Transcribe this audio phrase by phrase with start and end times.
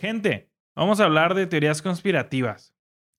[0.00, 2.72] Gente, vamos a hablar de teorías conspirativas.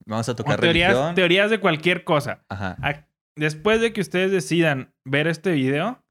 [0.05, 1.15] Vamos a tocar teorías, religión.
[1.15, 2.43] teorías de cualquier cosa.
[2.49, 2.77] Ajá.
[2.81, 3.05] A-
[3.35, 6.03] Después de que ustedes decidan ver este video,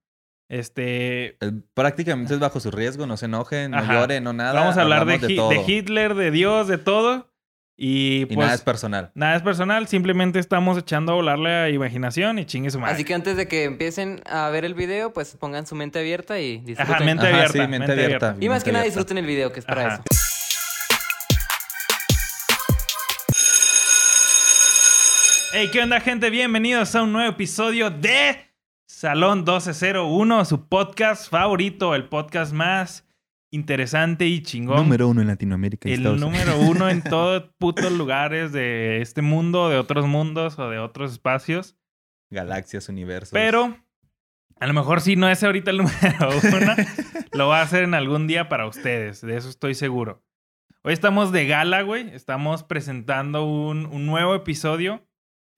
[0.51, 1.37] este,
[1.75, 3.93] Prácticamente es bajo su riesgo, no se enojen, no Ajá.
[4.01, 4.55] lloren, no nada.
[4.59, 7.31] vamos a hablar de, Hitler, de Dios, de todo.
[7.77, 9.11] Y Y pues nada es personal.
[9.15, 12.95] nada es personal, simplemente estamos echando a volar la imaginación y chingue su madre.
[12.95, 16.41] Así que antes de que empiecen a ver el video, pues pongan su mente abierta
[16.41, 16.95] y disfruten.
[16.95, 17.53] Ajá, mente Ajá, abierta.
[17.63, 18.37] sí, mente abierta.
[18.41, 19.95] Y más que nada disfruten el video, que es para Ajá.
[19.97, 20.03] eso.
[25.51, 26.29] Hey, ¿qué onda, gente?
[26.29, 28.37] Bienvenidos a un nuevo episodio de
[28.87, 33.07] Salón 1201, su podcast favorito, el podcast más
[33.51, 34.93] interesante y chingón.
[35.03, 35.89] uno en Latinoamérica.
[35.89, 40.59] y el Estados número uno en todos putos lugares de este mundo, de otros mundos
[40.59, 41.77] o de otros espacios.
[42.31, 43.33] Galaxias, universos.
[43.33, 43.75] Pero
[44.61, 46.75] a lo mejor si no es ahorita el número uno,
[47.33, 49.23] lo va a hacer en algún día para ustedes.
[49.23, 50.23] De eso estoy seguro.
[50.83, 52.11] Hoy estamos de gala, güey.
[52.15, 55.08] Estamos presentando un, un nuevo episodio.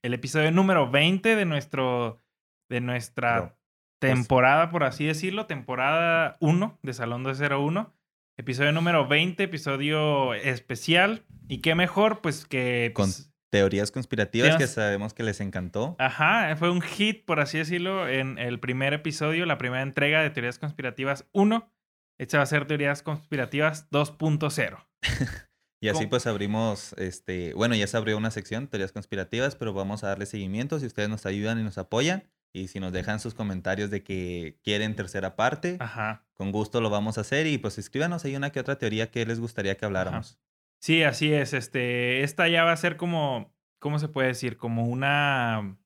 [0.02, 2.22] El episodio número 20 de nuestro.
[2.68, 3.56] de nuestra
[3.98, 5.46] Pero, temporada, por así decirlo.
[5.46, 7.94] Temporada 1 de Salón 201.
[8.38, 11.24] Episodio número 20, episodio especial.
[11.48, 12.92] Y qué mejor, pues que.
[12.94, 15.96] Con pues, Teorías conspirativas que sabemos que les encantó.
[15.98, 20.30] Ajá, fue un hit, por así decirlo, en el primer episodio, la primera entrega de
[20.30, 21.68] Teorías Conspirativas 1.
[22.18, 24.86] Esta va a ser Teorías Conspirativas 2.0.
[25.80, 26.10] Y así ¿Cómo?
[26.10, 30.26] pues abrimos, este, bueno, ya se abrió una sección, teorías conspirativas, pero vamos a darle
[30.26, 32.24] seguimiento si ustedes nos ayudan y nos apoyan.
[32.52, 36.24] Y si nos dejan sus comentarios de que quieren tercera parte, Ajá.
[36.34, 37.46] con gusto lo vamos a hacer.
[37.46, 40.38] Y pues escríbanos ahí una que otra teoría que les gustaría que habláramos.
[40.80, 41.52] Sí, así es.
[41.54, 44.56] Este, esta ya va a ser como, ¿cómo se puede decir?
[44.56, 45.78] Como una,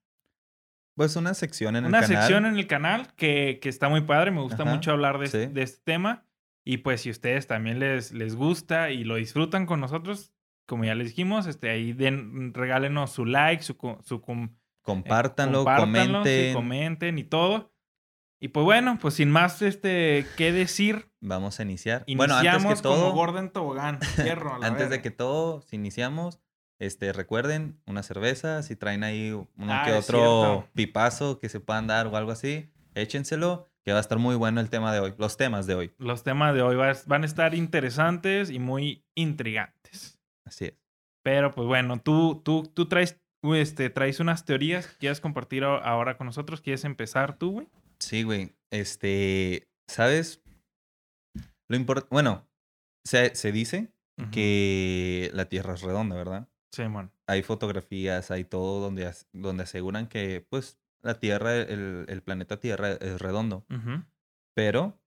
[0.97, 2.17] Pues una sección en el una canal.
[2.17, 4.31] sección en el canal que, que está muy padre.
[4.31, 5.47] Me gusta Ajá, mucho hablar de, sí.
[5.47, 6.25] de este tema.
[6.65, 10.33] Y pues si ustedes también les, les gusta y lo disfrutan con nosotros,
[10.67, 15.65] como ya les dijimos, este, ahí den, regálenos su like, su, su, com- Compártanlo, Eh,
[15.65, 16.55] Compártanlo, sí, comenten.
[16.55, 17.73] comenten y todo.
[18.41, 22.03] Y pues bueno, pues sin más este qué decir, Vamos a iniciar.
[22.07, 24.01] iniciamos bueno, antes que todo, como Gordon Tobogán.
[24.03, 26.41] Fierro, a la antes de que todo, si iniciamos,
[26.79, 30.69] este, recuerden una cerveza, si traen ahí uno Ah, que otro cierto.
[30.75, 34.61] pipazo que se puedan dar o algo así, échenselo, que va a estar muy bueno
[34.61, 35.93] el tema de hoy, los temas de hoy.
[35.99, 40.19] Los temas de hoy va- van a estar interesantes y muy intrigantes.
[40.47, 40.75] Así es.
[41.23, 46.17] Pero pues bueno, tú, tú, tú traes, este, traes unas teorías que quieres compartir ahora
[46.17, 46.61] con nosotros.
[46.61, 47.69] ¿Quieres empezar tú, güey?
[47.99, 48.53] Sí, güey.
[48.73, 50.43] Este, ¿sabes?
[51.69, 52.47] Lo importante, bueno,
[53.07, 53.91] se, se dice
[54.31, 56.49] que la Tierra es redonda, ¿verdad?
[56.73, 57.11] Sí, man.
[57.27, 62.93] Hay fotografías, hay todo donde, donde aseguran que, pues, la Tierra, el, el planeta Tierra
[62.93, 63.67] es redondo.
[64.55, 65.01] Pero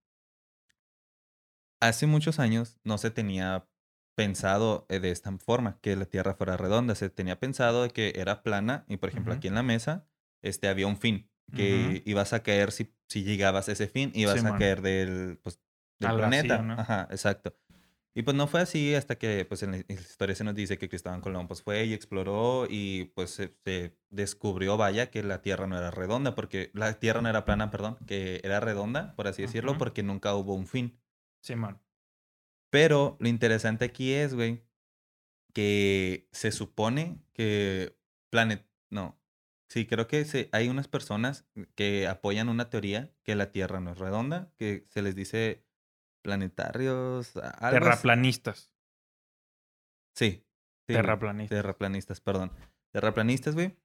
[1.81, 3.67] hace muchos años no se tenía
[4.15, 6.95] pensado eh, de esta forma, que la Tierra fuera redonda.
[6.95, 10.07] Se tenía pensado de que era plana y, por ejemplo, aquí en la mesa
[10.41, 14.35] este, había un fin, que ibas a caer si, si llegabas a ese fin, ibas
[14.35, 14.59] a Simón.
[14.59, 15.61] caer del, pues,
[15.99, 16.57] del planeta.
[16.57, 16.81] vacío, ¿no?
[16.81, 17.55] Ajá, exacto.
[18.17, 20.89] Y pues no fue así hasta que pues en la historia se nos dice que
[20.89, 25.67] Cristóbal Colón pues fue y exploró y pues se, se descubrió, vaya, que la Tierra
[25.67, 29.43] no era redonda, porque la Tierra no era plana, perdón, que era redonda, por así
[29.43, 29.77] decirlo, Ujú.
[29.77, 30.99] porque nunca hubo un fin.
[31.41, 31.79] Sí, man.
[32.71, 34.63] Pero lo interesante aquí es, güey,
[35.53, 37.99] que se supone que
[38.31, 39.21] Planet, no,
[39.69, 41.45] sí, creo que se, hay unas personas
[41.75, 45.66] que apoyan una teoría que la Tierra no es redonda, que se les dice
[46.27, 47.79] planetarios, algo.
[47.79, 48.69] Terraplanistas.
[50.13, 50.31] Sí.
[50.31, 50.43] sí,
[50.89, 50.97] güey.
[50.97, 51.57] Terraplanistas.
[51.57, 52.51] Terraplanistas, perdón.
[52.91, 53.77] Terraplanistas, güey.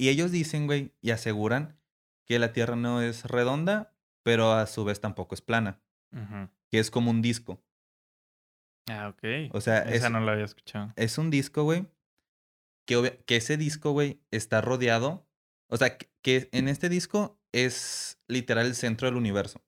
[0.00, 1.78] Y ellos dicen, güey, y aseguran
[2.26, 3.94] que la Tierra no es redonda,
[4.24, 5.80] pero a su vez tampoco es plana,
[6.68, 7.62] que es como un disco.
[8.90, 9.54] Ah, ok.
[9.54, 10.92] O sea, Esa es, no la había escuchado.
[10.96, 11.86] es un disco, güey,
[12.84, 15.24] que, ese disco, güey, está rodeado.
[15.68, 19.62] O sea, que, que en este disco es literal el centro del universo.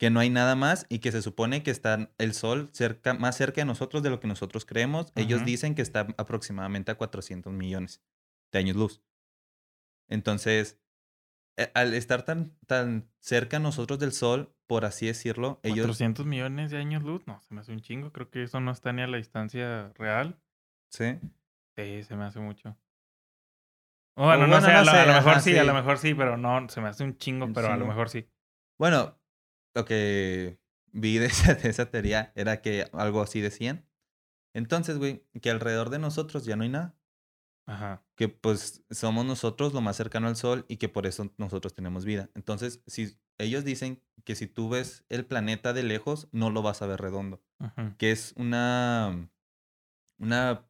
[0.00, 3.36] Que no hay nada más y que se supone que está el Sol cerca, más
[3.36, 5.12] cerca de nosotros de lo que nosotros creemos.
[5.14, 8.02] Ellos dicen que está aproximadamente a 400 millones
[8.50, 9.02] de años luz.
[10.08, 10.80] Entonces,
[11.58, 15.84] eh, al estar tan, tan cerca nosotros del Sol, por así decirlo, ellos...
[15.84, 18.10] 400 millones de años luz, no, se me hace un chingo.
[18.10, 20.40] Creo que eso no está ni a la distancia real.
[20.88, 21.18] Sí.
[21.76, 22.74] Sí, se me hace mucho.
[24.16, 26.14] Bueno, no sé, a, lo, sé, a lo mejor ajá, sí, a lo mejor sí,
[26.14, 28.26] pero no, se me hace un chingo, Un pero a lo mejor sí.
[28.78, 29.19] Bueno,
[29.74, 30.58] lo que
[30.92, 33.86] vi de esa, de esa teoría era que algo así decían.
[34.54, 36.96] Entonces, güey, que alrededor de nosotros ya no hay nada.
[37.66, 38.04] Ajá.
[38.16, 42.04] Que pues somos nosotros lo más cercano al sol y que por eso nosotros tenemos
[42.04, 42.28] vida.
[42.34, 46.82] Entonces, si ellos dicen que si tú ves el planeta de lejos, no lo vas
[46.82, 47.42] a ver redondo.
[47.60, 47.96] Ujú.
[47.96, 49.30] Que es una,
[50.18, 50.66] una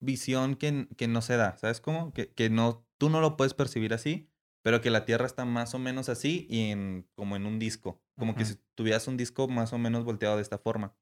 [0.00, 2.12] visión que, que no se da, ¿sabes cómo?
[2.12, 4.28] Que, que no, tú no lo puedes percibir así,
[4.62, 8.02] pero que la Tierra está más o menos así y en, como en un disco.
[8.18, 10.96] Como que si tuvieras un disco más o menos volteado de esta forma.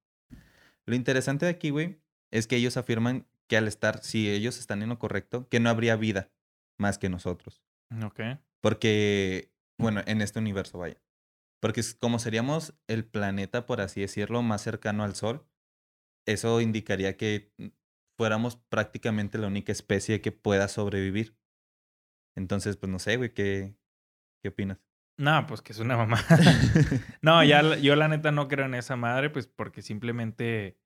[0.85, 2.01] Lo interesante de aquí, güey,
[2.31, 5.71] es que ellos afirman que al estar, si ellos están en lo correcto, que no
[5.71, 6.33] habría vida
[6.79, 7.63] más que nosotros.
[8.05, 8.21] Ok.
[8.61, 11.01] Porque, bueno, en este universo, vaya.
[11.61, 15.47] Porque como seríamos el planeta, por así decirlo, más cercano al Sol,
[16.27, 17.69] eso indicaría que mm,
[18.17, 21.37] fuéramos prácticamente la única especie que pueda sobrevivir.
[22.37, 23.77] Entonces, pues no sé, güey, ¿qué,
[24.43, 24.79] qué opinas?
[25.17, 26.19] No, pues que es una mamá.
[27.23, 30.77] no, ya yo la neta no creo en esa madre, pues porque simplemente,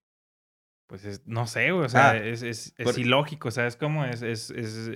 [0.86, 4.04] pues es, no sé, güey, o sea, Ah, es, es, es por- ilógico, ¿sabes cómo?
[4.04, 4.90] Es, es, es,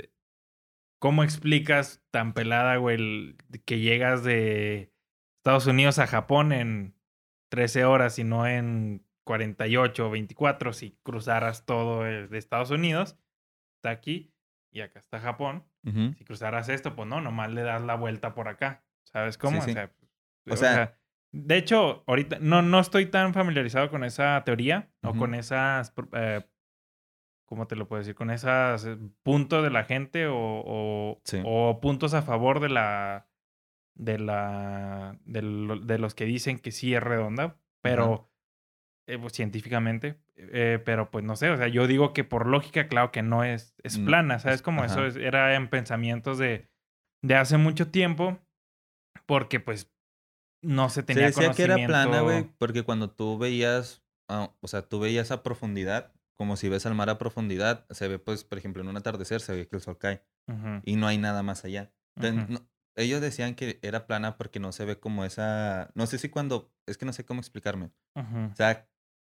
[1.01, 4.93] ¿cómo explicas tan pelada, güey, el- que llegas de
[5.39, 6.95] Estados Unidos a Japón en
[7.51, 13.17] 13 horas y no en 48 o 24 si cruzaras todo de Estados Unidos?
[13.77, 14.33] Está aquí
[14.71, 15.65] y acá está Japón.
[16.17, 18.85] Si cruzaras esto, pues no, nomás le das la vuelta por acá.
[19.05, 19.61] ¿Sabes cómo?
[19.63, 19.79] Sí, sí.
[19.79, 19.91] O sea,
[20.51, 20.99] O sea-
[21.35, 26.43] de hecho, ahorita no, no estoy tan familiarizado con esa teoría o con esas, eh,
[27.47, 28.15] ¿cómo te lo puedo decir?
[28.15, 28.87] Con esos
[29.23, 31.41] puntos de la gente o, o, Sí.
[31.45, 33.29] o puntos a favor de la,
[33.95, 38.31] de la, de, lo- de los que dicen que sí es redonda, pero
[39.07, 42.89] eh, pues, científicamente, eh, pero pues no sé, o sea, yo digo que por lógica,
[42.89, 44.63] claro que no es, es No, plana, es- ¿sabes?
[44.63, 46.69] Como eso es- era en pensamientos de,
[47.23, 48.39] de hace mucho tiempo,
[49.33, 49.91] porque pues
[50.63, 54.53] no se Se tenía decía que era plana, güey, conocimiento- porque cuando tú veías, ah,
[54.61, 58.19] o sea, tú veías a profundidad, como si ves al mar a profundidad, se ve,
[58.19, 61.07] pues, por ejemplo, en un atardecer se ve que el sol cae Ujú, y no
[61.07, 61.95] hay nada más allá.
[62.15, 62.53] Entonces, ujú.
[62.53, 66.29] no- ellos decían que era plana porque no se ve como esa, no sé si
[66.29, 67.91] cuando, es que no sé cómo explicarme.
[68.15, 68.51] Ujú.
[68.53, 68.87] O sea,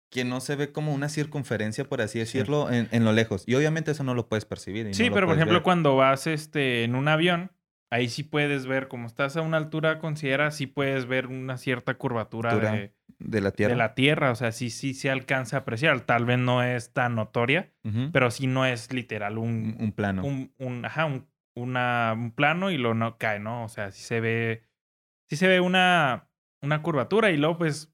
[0.09, 2.19] que no se ve como una circunferencia, por así Sí.
[2.19, 3.43] decirlo, en, en lo lejos.
[3.47, 4.85] Y obviamente eso no lo puedes percibir.
[4.85, 5.63] y no Sí, lo pero por ejemplo, ver.
[5.63, 7.51] cuando vas este, en un avión,
[7.91, 11.95] ahí sí puedes ver, como estás a una altura considera, sí puedes ver una cierta
[11.95, 13.73] curvatura de, de la Tierra.
[13.73, 14.31] de la Tierra.
[14.31, 15.99] O sea, sí, sí se alcanza a apreciar.
[16.01, 17.73] Tal vez no es tan notoria,
[18.11, 20.23] pero sí no es literal un, plano.
[20.23, 23.63] un, un, ajá, un, una- un plano y lo no cae, ¿no?
[23.63, 24.63] O sea, sí se ve,
[25.27, 26.29] sí se ve una,
[26.61, 27.93] una curvatura y luego pues,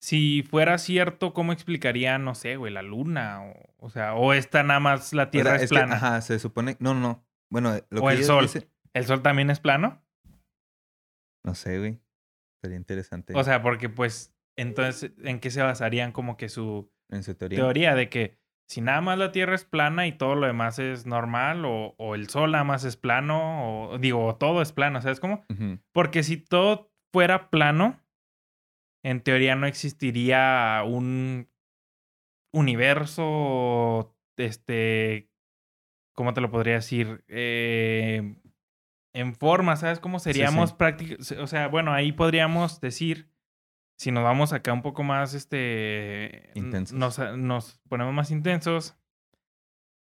[0.00, 3.42] si fuera cierto, ¿cómo explicaría, no sé, güey, la luna?
[3.42, 5.94] O, o sea, o esta nada más la O Tierra sea, es, es que, plana.
[5.96, 7.24] ajá, se supone, no, no, no.
[7.54, 8.42] Bueno, lo O que el sol.
[8.46, 10.02] dicen- ¿El Sol también es plano?
[11.46, 12.00] no sé, güey.
[12.60, 13.32] Sería interesante.
[13.36, 17.58] O sea, porque pues, entonces, ¿en qué se basarían como que su en su teoría.
[17.58, 21.06] teoría de que si nada más la Tierra es plana y todo lo demás es
[21.06, 25.20] normal, o, o el Sol nada más es plano, o digo, todo es plano, ¿sabes
[25.20, 25.44] cómo?
[25.50, 25.78] Ujú.
[25.92, 28.00] Porque si todo fuera plano,
[29.04, 31.48] en teoría no existiría un
[32.54, 35.30] universo, este,
[36.14, 37.24] ¿cómo te lo podría decir?
[37.28, 38.36] Eh,
[39.12, 40.32] en forma, ¿sabes cómo Sí, sí.
[40.32, 41.32] seríamos prácticos?
[41.32, 43.30] O sea, bueno, ahí podríamos decir,
[43.96, 46.96] si nos vamos acá un poco más, este, Intensos.
[46.98, 48.96] Nos, nos ponemos más intensos,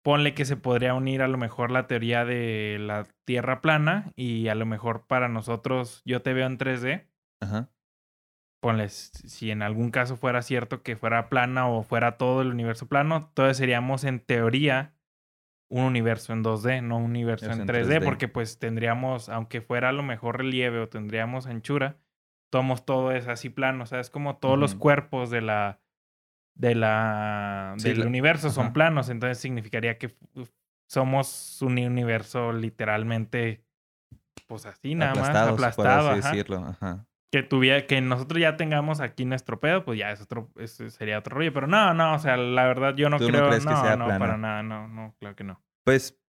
[0.03, 4.49] ponle que se podría unir a lo mejor la teoría de la Tierra plana y
[4.49, 7.07] a lo mejor para nosotros, yo te veo en 3D,
[7.41, 7.71] Ajá.
[8.61, 12.49] ponle, s- si en algún caso fuera cierto que fuera plana o fuera todo el
[12.49, 14.95] universo plano, entonces seríamos en teoría
[15.75, 18.05] un universo en 2D, no un universo en en 3D, 3D.
[18.05, 21.97] porque pues tendríamos, aunque fuera a lo mejor relieve o tendríamos anchura,
[22.51, 25.81] tomos todo es así plano, o sea, es como todos los cuerpos de la
[26.55, 30.15] de la Sí, del la- universo son planos, entonces significaría que
[30.87, 33.65] somos un universo literalmente
[34.47, 36.59] pues así nada más Aplastados, aplastado, por así ajá decirlo.
[36.67, 37.07] Ajá.
[37.33, 41.19] Que tuviera, que nosotros ya tengamos aquí nuestro pedo, pues ya es otro, ese sería
[41.19, 41.53] otro rollo.
[41.53, 43.83] Pero no, no, o sea, la verdad yo no ¿Tú no creo, crees que no,
[43.83, 44.19] sea no, plana?
[44.19, 45.63] para nada, no, no, claro que no.
[45.85, 46.21] Pues,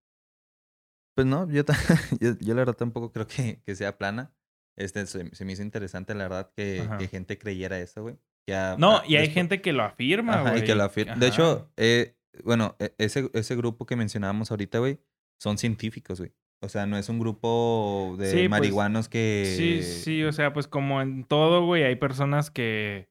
[1.14, 1.62] pues no, yo,
[2.20, 4.32] yo, yo la verdad tampoco creo que, que sea plana.
[4.76, 8.16] Este, se, se me hizo interesante, la verdad, que, que gente creyera eso, güey.
[8.46, 10.60] Que a- No, y hay despu- gente que lo afirma, güey.
[10.60, 11.26] y que lo afir- De Ajá.
[11.26, 14.98] hecho, eh, bueno, e- ese, ese grupo que mencionábamos ahorita, güey,
[15.38, 16.32] son científicos, güey.
[16.64, 19.54] O sea, no es un grupo de Sí, pues, marihuanos que...
[19.56, 23.08] Sí, sí, o sea, pues como en todo, güey, hay personas que,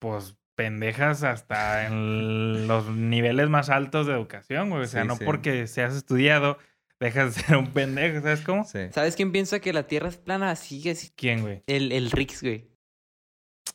[0.00, 4.82] pues, pendejas hasta en los niveles más altos de educación, güey.
[4.82, 5.24] O sea, Sí, no sí.
[5.24, 6.58] porque seas estudiado,
[7.00, 8.64] dejas de ser un pendejo, ¿sabes cómo?
[8.64, 8.80] Sí.
[8.90, 10.50] ¿Sabes quién piensa que la Tierra es plana?
[10.50, 11.12] Así es.
[11.16, 11.62] ¿Quién, güey?
[11.66, 12.66] El, el Rix, güey.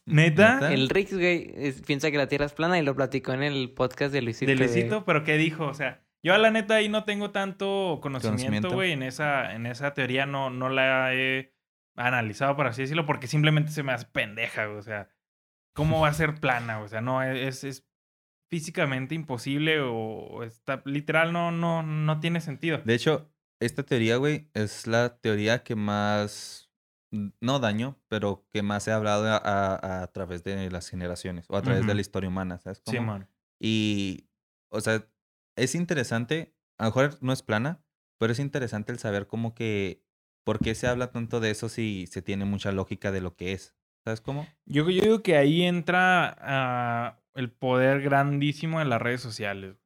[0.05, 0.55] ¿Neta?
[0.55, 0.73] ¿Neta?
[0.73, 3.71] El Rix, güey, es- piensa que la Tierra es plana y lo platicó en el
[3.71, 4.49] podcast de Luisito.
[4.51, 4.67] de güey.
[4.67, 5.65] Luisito, pero ¿qué dijo?
[5.67, 9.65] O sea, yo a la neta ahí no tengo tanto conocimiento, güey, en esa, en
[9.65, 11.53] esa teoría no, no la he
[11.95, 14.77] analizado, por así decirlo, porque simplemente se me hace pendeja, güey.
[14.77, 15.09] O sea,
[15.73, 16.79] ¿cómo va a ser plana?
[16.79, 17.85] O sea, no, es, es
[18.49, 22.77] físicamente imposible o está literal no, no, no tiene sentido.
[22.85, 26.71] De hecho, esta teoría, güey, es la teoría que más,
[27.41, 31.57] no daño, pero que más se ha hablado a, a, través de las generaciones o
[31.57, 32.81] a través de la historia humana, ¿sabes?
[32.85, 33.27] Sí, man.
[33.59, 34.29] Y,
[34.69, 35.05] o sea,
[35.55, 37.83] es interesante, a lo mejor no es plana,
[38.19, 40.03] pero es interesante el saber cómo que,
[40.43, 43.53] por qué se habla tanto de eso si se tiene mucha lógica de lo que
[43.53, 43.75] es.
[44.03, 44.47] ¿Sabes cómo?
[44.65, 49.77] Yo, yo digo que ahí entra ah, el poder grandísimo de las redes sociales.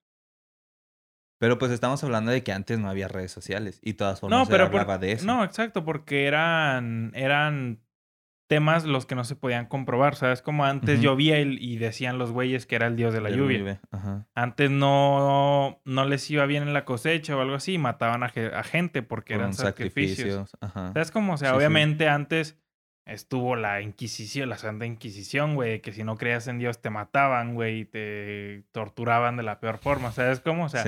[1.39, 4.45] Pero pues estamos hablando de que antes no había redes sociales y todas formas no,
[4.47, 5.25] pero hablaba de eso.
[5.27, 7.79] No, exacto, porque eran, eran
[8.47, 10.41] temas los que no se podían comprobar, ¿sabes?
[10.41, 13.81] Como antes llovía y, decían los güeyes que era el dios de la lluvia.
[14.33, 18.29] Antes no, no les iba bien en la cosecha o algo así y mataban a,
[18.63, 20.51] gente porque eran sacrificios.
[20.73, 21.33] ¿Sabes cómo?
[21.33, 22.57] O sea, obviamente antes
[23.05, 27.53] estuvo la Inquisición, la Santa Inquisición, güey, que si no creías en Dios te mataban,
[27.55, 30.65] güey, y te torturaban de la peor forma, ¿sabes cómo?
[30.65, 30.83] O sea,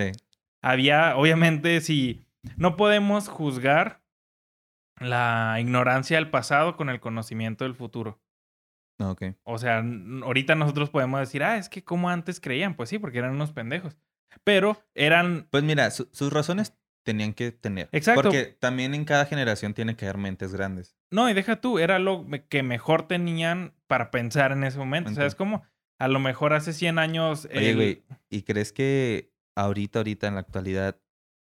[0.61, 2.25] había, obviamente, si
[2.57, 3.98] no podemos juzgar
[4.99, 8.21] la ignorancia del pasado con el conocimiento del futuro.
[8.99, 9.23] Ah, ok.
[9.43, 9.83] O sea,
[10.23, 13.51] ahorita nosotros podemos decir, ah, es que como antes creían, pues sí, porque eran unos
[13.51, 13.97] pendejos.
[14.43, 15.47] Pero eran...
[15.49, 17.89] Pues mira, sus razones tenían que tener.
[17.91, 18.23] Exacto.
[18.23, 20.95] Porque también en cada generación tiene que haber mentes grandes.
[21.11, 25.09] No, y deja tú, era lo que mejor tenían para pensar en ese momento.
[25.09, 25.63] O sea, es como,
[25.97, 27.47] a lo mejor hace 100 años...
[27.53, 30.99] Oye, güey, ¿y crees que ahorita, ahorita, en la actualidad,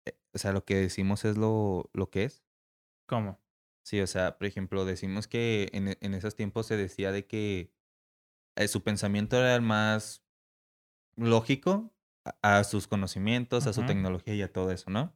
[0.06, 2.44] eh, o sea, lo que decimos es lo, lo que es?
[3.06, 3.40] ¿Cómo?
[3.84, 7.26] Sí, o sea, por ejemplo, decimos que en, e, en esos tiempos se decía de
[7.28, 7.74] que
[8.56, 10.24] eh, su pensamiento era el más
[11.16, 11.94] lógico
[12.42, 15.14] a, sus conocimientos, a su tecnología y a todo eso, ¿no?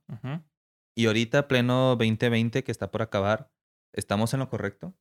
[0.96, 3.52] Y ahorita, pleno 2020, que está por acabar,
[3.94, 4.94] ¿estamos en lo correcto?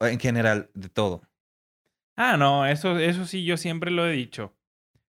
[0.00, 1.22] En general, de todo.
[2.16, 4.54] Ah, no, eso, eso sí, yo siempre lo he dicho.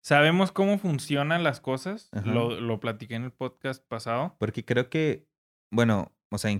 [0.01, 2.09] Sabemos cómo funcionan las cosas.
[2.25, 4.35] Lo, lo platiqué en el podcast pasado.
[4.37, 5.29] Porque creo que,
[5.73, 6.51] bueno, o sea,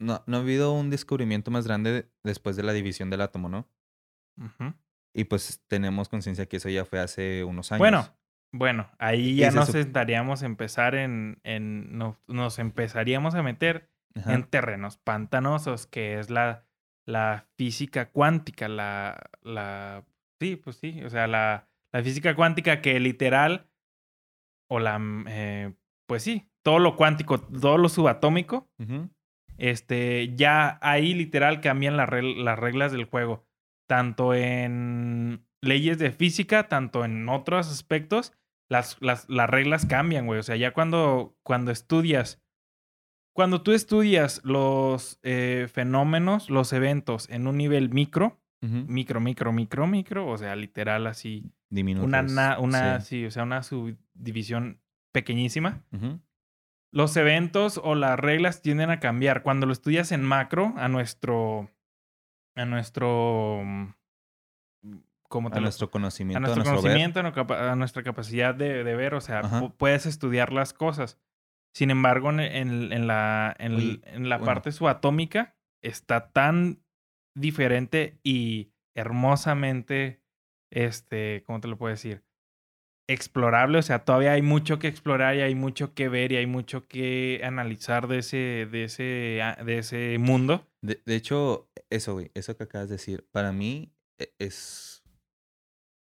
[0.00, 3.68] no, no ha habido un descubrimiento más grande después de la división del átomo, ¿no?
[5.14, 7.78] Y pues tenemos conciencia que eso ya fue hace unos años.
[7.78, 8.16] Bueno,
[8.52, 14.96] bueno, ahí ya nos estaríamos a empezar en, en nos, empezaríamos a meter en terrenos
[14.98, 16.66] pantanosos, que es la,
[17.06, 20.04] la física cuántica, la, la,
[20.40, 23.70] sí, pues sí, o sea, la, la física cuántica que literal,
[24.68, 25.74] o la, eh,
[26.06, 28.70] pues sí, todo lo cuántico, todo lo subatómico,
[29.58, 33.46] este, ya ahí literal cambian las reglas del juego.
[33.88, 38.32] Tanto en leyes de física, tanto en otros aspectos,
[38.68, 40.40] las, las, las reglas cambian, güey.
[40.40, 42.42] O sea, ya cuando, cuando estudias,
[43.34, 49.86] cuando tú estudias los eh, fenómenos, los eventos en un nivel micro, micro, micro, micro,
[49.88, 51.52] micro, o sea, literal así.
[51.68, 52.06] Diminutos.
[52.06, 53.26] Una, una, sí.
[53.26, 54.80] o sea, una subdivisión
[55.12, 55.82] pequeñísima
[56.92, 59.42] los eventos o las reglas tienden a cambiar.
[59.42, 61.70] Cuando lo estudias en macro, a nuestro.
[62.54, 63.62] A nuestro.
[65.28, 66.36] ¿cómo te a nuestro conocimiento.
[66.36, 69.14] A nuestro, conocimiento, a nuestra capacidad de, ver.
[69.14, 69.42] O sea,
[69.78, 71.18] puedes estudiar las cosas.
[71.74, 76.84] Sin embargo, en, en, la, en, la parte subatómica está tan
[77.34, 80.20] diferente y hermosamente.
[80.70, 82.24] Este, ¿cómo te lo puedo decir?
[83.12, 86.46] Explorable, o sea, todavía hay mucho que explorar y hay mucho que ver y hay
[86.46, 90.66] mucho que analizar de ese, de ese, de ese mundo.
[90.80, 95.04] De, hecho, eso, güey, eso que acabas de decir, para mí e, es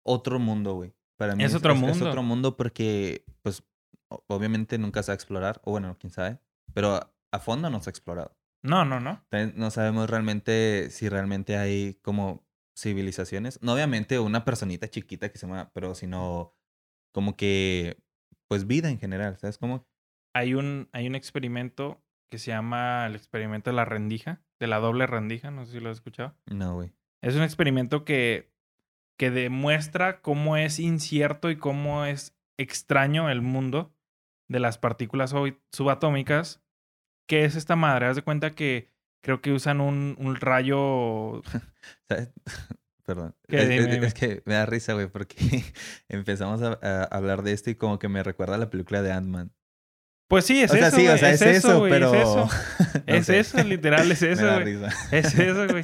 [0.03, 0.93] otro mundo, güey.
[1.17, 1.95] Para mí es, otro mundo.
[1.95, 3.63] Es otro mundo porque, pues,
[4.27, 6.39] obviamente nunca se va a explorar, o bueno, quién sabe,
[6.73, 8.35] pero a fondo no se ha explorado.
[8.63, 9.23] No, no, no.
[9.55, 12.45] No sabemos realmente si realmente hay como
[12.77, 13.61] civilizaciones.
[13.61, 16.55] No, obviamente una personita chiquita que se llama, pero sino
[17.11, 17.97] como que,
[18.47, 19.85] pues vida en general, ¿sabes cómo?
[20.33, 22.01] Hay un, hay un experimento
[22.31, 25.79] que se llama el experimento de la rendija, de la doble rendija, no sé si
[25.79, 26.35] lo has escuchado.
[26.45, 26.93] No, güey.
[27.21, 28.51] Es un experimento que,
[29.19, 33.93] que demuestra cómo es incierto y cómo es extraño el mundo
[34.47, 35.33] de las partículas
[35.71, 36.63] subatómicas.
[37.27, 38.07] ¿Qué es esta madre?
[38.07, 38.89] Haz de cuenta que
[39.21, 41.41] creo que usan un, un rayo.
[43.05, 43.35] Perdón.
[43.47, 45.35] Es, que me da risa, güey, porque
[46.09, 49.51] empezamos a, hablar de esto y como que me recuerda a la película de Ant-Man.
[50.31, 50.95] Pues sí, es eso.
[50.95, 52.13] Sí, o sea, es, eso, pero.
[52.13, 52.49] Es eso,
[53.05, 54.79] es eso literal, es eso, güey.
[55.11, 55.83] Es eso, güey.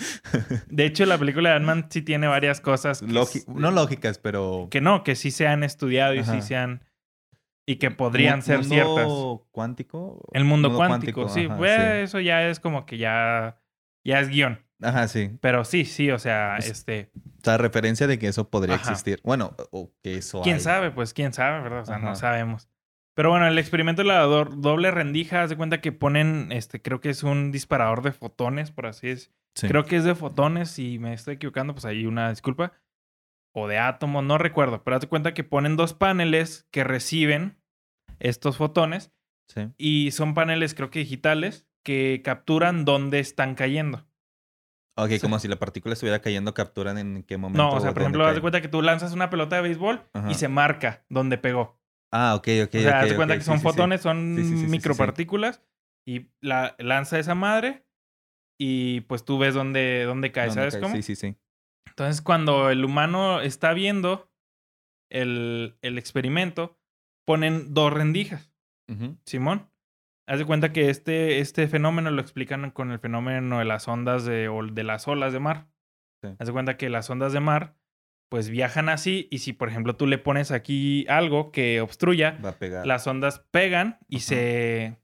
[0.69, 3.01] De hecho, la película de Ant-Man sí tiene varias cosas.
[3.01, 4.69] no lógicas, pero.
[4.71, 6.85] Que no, que sí se han estudiado y sí se han.
[7.65, 9.47] y que podrían ser mundo ciertas.
[9.51, 10.29] cuántico?
[10.31, 11.47] El mundo, cuántico, sí.
[11.47, 13.57] ajá, Pues, Eso ya es como que ya,
[14.07, 14.65] ya es guion.
[14.81, 15.31] Ajá, sí.
[15.41, 17.09] Pero sí, sí, o sea, este,
[17.39, 18.91] O sea, referencia de que eso podría Ajá.
[18.91, 19.19] existir.
[19.23, 20.61] Bueno, o que eso quién hay.
[20.61, 21.81] sabe, pues quién sabe, ¿verdad?
[21.81, 22.69] O sea, no sabemos.
[23.15, 26.81] Pero bueno, el experimento de la do- doble rendija, haz de cuenta que ponen, este,
[26.81, 29.31] creo que es un disparador de fotones, por así es.
[29.55, 29.67] Sí.
[29.67, 32.73] Creo que es de fotones, si me estoy equivocando, pues ahí una disculpa.
[33.55, 34.83] O de átomos, no recuerdo.
[34.83, 37.57] Pero haz de cuenta que ponen dos paneles que reciben
[38.19, 39.11] estos fotones
[39.49, 39.69] Sí.
[39.77, 44.05] y son paneles, creo que digitales, que capturan dónde están cayendo.
[44.97, 45.19] Ok, Sí.
[45.21, 47.63] como si la partícula estuviera cayendo, capturan en qué momento.
[47.63, 50.01] No, o sea, por ejemplo, haz de cuenta que tú lanzas una pelota de béisbol
[50.11, 50.29] Ajá.
[50.29, 51.79] y se marca dónde pegó.
[52.11, 52.75] Ah, ok, ok.
[52.75, 55.63] o sea, haz ok, de cuenta que son sí, fotones, son Sí, micropartículas
[56.05, 57.85] y la lanza esa madre
[58.59, 60.81] y pues tú ves dónde, dónde cae, ¿Dónde ¿sabes cae?
[60.81, 60.95] cómo?
[60.95, 61.37] Sí, sí, sí.
[61.87, 64.29] Entonces, cuando el humano está viendo
[65.09, 66.77] el, el experimento,
[67.25, 68.51] ponen dos rendijas.
[69.25, 69.69] Simón.
[70.27, 74.25] Haz de cuenta que este, este fenómeno lo explican con el fenómeno de las ondas
[74.25, 75.67] de, o de las olas de mar.
[76.21, 76.29] Sí.
[76.37, 77.75] Haz de cuenta que las ondas de mar,
[78.29, 82.49] pues viajan así, y si por ejemplo tú le pones aquí algo que obstruya, Va
[82.49, 82.85] a pegar.
[82.85, 84.97] las ondas pegan y se,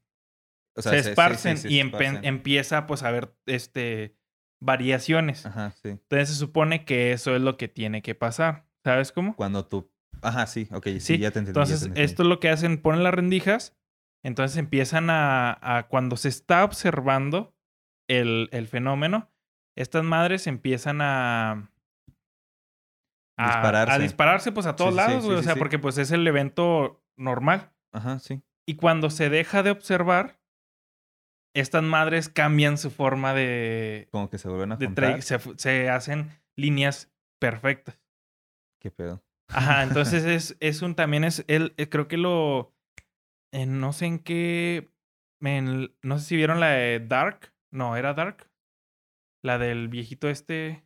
[0.76, 2.20] O sea, se esparcen sí, y esparcen.
[2.26, 4.18] empieza pues a haber este,
[4.62, 5.46] variaciones.
[5.46, 5.90] Ajá, sí.
[5.90, 8.66] Entonces se supone que eso es lo que tiene que pasar.
[8.84, 9.36] ¿Sabes cómo?
[9.36, 9.90] Cuando tú.
[10.22, 11.46] Ajá, sí, ok, sí, ya te entendí.
[11.46, 12.02] te Entonces, entendí.
[12.02, 13.78] esto es lo que hacen, ponen las rendijas,
[14.24, 17.54] entonces empiezan a, a- cuando se está observando
[18.10, 19.30] el, el fenómeno,
[19.78, 21.70] estas madres empiezan a...
[23.38, 23.94] A Dispararse.
[23.94, 25.38] A dispararse, pues, a todos Sí, sí, sí, lados, güey.
[25.38, 27.72] sí, o sea, porque, pues, es el evento normal.
[27.92, 28.42] Ajá, sí.
[28.68, 30.40] Y cuando se deja de observar,
[31.56, 34.08] estas madres cambian su forma de...
[34.12, 35.22] Como que se vuelven a juntar.
[35.24, 38.00] se, se hacen líneas perfectas.
[38.80, 39.24] Qué pedo.
[39.50, 42.72] Ajá, entonces es, es un también es el eh, creo que lo
[43.54, 44.90] en no sé en qué
[45.42, 48.50] en- no sé si vieron la de Dark, no, era Dark.
[49.42, 50.86] La del viejito este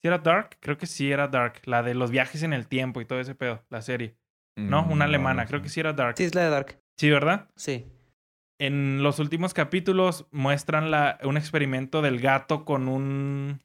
[0.00, 0.58] ¿Sí era Dark?
[0.60, 3.36] Creo que sí era Dark, la de los viajes en el tiempo y todo ese
[3.36, 4.16] pedo, la serie.
[4.58, 6.16] No, Mm, una alemana, no creo que sí era Dark.
[6.16, 6.82] Sí, es la de Dark.
[6.96, 7.48] Sí, ¿verdad?
[7.56, 7.86] Sí.
[8.60, 13.60] En los últimos capítulos muestran la, un experimento del gato con un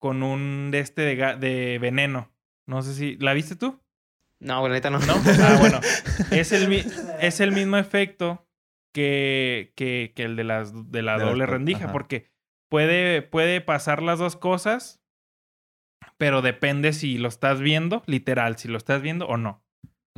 [0.00, 2.30] con un de este de, de veneno.
[2.66, 3.80] No sé si la viste tú?
[4.40, 4.98] No, neta no.
[5.00, 5.14] ¿No?
[5.42, 5.80] Ah, bueno.
[6.30, 6.72] Es el,
[7.20, 8.46] es el mismo efecto
[8.94, 11.92] que, que, que el de, las, de la De doble rendija, ajá.
[11.92, 12.30] porque
[12.70, 15.02] puede, puede pasar las dos cosas,
[16.16, 19.64] pero depende si lo estás viendo, literal, si lo estás viendo o no.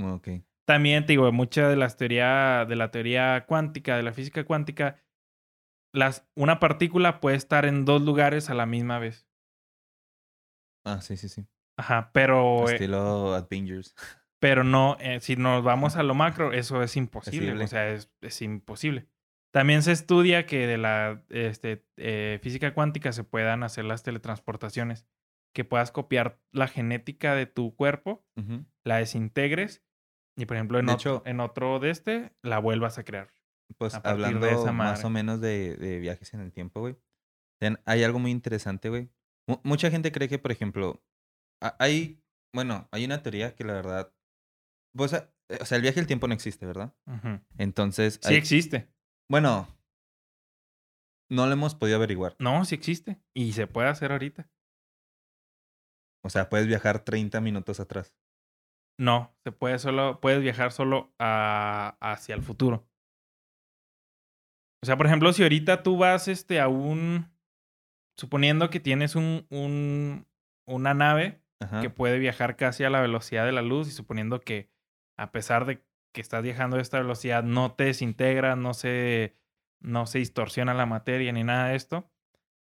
[0.02, 0.28] Ok.
[0.66, 5.02] También te digo, mucha de las teoría, de la teoría cuántica, de la física cuántica,
[5.92, 9.26] las, una partícula puede estar en dos lugares a la misma vez.
[10.85, 11.46] Ah, sí, sí, sí.
[11.81, 13.95] Ajá, pero, eh, Estilo Avengers.
[14.38, 17.47] pero no, eh, si nos vamos a lo macro, eso es imposible.
[17.49, 17.64] Posible.
[17.64, 19.07] O sea, es, es imposible.
[19.53, 25.07] También se estudia que de la este, eh, física cuántica se puedan hacer las teletransportaciones,
[25.55, 28.64] que puedas copiar la genética de tu cuerpo, Ujú.
[28.85, 29.83] la desintegres
[30.37, 33.33] y, por ejemplo, en, De otro, hecho- en otro de este, la vuelvas a crear.
[33.79, 36.81] Pues a partir de hablando esa más o menos de, de viajes en el tiempo,
[36.81, 36.97] güey.
[37.85, 39.11] Hay algo muy interesante, güey.
[39.49, 41.03] Mu- mucha gente cree que, por ejemplo,
[41.61, 42.23] hay,
[42.55, 44.12] bueno, hay una teoría que la verdad,
[44.96, 46.94] pues, a- o sea, el viaje del tiempo no existe, ¿verdad?
[47.59, 48.88] Entonces, Sí existe.
[49.29, 49.68] bueno,
[51.31, 52.37] no lo hemos podido averiguar.
[52.38, 53.20] No, sí existe.
[53.35, 54.49] Y se puede hacer ahorita.
[56.25, 58.14] O sea, puedes viajar 30 minutos atrás.
[58.99, 62.87] No, se puede solo, puedes viajar solo a- hacia el futuro.
[64.83, 67.31] O sea, por ejemplo, si ahorita tú vas este, a un.
[68.18, 70.27] Suponiendo que tienes un, un,
[70.66, 71.81] una nave Ajá.
[71.83, 74.70] que puede viajar casi a la velocidad de la luz y suponiendo que
[75.18, 79.37] a pesar de que estás viajando a esta velocidad no te desintegra, no se,
[79.81, 82.11] no se distorsiona la materia ni nada de esto.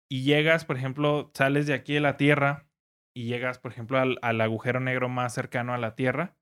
[0.10, 2.68] Y llegas, por ejemplo, sales de aquí de la Tierra
[3.16, 6.36] y llegas, por ejemplo, al, al agujero negro más cercano a la Tierra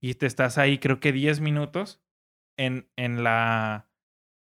[0.00, 2.02] y te estás ahí creo que 10 minutos
[2.58, 3.88] en, en, la,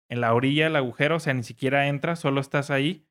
[0.08, 3.06] en la orilla del agujero, o sea, ni siquiera entras, solo estás ahí.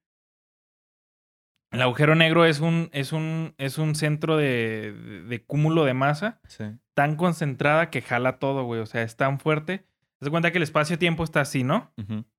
[1.74, 4.94] El agujero negro es un, es un, es un centro de,
[5.28, 6.64] de- cúmulo de masa Sí.
[6.94, 8.80] tan concentrada que jala todo, güey.
[8.80, 9.80] O sea, es tan fuerte.
[9.80, 11.92] Te das cuenta que el espacio-tiempo está así, ¿no?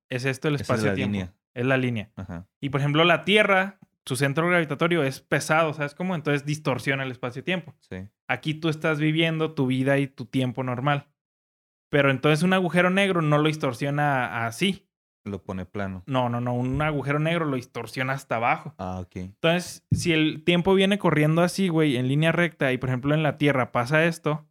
[0.09, 1.31] Es esto el es espacio-tiempo.
[1.53, 2.11] Es la línea.
[2.15, 2.47] Ajá.
[2.61, 6.15] Y por ejemplo, la Tierra, su centro gravitatorio es pesado, ¿sabes cómo?
[6.15, 7.75] Entonces distorsiona el espacio-tiempo.
[7.81, 8.07] Sí.
[8.27, 11.07] Aquí tú estás viviendo tu vida y tu tiempo normal.
[11.89, 14.87] Pero entonces un agujero negro no lo distorsiona así.
[15.25, 16.03] Lo pone plano.
[16.05, 16.53] No, no, no.
[16.53, 18.75] Un agujero negro lo distorsiona hasta abajo.
[18.77, 19.15] Ah, ok.
[19.17, 23.23] Entonces, si el tiempo viene corriendo así, güey, en línea recta, y por ejemplo en
[23.23, 24.45] la Tierra pasa esto,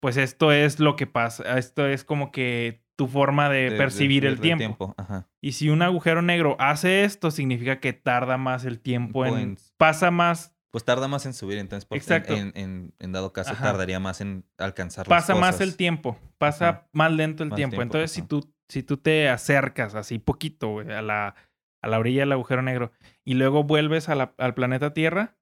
[0.00, 4.22] pues esto es lo que pasa, esto es como que tu forma de, De- percibir
[4.22, 4.94] de- el de tiempo.
[4.96, 5.28] Ajá.
[5.40, 9.56] Y si un agujero negro hace esto, significa que tarda más el tiempo en...
[9.76, 12.34] Pasa más, Pues tarda más en subir, entonces por- en- Exacto.
[12.34, 13.62] En, en- en dado caso Ajá.
[13.64, 15.68] tardaría más en alcanzar pasa las más cosas.
[15.68, 16.88] el tiempo, pasa Ajá.
[16.92, 17.76] más lento el Más tiempo.
[17.76, 21.34] tiempo, Entonces, si tú, si tú te acercas así poquito, güey, a la,
[21.82, 22.92] a la orilla del agujero negro
[23.24, 25.36] y luego vuelves a la- al planeta Tierra,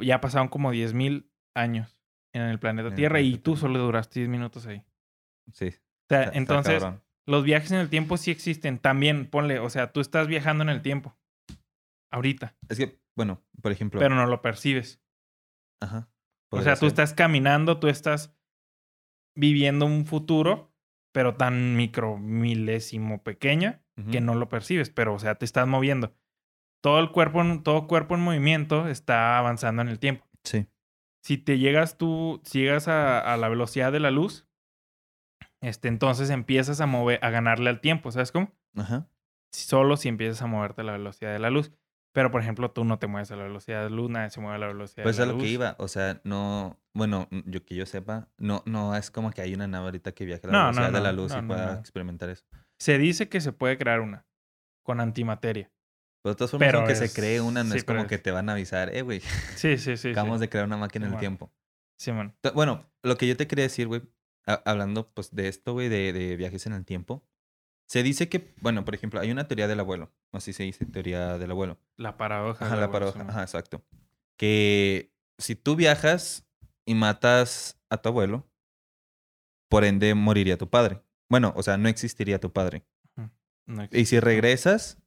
[0.00, 2.00] ya pasaron como 10.000 años
[2.34, 4.84] en el planeta En el Tierra y tú solo duraste 10 minutos ahí.
[5.52, 5.66] Sí.
[5.68, 6.84] O sea, está- entonces,
[7.26, 8.78] los viajes en el tiempo sí existen.
[8.78, 11.16] También, ponle, o sea, tú estás viajando en el tiempo.
[12.10, 12.56] Ahorita.
[12.68, 14.00] Es que, bueno, por ejemplo.
[14.00, 15.00] Pero no lo percibes.
[15.82, 16.08] Ajá.
[16.50, 18.34] O sea, tú estás caminando, tú estás
[19.36, 20.67] viviendo un futuro,
[21.18, 24.88] pero tan micro milésimo pequeña que no lo percibes.
[24.90, 26.14] Pero, o sea, te estás moviendo.
[26.80, 30.24] Todo el cuerpo, todo cuerpo en movimiento está avanzando en el tiempo.
[30.44, 30.68] Sí.
[31.20, 34.46] si te llegas tú, si llegas a, a la velocidad de la luz,
[35.60, 38.52] este, entonces empiezas a mover, a ganarle al tiempo, ¿sabes cómo?
[38.76, 39.08] Ajá.
[39.52, 41.72] Solo si empiezas a moverte a la velocidad de la luz.
[42.12, 44.58] Pero, por ejemplo, tú no te mueves a la velocidad de nadie se mueve a
[44.58, 45.44] la velocidad Pues de a la lo luz.
[45.46, 45.76] que iba.
[45.78, 46.80] O sea, no.
[46.94, 50.24] Bueno, yo que yo sepa, no, no es como que hay una nave ahorita que
[50.24, 51.78] viaje a la No, no, velocidad de la no, luz no, y no, pueda no.
[51.80, 52.44] experimentar eso.
[52.78, 54.26] Se dice que se puede crear una
[54.82, 55.70] con antimateria.
[56.22, 58.08] Pero de todas formas, Pero aunque se es- cree una, no sí, es como pero
[58.08, 59.20] que es- te van a avisar, eh, güey,
[59.54, 60.10] Sí, sí, sí.
[60.10, 60.46] acabamos sí.
[60.46, 61.20] de crear una máquina en el Simón.
[61.20, 61.52] tiempo.
[62.00, 62.34] Simón.
[62.40, 64.02] T- Bueno, lo que yo te quería decir, güey,
[64.46, 67.24] ha- hablando pues de esto, güey, de, de viajes en el tiempo,
[67.86, 71.38] se dice que, bueno, por ejemplo, hay una teoría del abuelo, así se dice, teoría
[71.38, 71.78] del abuelo.
[71.98, 72.64] La paradoja.
[72.64, 73.84] Ajá, la paradoja, ajá, exacto.
[74.38, 76.46] Que si tú viajas
[76.86, 78.48] y matas a tu abuelo,
[79.68, 81.02] por ende moriría tu padre.
[81.28, 82.86] Bueno, o sea, no existiría tu padre.
[83.66, 85.02] No Y si regresas,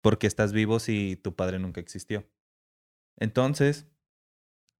[0.00, 2.26] porque estás vivo si tu padre nunca existió.
[3.18, 3.86] Entonces,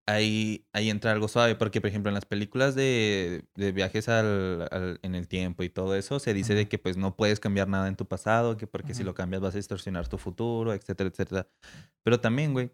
[0.06, 4.68] ahí, ahí entra algo suave, porque por ejemplo en las películas de, de viajes al,
[4.70, 7.68] al- en el tiempo y todo eso, se dice de que pues no puedes cambiar
[7.68, 11.10] nada en tu pasado, que porque si lo cambias vas a distorsionar tu futuro, etcétera,
[11.10, 11.48] etcétera.
[12.04, 12.70] Pero también, güey,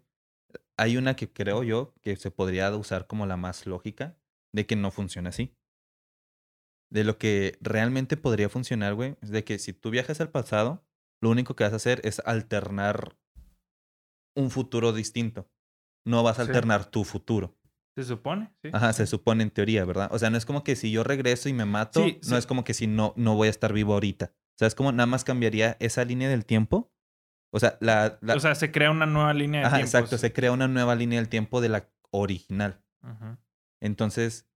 [0.77, 4.15] hay una que creo yo que se podría usar como la más lógica
[4.53, 5.55] de que no funciona así.
[6.91, 10.85] De lo que realmente podría funcionar, güey, es de que si tú viajas al pasado,
[11.21, 13.17] lo único que vas a hacer es alternar
[14.35, 15.49] un futuro distinto.
[16.05, 16.49] No vas a Sí.
[16.49, 17.57] alternar tu futuro.
[17.95, 18.51] ¿Se supone?
[18.63, 18.69] Sí.
[18.73, 20.09] Ajá, se supone en teoría, ¿verdad?
[20.11, 22.45] O sea, no es como que si yo regreso y me mato, Sí, no es
[22.47, 24.33] como que si no, no voy a estar vivo ahorita.
[24.33, 26.91] O sea, es como nada más cambiaría esa línea del tiempo.
[27.51, 28.17] O sea, la...
[28.21, 29.87] la- O sea, se crea una nueva línea de ajá, tiempo.
[29.97, 32.83] exacto, se crea una nueva línea del tiempo de la original.
[33.03, 33.37] Ujú.
[33.81, 34.47] Entonces,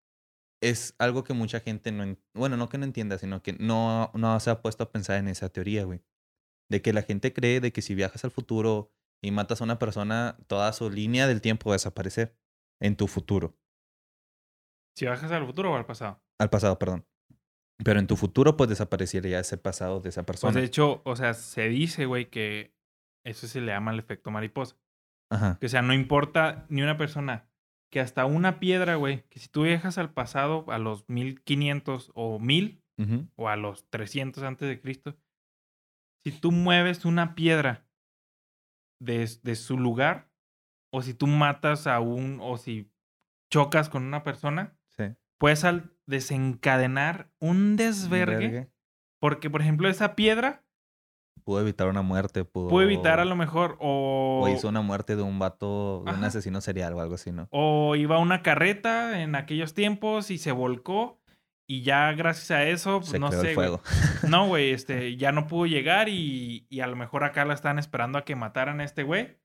[0.61, 2.03] es algo que mucha gente no...
[2.03, 5.17] en- Bueno, no que no entienda, sino que no, no se ha puesto a pensar
[5.17, 6.01] en esa teoría, güey.
[6.69, 8.91] De que la gente cree de que si viajas al futuro
[9.23, 12.35] y matas a una persona, toda su línea del tiempo va a desaparecer
[12.81, 13.57] en tu futuro.
[14.95, 16.21] Si bajas al futuro o al pasado.
[16.39, 17.05] Al pasado, perdón.
[17.83, 20.59] Pero en tu futuro, pues desaparecería ese pasado de esa Pues persona.
[20.59, 22.75] de hecho, o sea, se dice, güey, que
[23.23, 24.75] eso se le llama el efecto mariposa.
[25.31, 25.57] Ajá.
[25.59, 27.49] Que o sea, no importa ni una persona,
[27.91, 32.39] que hasta una piedra, güey, que si tú viajas al pasado a los 1500 o
[32.39, 33.27] 1000 Ujú.
[33.35, 35.15] o a los 300 antes de Cristo,
[36.25, 37.86] si tú mueves una piedra
[38.99, 40.29] de, de su lugar,
[40.91, 42.91] o si tú matas a un, o si
[43.51, 45.03] chocas con una persona, Sí.
[45.39, 48.37] puedes al desencadenar un desvergue.
[48.49, 48.71] Vergue.
[49.19, 50.63] Porque, por ejemplo, esa piedra
[51.43, 52.67] Pudo evitar una muerte, pudo...
[52.67, 56.23] puede evitar a lo mejor o, O hizo una muerte de un vato, de un
[56.23, 57.47] asesino serial o algo así, ¿no?
[57.51, 61.16] o iba una carreta en aquellos tiempos y se volcó
[61.67, 63.55] y ya gracias a eso, pues, Se no sé, el güey.
[63.55, 63.81] fuego.
[64.27, 67.77] No, güey, este, ya no pudo llegar y, y a lo mejor acá la están
[67.77, 69.37] esperando a que mataran a este güey.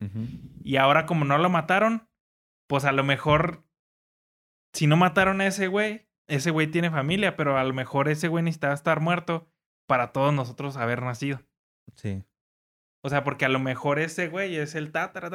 [0.62, 2.08] Y ahora como no lo mataron,
[2.68, 3.64] pues a lo mejor,
[4.72, 8.28] si no mataron a ese güey, ese güey tiene familia, pero a lo mejor ese
[8.28, 9.48] güey necesitaba estar muerto
[9.88, 11.42] para todos nosotros haber nacido.
[11.96, 12.24] Sí.
[13.04, 15.28] O sea, porque a lo mejor ese güey es el tatara,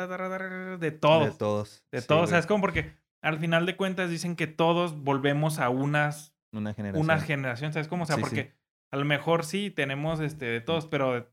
[0.78, 1.26] de todos.
[1.34, 1.86] De todos.
[1.92, 2.20] De Sí, todos.
[2.20, 2.30] O güey.
[2.30, 6.74] sea, es como porque al final de cuentas dicen que todos volvemos a unas, Una
[6.74, 7.04] generación.
[7.04, 7.74] una generación.
[7.74, 8.04] ¿Sabes cómo?
[8.04, 8.28] O sea, Sí, sí.
[8.30, 8.54] porque
[8.92, 11.30] a lo mejor sí tenemos este de todos, pero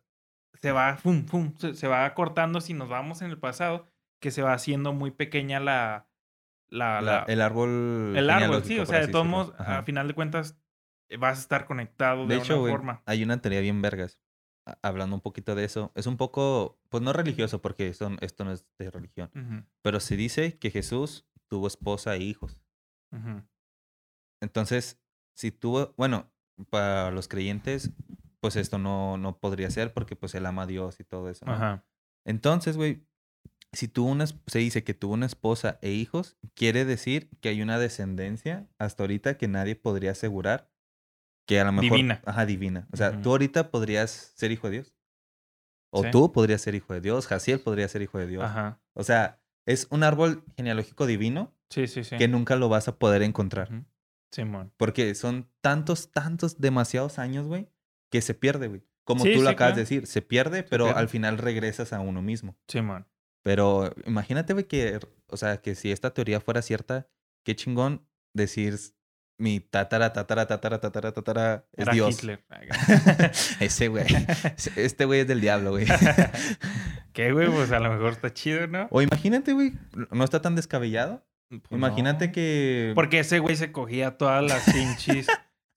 [0.61, 3.87] se va, fum, fum, se, se va cortando si nos vamos en el pasado,
[4.20, 6.09] que se va haciendo muy pequeña la.
[6.68, 8.14] la, La- la- el árbol.
[8.16, 8.79] el árbol, sí.
[8.79, 10.59] O sea, de todos modos, a final de cuentas,
[11.11, 13.03] eh, vas a estar conectado de, De hecho, una forma.
[13.07, 14.20] hay una teoría bien vergas.
[14.83, 15.92] Hablando un poquito de eso.
[15.94, 19.31] Es un poco, pues no religioso, porque esto, esto no es de religión.
[19.83, 22.62] Pero se dice que Jesús tuvo esposa e hijos.
[24.40, 24.98] Entonces,
[25.35, 26.31] si tuvo, bueno,
[26.70, 27.90] para los creyentes,
[28.40, 31.44] pues esto no, no podría ser porque pues él ama a Dios y todo eso.
[31.47, 31.53] ¿no?
[31.53, 31.85] Ajá.
[32.25, 33.07] Entonces, güey,
[33.73, 37.61] si tuvo una, se dice que tuvo una esposa e hijos, quiere decir que hay
[37.62, 40.70] una descendencia hasta ahorita que nadie podría asegurar
[41.47, 41.90] que a lo mejor...
[41.90, 42.23] Divina.
[42.25, 42.87] Ajá, divina.
[42.92, 44.94] O sea, tú ahorita podrías ser hijo de Dios.
[45.90, 46.11] O Sí.
[46.11, 48.44] tú podrías ser hijo de Dios, Jaciel podría ser hijo de Dios.
[48.44, 48.81] Ajá.
[48.94, 52.16] O sea, es un árbol genealógico divino Sí, sí, sí.
[52.16, 53.73] que nunca lo vas a poder encontrar.
[53.73, 53.85] Ujú.
[54.35, 54.73] Simón.
[54.77, 57.68] Porque son tantos, tantos, demasiados años, güey,
[58.11, 58.83] que se pierde, güey.
[59.05, 59.77] Como Sí, tú lo sí, acabas claro.
[59.77, 61.01] de decir, se pierde, pero pierde.
[61.01, 62.57] al final regresas a uno mismo.
[62.68, 63.07] Simón.
[63.42, 67.07] Pero imagínate, güey, que, o sea, que si esta teoría fuera cierta,
[67.44, 68.79] qué chingón decir
[69.38, 72.14] mi tatara, tatara, tatara, tatara, tatara es Era Dios.
[72.14, 72.44] Hitler.
[73.61, 74.07] Ese güey.
[74.77, 75.87] Este güey es del diablo, güey.
[77.12, 77.49] ¿Qué, güey?
[77.51, 78.88] Pues a lo mejor está chido, ¿no?
[78.90, 79.73] O imagínate, güey,
[80.11, 81.25] no está tan descabellado.
[81.48, 82.33] Pues imagínate no.
[82.33, 82.92] que.
[82.94, 85.26] Porque ese güey se cogía todas las pinches.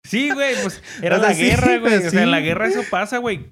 [0.03, 1.95] Sí, güey, pues era O sea, la sí, guerra, güey.
[1.95, 3.51] O sea, en la guerra eso pasa, güey.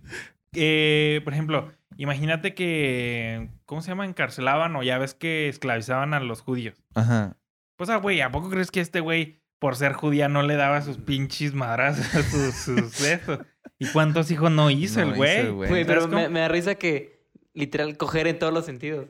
[0.53, 3.49] Eh, por ejemplo, imagínate que.
[3.65, 4.05] ¿Cómo se llama?
[4.05, 6.81] Encarcelaban o ya ves que esclavizaban a los judíos.
[6.93, 7.37] Ajá.
[7.77, 10.81] Pues, ah, güey, ¿a poco crees que este güey, por ser judía, no le daba
[10.81, 13.39] sus pinches madras a sus, sus estos?
[13.77, 15.41] ¿Y cuántos hijos no hizo No el güey?
[15.81, 17.15] hizo pero me da risa que
[17.53, 19.09] literal coger en todos los sentidos.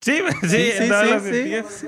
[0.00, 1.84] Sí, sí, Sí, en sí, todos sí, los sentidos.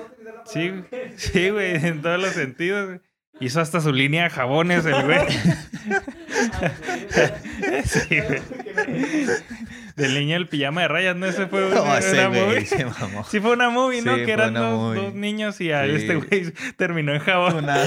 [0.46, 0.84] Sí, güey.
[1.16, 3.00] sí, güey, en todos los sentidos.
[3.40, 5.20] Hizo hasta su línea de jabones el güey.
[7.84, 8.40] sí, güey.
[9.94, 11.26] Del niño del pijama de rayas, ¿no?
[11.26, 12.66] Ese fue una, No, una ese güey movie.
[12.66, 13.24] se mamó.
[13.24, 14.16] Sí fue una movie, ¿no?
[14.16, 15.90] Sí, que eran dos, niños y a Sí.
[15.92, 17.56] este güey terminó en jabón.
[17.64, 17.84] Una-.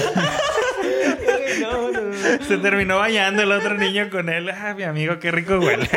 [2.46, 4.50] Se terminó bañando el otro niño con él.
[4.50, 5.88] Ah, mi amigo, qué rico huele.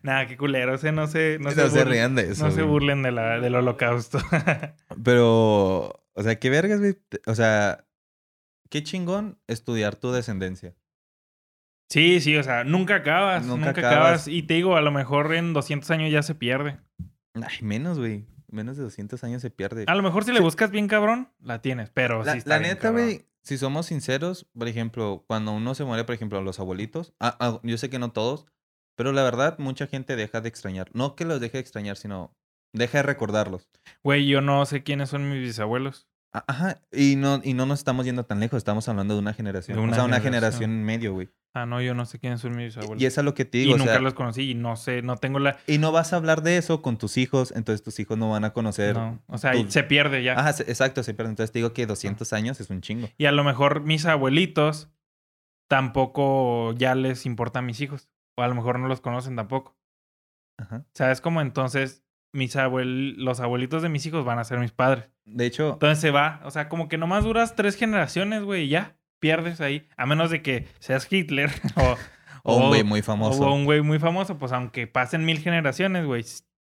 [0.02, 0.74] Nada, qué culero.
[0.74, 2.44] Ese no se, no No, se, se burlen- rían de eso.
[2.44, 4.18] no se burlen de la, del holocausto.
[5.04, 6.96] Pero, o sea, qué vergas, güey.
[7.26, 7.86] O sea,
[8.68, 10.74] qué chingón estudiar tu descendencia.
[11.90, 13.44] sí, sí, o sea, nunca acabas.
[13.44, 13.96] Nunca Nunca, acabas.
[13.98, 14.28] acabas.
[14.28, 16.78] Y te digo, a lo mejor en 200 años ya se pierde.
[17.34, 18.26] Ay, menos, güey.
[18.48, 19.84] Menos de 200 años se pierde.
[19.86, 21.90] A lo mejor si le buscas bien cabrón, la tienes.
[21.90, 25.74] Pero La, sí está la bien neta, güey, si somos sinceros, por ejemplo, cuando uno
[25.76, 28.46] se muere, por ejemplo, los abuelitos, ah, ah, yo sé que no todos,
[29.00, 30.90] pero la verdad, mucha gente deja de extrañar.
[30.92, 32.36] No que los deje de extrañar, sino
[32.74, 33.70] deja de recordarlos.
[34.04, 36.06] Güey, yo no sé quiénes son mis bisabuelos.
[36.34, 39.32] Ah, Ajá, y no, y no nos estamos yendo tan lejos, estamos hablando de una
[39.32, 39.78] generación.
[39.78, 40.60] De una o sea, una generación.
[40.60, 41.30] generación en medio, güey.
[41.54, 43.02] Ah, no, yo no sé quiénes son mis bisabuelos.
[43.02, 44.76] Y es a lo que te Y digo, o nunca sea, los conocí y no
[44.76, 45.56] sé, no tengo la...
[45.66, 48.44] y no vas a hablar de eso con tus hijos, entonces tus hijos no van
[48.44, 48.94] a conocer.
[48.96, 50.38] No, o sea, tu- se pierde ya.
[50.38, 53.08] Ajá, se- exacto, sí, pero entonces te digo que 200 años es un chingo.
[53.16, 54.90] Y a lo mejor mis abuelitos
[55.68, 58.08] tampoco ya les importan mis hijos.
[58.36, 59.76] O a lo mejor no los conocen tampoco.
[60.58, 60.84] Ajá.
[60.94, 61.40] ¿Sabes cómo?
[61.40, 63.14] Entonces, mis abuel...
[63.16, 65.10] los abuelitos de mis hijos van a ser mis padres.
[65.24, 66.40] De hecho, Entonces se va.
[66.44, 68.96] O sea, como que nomás duras tres generaciones, güey, y ya.
[69.20, 69.86] Pierdes ahí.
[69.96, 71.96] A menos de que seas Hitler o...
[72.42, 73.46] o un güey muy famoso.
[73.46, 74.38] O un güey muy famoso.
[74.38, 76.24] Pues aunque pasen mil generaciones, güey,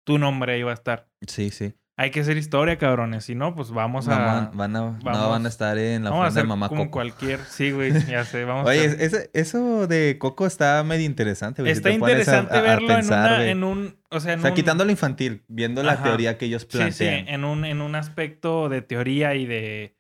[0.05, 1.09] tu nombre ahí va a estar.
[1.27, 1.75] Sí, sí.
[2.01, 3.25] Hay que hacer historia, cabrones.
[3.25, 4.19] Si no, pues vamos a...
[4.19, 6.93] Van, van a, no van a estar en la a ofrenda de mamá como Coco.
[6.93, 7.41] cualquier...
[7.41, 8.45] Sí, güey, ya sé.
[8.45, 11.73] Vamos a Oye, hacer- ese- eso de Coco está medio interesante, güey.
[11.73, 13.99] Está a- interesante a- a verlo pensar, en, una, en un...
[14.11, 16.69] O sea, en O sea, un- quitando lo infantil, viendo la teoría que ellos Sí,
[16.71, 17.29] sí, plantean.
[17.29, 19.99] en un, en un aspecto de teoría y de,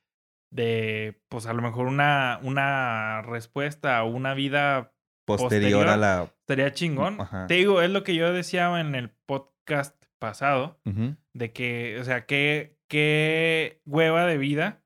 [0.50, 4.94] de pues a lo mejor una, una respuesta o una vida
[5.26, 5.88] posterior, posterior.
[5.88, 6.32] a la...
[6.40, 7.20] estaría chingón.
[7.20, 7.46] Ajá.
[7.46, 11.16] Te digo, es lo que yo decía en el podcast pasado, Ujú.
[11.34, 14.84] De que, o sea, qué, qué hueva de vida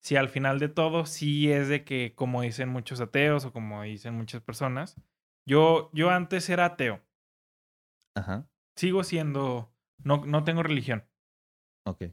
[0.00, 3.82] si al final de todo sí es de que, como dicen muchos ateos o como
[3.82, 4.96] dicen muchas personas,
[5.46, 7.02] yo, yo antes era ateo,
[8.14, 8.48] Ajá.
[8.76, 9.74] sigo siendo,
[10.04, 11.04] no, no tengo religión.
[11.84, 12.04] Ok.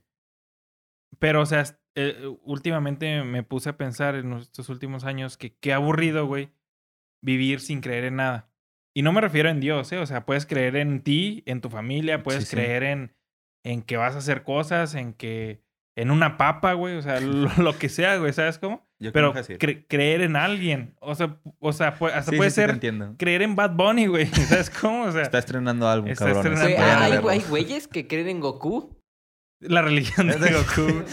[1.20, 1.64] Pero, o sea,
[1.96, 6.52] eh, últimamente me puse a pensar en estos últimos años que qué aburrido, güey,
[7.22, 8.52] vivir sin creer en nada.
[8.94, 10.00] Y no me refiero en Dios, ¿eh?
[10.00, 12.56] O sea, puedes creer en ti, en tu familia, puedes Sí, sí.
[12.56, 13.15] creer en,
[13.66, 15.62] en que vas a hacer cosas, en que...
[15.98, 18.86] En una papa, güey, o sea, lo, lo que sea, güey, ¿sabes cómo?
[19.00, 22.56] Yo Pero cre- creer en alguien, o sea, o sea pu- hasta Sí, puede sí,
[22.56, 23.16] sí, te ser entiendo.
[23.18, 25.04] creer en Bad Bunny, güey, ¿sabes cómo?
[25.04, 26.54] O sea, Está estrenando álbum, Está cabrón.
[26.54, 28.98] estrenando Güey, hay, güeyes que creen en Goku.
[29.62, 31.04] la religión de Goku.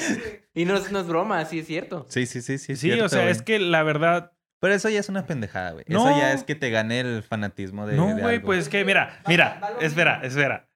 [0.55, 2.07] Y no es, no es broma, sí es cierto.
[2.09, 2.75] Sí, sí, sí, sí.
[2.77, 3.31] Sí, o sea, güey.
[3.33, 5.85] es que la verdad, Pero eso ya es una pendejada, güey.
[5.89, 6.09] No.
[6.09, 7.97] Eso ya es que te gane el fanatismo de.
[7.97, 10.69] No, güey, pues es que, mira, mira, espera, espera.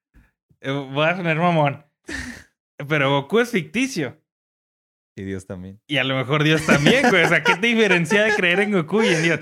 [0.67, 1.85] Eh, Voy a poner mamón.
[2.89, 4.21] Pero Goku es ficticio.
[5.17, 5.81] Y Dios también.
[5.87, 7.25] Y a lo mejor Dios también, güey.
[7.25, 9.41] O sea, ¿qué te diferencia de creer en Goku y en Dios?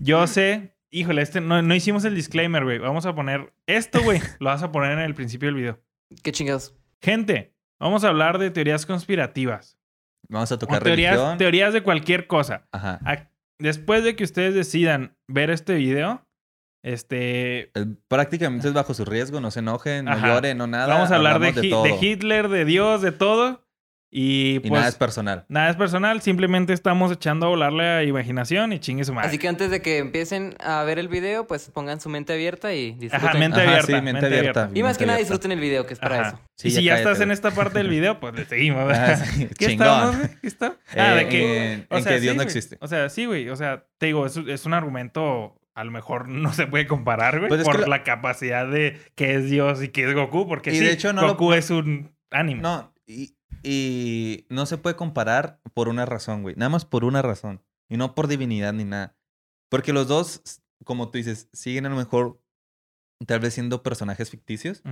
[0.00, 2.78] Yo sé, híjole, este, no, no hicimos el disclaimer, güey.
[2.78, 4.20] Vamos a poner esto, güey.
[4.40, 5.80] Lo vas a poner en el principio del video.
[6.22, 6.74] Qué chingados.
[7.00, 9.78] Gente, vamos a hablar de teorías conspirativas.
[10.28, 11.38] Vamos a O tocar teorías, religión.
[11.38, 12.66] teorías de cualquier cosa.
[12.72, 12.98] Ajá.
[13.04, 16.26] A- Después de que ustedes decidan ver este video,
[16.82, 20.28] Este, Eh, Prácticamente es bajo su riesgo, no se enojen, no Ajá.
[20.28, 20.86] lloren, no nada.
[20.86, 21.84] vamos a hablar de, todo.
[21.84, 23.62] de Hitler, de Dios, de todo.
[24.14, 25.46] Y Y pues nada es personal.
[25.48, 29.28] nada es personal, simplemente estamos echando a volar la imaginación y chingue su madre.
[29.28, 32.74] Así que antes de que empiecen a ver el video, pues pongan su mente abierta
[32.74, 33.28] y disfruten.
[33.30, 33.86] Ajá, mente Ajá, abierta.
[33.86, 34.70] sí, mente abierta.
[34.74, 35.16] Y más que mente nada abierta.
[35.18, 36.28] disfruten el video, que es para Ajá.
[36.28, 36.40] eso.
[36.58, 38.84] Sí, y si ya cállate, estás en esta parte del video, pues le seguimos.
[38.94, 40.14] Ah, sí, ¿Qué chingón.
[40.18, 40.28] güey?
[40.42, 40.76] ¿Qué está?
[40.94, 42.76] Ah, de Eh, que, en- o en sea, que Dios sí, no existe.
[42.82, 43.48] O sea, sí, güey.
[43.48, 47.38] O sea, te digo, es, es un argumento, a lo mejor no se puede comparar,
[47.38, 50.70] güey, Pues es por la capacidad de que es Dios y que es Goku, porque
[50.72, 52.60] Y sí, de hecho no lo- Goku es un anime.
[52.62, 56.54] No, y, y no se puede comparar por una razón, güey.
[56.56, 57.62] Nada más por una razón.
[57.88, 59.16] Y no por divinidad ni nada.
[59.70, 60.42] Porque los dos,
[60.84, 62.40] como tú dices, siguen a lo mejor
[63.26, 64.82] tal vez siendo personajes ficticios.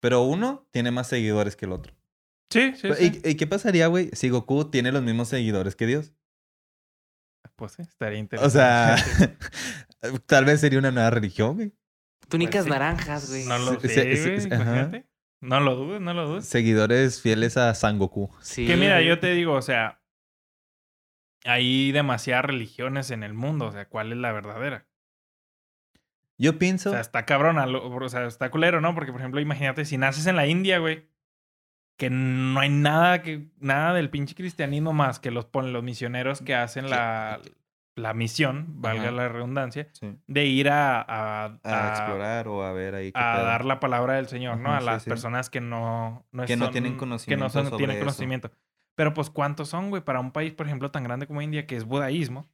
[0.00, 1.94] Pero uno tiene más seguidores que el otro.
[2.50, 3.20] Sí, sí, Pero, sí.
[3.24, 6.12] ¿Y, y qué pasaría, güey, si Goku tiene los mismos seguidores que Dios?
[7.56, 8.58] Pues sí, estaría O interesante.
[8.58, 9.36] sea,
[10.26, 11.72] tal vez sería una nueva religión, güey.
[12.28, 12.70] Túnicas sí.
[12.70, 13.44] naranjas, güey.
[13.46, 14.62] no lo sé, sí, güey, sí, ajá.
[14.62, 15.08] imagínate.
[15.40, 16.46] No lo dudes, no lo dudes.
[16.46, 18.28] Seguidores fieles a San Goku.
[18.40, 20.02] Sí, Que mira, yo te digo, o sea,
[21.44, 24.86] hay demasiadas religiones en el mundo, o sea, ¿cuál es la verdadera?
[26.38, 26.90] Yo O pienso...
[26.90, 28.94] sea, está cabrón, a lo- o sea, está culero, ¿no?
[28.94, 31.08] Porque, por ejemplo, imagínate, si naces en la India, güey,
[31.96, 36.40] que no hay nada que nada del pinche cristianismo más que los ponen los misioneros
[36.42, 37.40] que hacen la,
[37.98, 39.10] la misión, valga Ajá.
[39.12, 40.16] la redundancia, Sí.
[40.26, 43.44] de ir a, a, A a- explorar o a ver ahí qué a pedo.
[43.46, 44.72] dar la palabra del Señor, ¿no?
[44.72, 45.10] A sí, las sí.
[45.10, 48.04] personas que no, no Que no tienen Que no conocimiento son, sobre tienen eso.
[48.06, 48.50] conocimiento.
[48.94, 50.02] Pero pues, ¿cuántos son, güey?
[50.02, 52.48] Para un país, por ejemplo, tan grande como India, que es budaísmo.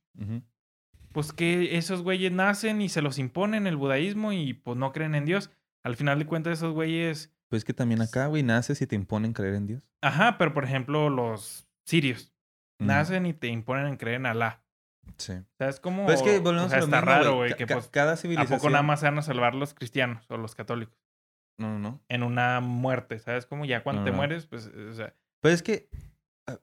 [1.13, 5.15] Pues que esos güeyes nacen y se los imponen el budaísmo y pues no creen
[5.15, 5.51] en Dios.
[5.85, 7.33] Al final de cuentas, esos güeyes...
[7.49, 9.83] Pues que también acá, güey, naces y te imponen creer en Dios.
[10.03, 12.33] Ajá, pero por ejemplo, los sirios
[12.81, 14.63] nacen y te imponen en creer en Alá.
[15.17, 15.35] Sí.
[15.59, 16.05] ¿Sabes cómo?
[16.07, 17.88] Pues es que volvemos o sea, a lo está mismo, raro, güey, que pues...
[17.88, 18.59] cada ¿A civilización...
[18.59, 20.99] poco nada más se van a salvar los cristianos o los católicos?
[21.59, 22.05] No, no, no.
[22.09, 23.64] En una muerte, ¿sabes cómo?
[23.64, 24.17] Ya cuando No, te no.
[24.17, 25.14] mueres, pues, o sea...
[25.40, 25.88] Pues es que...
[26.49, 26.59] ah,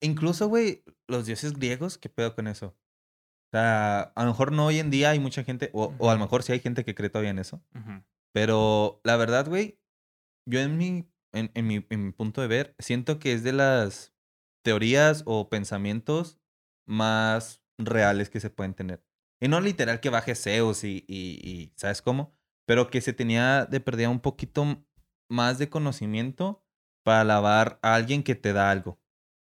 [0.00, 2.76] Incluso, güey, los dioses griegos, ¿qué pedo con eso?
[3.48, 6.14] O sea, a lo mejor no hoy en día hay mucha gente, o, o a
[6.14, 7.62] lo mejor sí hay gente que cree todavía en eso.
[8.32, 9.80] Pero la verdad, güey,
[10.46, 13.52] yo en mi, en, en mi, en mi punto de ver, siento que es de
[13.54, 14.12] las
[14.62, 16.38] teorías o pensamientos
[16.86, 19.02] más reales que se pueden tener.
[19.40, 22.34] Y no literal que baje Zeus y, y, y ¿sabes cómo?
[22.66, 24.84] Pero que se tenía de perder un poquito
[25.28, 26.64] más de conocimiento
[27.04, 29.00] para alabar a alguien que te da algo.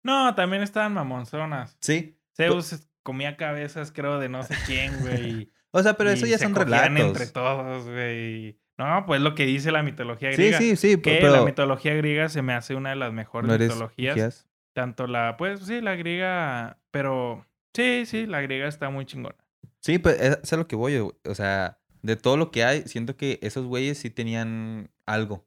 [0.04, 1.78] No, también estaban mamonzonas.
[1.82, 2.18] Sí.
[2.36, 5.52] Zeus comía cabezas, creo, de no sé quién, güey.
[5.72, 6.98] O sea, pero eso ya se son relatos.
[7.00, 8.60] entre todos, güey.
[8.80, 10.58] No, pues lo que dice la mitología Sí, griega.
[10.58, 13.56] sí, sí, Que pero la mitología griega se me hace una de las mejores no
[13.56, 14.48] mitologías.
[14.74, 17.46] Tanto la, pues sí, la griega, pero
[17.80, 19.36] sí, sí, la griega está muy chingona.
[19.80, 21.15] Sí, pues es es a lo que voy, güey.
[21.26, 25.46] o sea, de todo lo que hay, siento que esos güeyes sí tenían algo.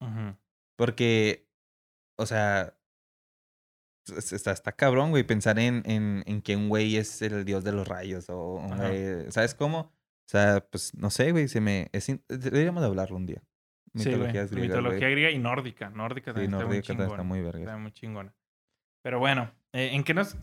[0.00, 0.36] Ujú.
[0.76, 1.46] Porque,
[2.16, 2.74] o sea,
[4.16, 7.64] es- está, está cabrón, güey, pensar en, en, en que un güey es el dios
[7.64, 8.88] de los rayos o un Ajá.
[8.88, 9.78] güey, ¿sabes cómo?
[10.26, 11.88] O sea, pues no sé, güey, se me...
[11.92, 13.42] Es, in- deberíamos de hablarlo un día.
[13.94, 14.16] Sí, güey.
[14.16, 15.10] Mitologías griegas, Mitología güey.
[15.12, 15.90] griega y nórdica.
[15.90, 17.12] Nórdica Sí, también nórdica está muy chingona.
[17.14, 17.58] está muy verga.
[17.60, 18.34] Está muy chingona.
[19.02, 20.36] Pero bueno, eh, ¿en qué nos...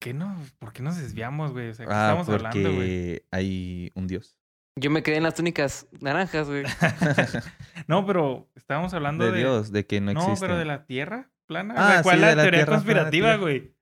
[0.00, 0.36] ¿Qué no?
[0.58, 1.70] ¿Por qué nos desviamos, güey?
[1.70, 2.74] O sea, ¿qué Ah, estamos hablando, güey?
[2.76, 4.38] porque hay un dios.
[4.78, 6.64] Yo me quedé en las túnicas naranjas, güey.
[7.86, 9.38] no, pero estábamos hablando de de...
[9.38, 10.46] dios, de que no, No, existe.
[10.46, 11.74] pero de la Tierra plana.
[11.74, 13.74] O Ah, sea, ¿Cuál sí, es de la la teoría conspirativa, güey?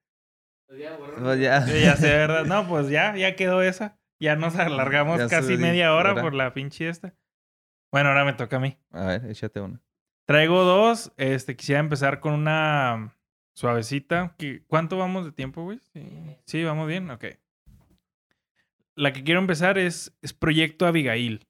[0.69, 1.63] Pues ya.
[1.67, 2.45] Sí, ya sé, ¿verdad?
[2.45, 3.99] No, pues ya, ya quedó esa.
[4.21, 6.23] Ya nos alargamos Ya casi subí, media hora ¿verdad?
[6.23, 7.15] por la pinche esta.
[7.93, 8.79] Bueno, ahora me toca a mí.
[8.93, 9.81] A ver, échate una.
[10.27, 11.13] Traigo dos.
[11.17, 13.15] Este, quisiera empezar con una
[13.55, 14.35] suavecita.
[14.39, 15.79] ¿Qué- ¿Cuánto vamos de tiempo, güey?
[15.93, 16.03] Sí.
[16.47, 17.11] Sí, vamos bien.
[17.11, 17.25] Ok.
[18.97, 21.47] La que quiero empezar es, es Proyecto Abigail.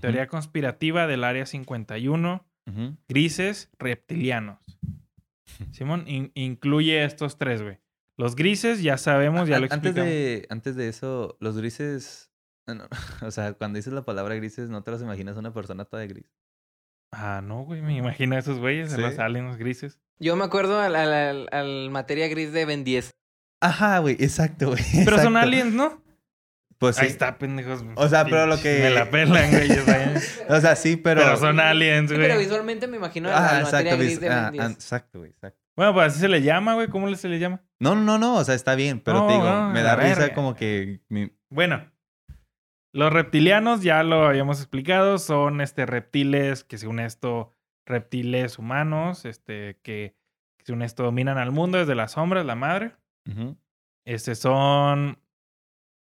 [0.00, 2.46] Teoría conspirativa del Área 51.
[2.66, 2.96] ujú.
[3.08, 4.58] Grises reptilianos.
[5.72, 7.78] Simón, in- incluye estos tres, güey.
[8.16, 10.10] Los grises, ya sabemos, ya lo antes explicamos.
[10.10, 12.30] de Antes de eso, los grises...
[12.66, 12.86] no,
[13.26, 16.08] o sea, cuando dices la palabra grises, no te los imaginas una persona toda de
[16.08, 16.30] gris.
[17.12, 19.00] Ah, no, güey, me imagino a esos güeyes, Sí.
[19.00, 19.98] los aliens grises.
[20.18, 23.10] Yo me acuerdo al, al, al- al materia gris de Ben 10.
[23.60, 24.82] Ajá, güey, exacto, güey.
[25.04, 26.02] Pero son aliens, ¿no?
[26.78, 27.02] Pues sí.
[27.04, 27.84] Ahí está, pendejos.
[27.96, 29.68] O sea, pero lo que- Me la pelan, güey.
[30.48, 31.22] o sea, sí, pero...
[31.22, 31.36] pero...
[31.36, 32.28] son aliens, Sí, güey.
[32.28, 34.64] pero visualmente me imagino Ah, materia exacto, gris vis- de Ben ah, 10.
[34.64, 35.58] ah, exacto, güey, exacto.
[35.74, 36.86] Bueno, pues así se le llama, güey.
[36.86, 37.62] ¿Cómo se le llama?
[37.80, 39.96] No, no, no, o sea, está bien, pero No, te digo, no, me la da
[39.96, 41.00] risa como que...
[41.08, 41.84] mi- Bueno,
[42.92, 47.54] los reptilianos, ya lo habíamos explicado, son este reptiles que según esto,
[47.86, 50.14] reptiles humanos, este, que
[50.64, 52.92] según esto dominan al mundo desde las sombras, la madre.
[54.04, 55.18] Este son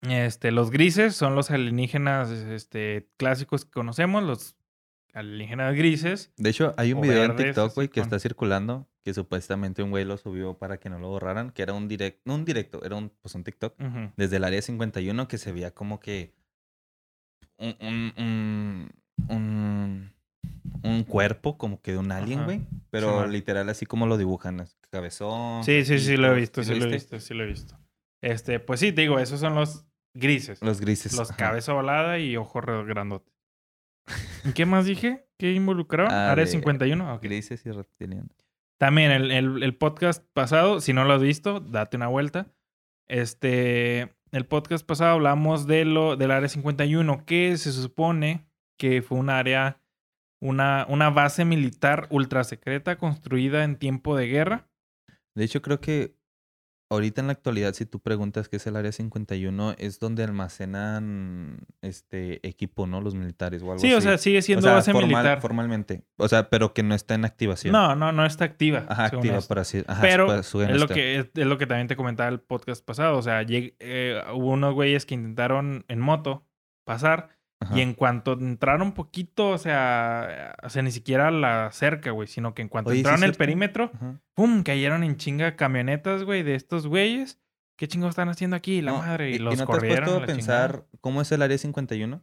[0.03, 4.57] Este, los grises son los alienígenas este, clásicos que conocemos, los
[5.13, 6.33] alienígenas grises.
[6.37, 9.91] De hecho, hay un video en TikTok, güey, que con- está circulando, que supuestamente un
[9.91, 12.85] güey lo subió para que no lo borraran, que era un directo, no un directo,
[12.85, 13.75] era un, pues un TikTok,
[14.17, 16.35] desde el área 51 que se veía como que
[17.59, 18.91] un, un,
[19.29, 20.13] un,
[20.83, 25.65] un, cuerpo como que de un alien, güey, pero literal así como lo dibujan, cabezón.
[25.65, 27.79] Sí, sí, sí, lo he visto, sí lo he visto, sí lo he visto.
[28.23, 29.85] Este, pues sí, te digo, esos son los
[30.15, 30.63] grises.
[30.63, 31.17] Los grises.
[31.17, 31.37] Los ajá.
[31.37, 32.37] cabeza volada y
[32.87, 33.33] grandotes.
[34.45, 35.27] ¿Y qué más dije?
[35.39, 36.13] ¿Qué involucraron?
[36.13, 37.15] Ah, Área de 51.
[37.15, 37.23] Ok.
[37.23, 38.33] Grises y reptilianos.
[38.79, 42.47] También el, el- el podcast pasado, si no lo has visto, date una vuelta.
[43.09, 48.47] Este, el podcast pasado hablamos de lo del área 51, que se supone
[48.79, 49.81] que fue un área,
[50.41, 54.69] una, una base militar ultra secreta construida en tiempo de guerra.
[55.35, 56.18] De hecho, creo que
[56.91, 61.59] ahorita en la actualidad, si tú preguntas qué es el área 51, es donde almacenan
[61.83, 63.01] este equipo, ¿no?
[63.01, 63.95] Los militares o algo Sí, así.
[63.97, 65.41] o sea, sigue siendo O sea, base formal- militar.
[65.41, 66.03] Formalmente.
[66.17, 67.73] O sea, pero que no está en activación.
[67.73, 68.87] No, no, no está activa.
[68.89, 69.49] Ajá, activa esto.
[69.49, 69.83] por así.
[69.87, 72.85] Ajá, Pero su- es lo, que, es, es lo que también te comentaba el podcast
[72.85, 73.17] pasado.
[73.19, 76.47] O sea, lleg- eh, hubo unos güeyes que intentaron en moto
[76.85, 77.77] pasar Ajá.
[77.77, 82.55] y en cuanto entraron poquito, o sea, o sea, ni siquiera la cerca, güey, sino
[82.55, 84.21] que en cuanto Oye, ¿sí entraron es el perímetro, Ajá.
[84.35, 84.63] ¡pum!
[84.63, 87.41] cayeron en chinga camionetas, güey, de estos güeyes.
[87.77, 88.81] ¿Qué chingados están haciendo aquí?
[88.81, 89.31] La No, madre.
[89.31, 90.27] Y, ¿y- los ¿Y no te has puesto a chingada.
[90.27, 92.23] pensar cómo es el área 51?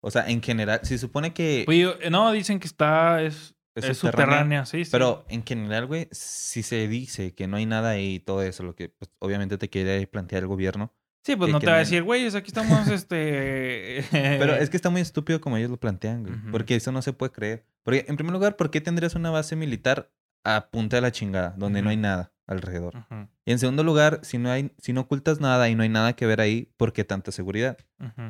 [0.00, 3.84] O sea, en general, se supone que Pues yo- no, dicen que está, es, es,
[3.84, 4.90] es subterránea, subterránea, sí, sí.
[4.90, 8.64] Pero en general, güey, si se dice que no hay nada ahí y todo eso,
[8.64, 10.92] lo que pues, obviamente te quiere plantear el gobierno.
[11.22, 14.04] Sí, pues no te va a decir, güeyes, aquí estamos, este...
[14.10, 16.34] Pero es que está muy estúpido como ellos lo plantean, güey.
[16.50, 17.64] Porque eso no se puede creer.
[17.82, 20.10] Porque, en primer lugar, ¿por qué tendrías una base militar
[20.44, 23.06] a punta de la chingada, donde no hay nada alrededor?
[23.44, 26.14] Y en segundo lugar, si no hay, si no ocultas nada y no hay nada
[26.14, 27.78] que ver ahí, ¿por qué tanta seguridad?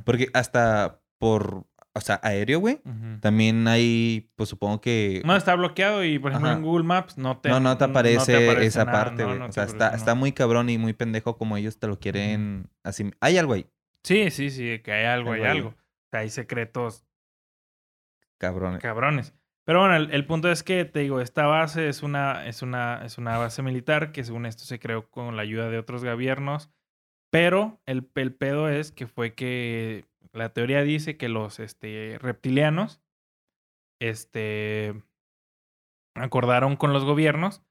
[0.04, 2.80] Porque hasta por, o sea, aéreo, güey,
[3.20, 5.20] también hay, pues supongo que...
[5.24, 6.58] No, está bloqueado y, por ejemplo, Ajá.
[6.58, 7.48] en Google Maps no te...
[7.50, 9.38] no, no te aparece, aparece esa nada, parte, güey.
[9.38, 11.98] no o sea, aparece, está, está muy cabrón y muy pendejo como ellos te lo
[11.98, 13.10] quieren así.
[13.20, 13.66] Hay algo ahí,
[14.04, 15.68] Sí, sí, sí, que hay algo, hay Algo.
[15.68, 15.74] O
[16.10, 17.04] sea, hay secretos
[18.38, 18.78] cabrón.
[18.78, 19.34] cabrones.
[19.64, 23.04] Pero bueno, el, el punto es que, te digo, esta base es una, es, una,
[23.04, 26.70] es una base militar que según esto se creó con la ayuda de otros gobiernos.
[27.30, 33.02] Pero el, el pedo es que fue que la teoría dice que los este, reptilianos
[34.00, 34.94] este,
[36.14, 37.62] acordaron con los gobiernos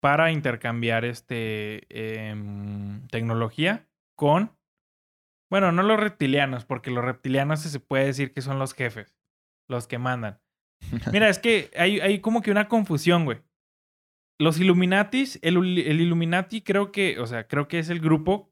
[0.00, 4.56] para intercambiar este, em, tecnología con,
[5.50, 9.16] bueno, no los reptilianos, porque los reptilianos se puede decir que son los jefes,
[9.68, 10.40] los que mandan.
[11.12, 13.42] Mira, es que hay, hay como que una confusión, güey.
[14.38, 18.49] Los Illuminatis, el, el Illuminati creo que, o sea, creo que es el grupo,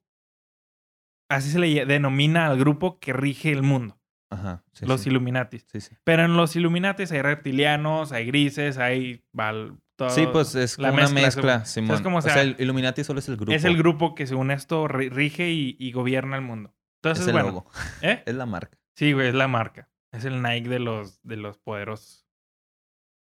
[1.29, 3.99] así se le denomina al grupo que rige el mundo,
[4.31, 4.65] Ajá.
[4.73, 5.11] sí, los sí.
[5.11, 5.67] Illuminatis.
[5.71, 5.97] Sí, sí.
[6.05, 10.89] Pero en los Illuminatis hay reptilianos, hay grises, hay val, todo- Sí, pues es la
[10.91, 11.23] como una mezcla,
[11.59, 11.89] mezcla, Simón.
[11.89, 12.33] ¿sabes cómo o sea?
[12.35, 13.53] sea, el Illuminati solo es el grupo.
[13.53, 16.75] Es el grupo que según esto ri- rige y, y gobierna el mundo.
[17.03, 17.71] Entonces, es el bueno, logo.
[18.03, 18.23] ¿eh?
[18.27, 18.79] Es la marca.
[18.97, 19.89] Sí, güey, es la marca.
[20.13, 22.27] Es el Nike de los, de los poderosos.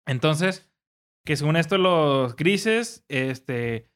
[0.07, 0.71] Entonces,
[1.25, 3.91] que según esto, los grises, este,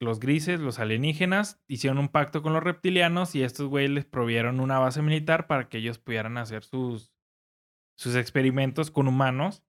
[0.00, 4.60] los grises, los alienígenas, hicieron un pacto con los reptilianos y estos güeyes les provieron
[4.60, 7.12] una base militar para que ellos pudieran hacer sus,
[7.96, 9.64] sus experimentos con humanos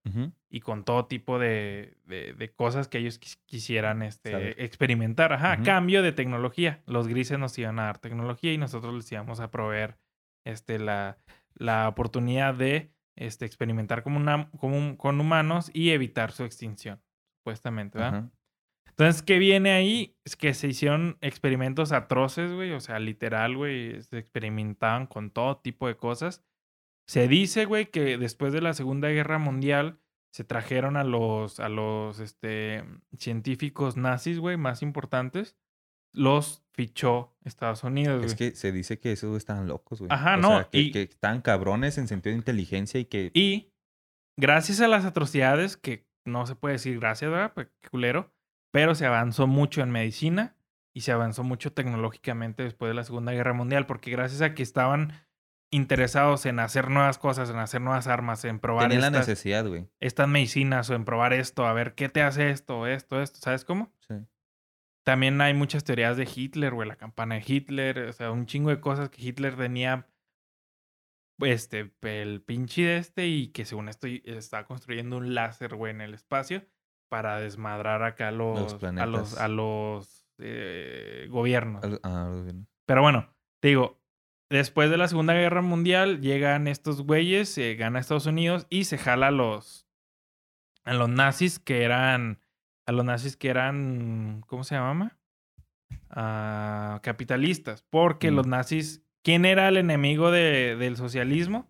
[0.49, 4.55] y con todo tipo de, de- de cosas que ellos quis- quisieran este, Saber.
[4.61, 5.31] experimentar.
[5.31, 6.83] Ajá, cambio de tecnología.
[6.85, 9.97] Los grises nos iban a dar tecnología y nosotros les íbamos a proveer
[10.45, 11.17] este, la,
[11.55, 17.01] la oportunidad de este, experimentar como una, como un- con humanos y evitar su extinción,
[17.39, 18.29] supuestamente, ¿verdad?
[18.99, 20.15] Entonces, ¿qué viene ahí?
[20.25, 22.71] Es que se hicieron experimentos atroces, güey.
[22.71, 24.01] O sea, literal, güey.
[24.01, 26.43] Se experimentaban con todo tipo de cosas.
[27.07, 29.99] Se dice, güey, que después de la Segunda Guerra Mundial
[30.33, 32.83] se trajeron a los, a los este,
[33.17, 35.55] científicos nazis, güey, más importantes.
[36.13, 38.27] Los fichó Estados Unidos, güey.
[38.27, 40.11] Es que se dice que esos estaban locos, güey.
[40.11, 43.29] Ajá, O no, sea, que, y- que estaban cabrones en sentido de inteligencia y que...
[43.33, 43.71] Y
[44.39, 47.53] gracias a las atrocidades, que no se puede decir gracias, ¿verdad?
[47.53, 48.33] Pues, qué culero.
[48.71, 50.55] Pero se avanzó mucho en medicina
[50.93, 54.63] y se avanzó mucho tecnológicamente después de la Segunda Guerra Mundial, porque gracias a que
[54.63, 55.13] estaban
[55.69, 59.67] interesados en hacer nuevas cosas, en hacer nuevas armas, en probar Tenían la estas, necesidad,
[59.67, 59.87] güey.
[59.99, 63.63] estas medicinas o en probar esto, a ver qué te hace esto, esto, esto, ¿sabes
[63.65, 63.93] cómo?
[64.07, 64.15] Sí.
[65.03, 68.69] También hay muchas teorías de Hitler, güey, la campana de Hitler, o sea, un chingo
[68.69, 70.07] de cosas que Hitler tenía,
[71.39, 76.01] este, el pinche de este y que según esto está construyendo un láser, güey, en
[76.01, 76.65] el espacio
[77.09, 81.83] para desmadrar acá a los, a los, a los eh, gobiernos.
[81.83, 82.67] Al- ah, algo bien.
[82.85, 83.99] Pero bueno, te digo,
[84.49, 88.97] después de la Segunda Guerra Mundial llegan estos güeyes, se gana Estados Unidos y se
[88.97, 89.85] jala a los
[90.85, 92.39] a los nazis que eran
[92.85, 95.17] a los nazis que eran ¿cómo se llama?
[96.09, 98.35] Ah, capitalistas, porque Mm.
[98.35, 101.69] los nazis ¿quién era el enemigo de- del socialismo?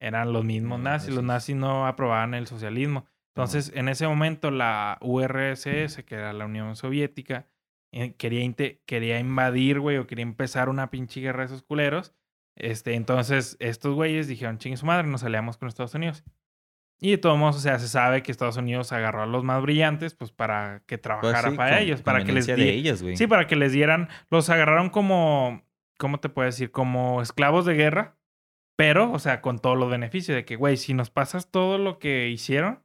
[0.00, 3.06] Eran los mismos Los nazis, los nazis no aprobaban el socialismo.
[3.34, 7.46] Entonces, en ese momento la URSS, que era la Unión Soviética,
[7.92, 8.48] eh, quería,
[8.86, 12.12] quería invadir, güey, o quería empezar una pinche guerra de esos culeros.
[12.56, 16.24] Este, entonces, estos güeyes dijeron, chingue su madre, nos aliamos con Estados Unidos.
[17.02, 19.62] Y de todos modos, o sea, se sabe que Estados Unidos agarró a los más
[19.62, 23.02] brillantes, pues para que Pues trabajara sí, para con- ellos, para que les de ellas.
[23.14, 25.62] Sí, para que les dieran, los agarraron como,
[25.98, 26.70] ¿cómo te puedo decir?
[26.70, 28.18] Como esclavos de guerra,
[28.76, 31.98] pero, o sea, con todos los beneficios de que, güey, si nos pasas todo lo
[31.98, 32.82] que hicieron,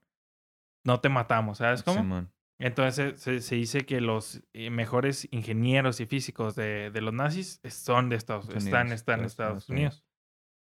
[0.86, 2.00] no te matamos, ¿sabes cómo?
[2.00, 2.32] Simón.
[2.58, 7.60] Entonces se, se dice que los eh, mejores ingenieros y físicos de, de los nazis
[7.70, 9.94] son de Estados Estados están, Unidos, están en Estados Estados Unidos.
[9.96, 10.06] Unidos.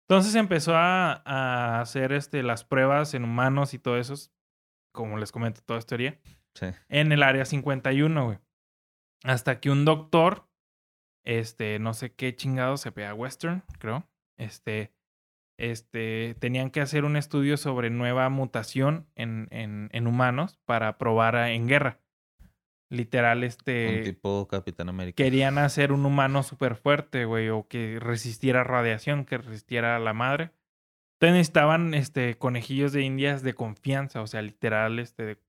[0.09, 4.15] Entonces empezó a, a hacer este, las pruebas en humanos y todo eso,
[4.91, 6.19] como les comento, toda esta teoría
[6.55, 6.67] Sí.
[6.89, 8.39] en el área 51, güey.
[9.23, 10.47] Hasta que un doctor,
[11.23, 14.07] este, no sé qué chingado, se pega Western, creo.
[14.37, 14.93] Este,
[15.57, 21.35] este, tenían que hacer un estudio sobre nueva mutación en, en, en humanos para probar
[21.35, 21.99] en guerra.
[22.89, 25.15] Literal, Un este, tipo Capitán América.
[25.15, 30.13] querían hacer un humano súper fuerte, güey, o que resistiera radiación, que resistiera a la
[30.13, 30.51] madre.
[31.15, 35.39] Entonces necesitaban, este, conejillos de indias de confianza, o sea, literal, este,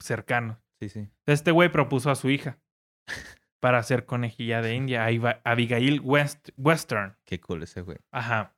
[0.00, 0.58] cercanos.
[0.80, 1.08] Sí, sí.
[1.26, 2.58] Este güey propuso a su hija
[3.60, 5.06] para hacer conejilla de India,
[5.44, 7.16] Abigail West, Western.
[7.24, 7.98] Qué cool ese güey.
[8.12, 8.54] Ajá.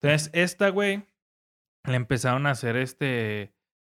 [0.00, 1.04] Entonces, esta güey
[1.84, 3.54] le empezaron a hacer este,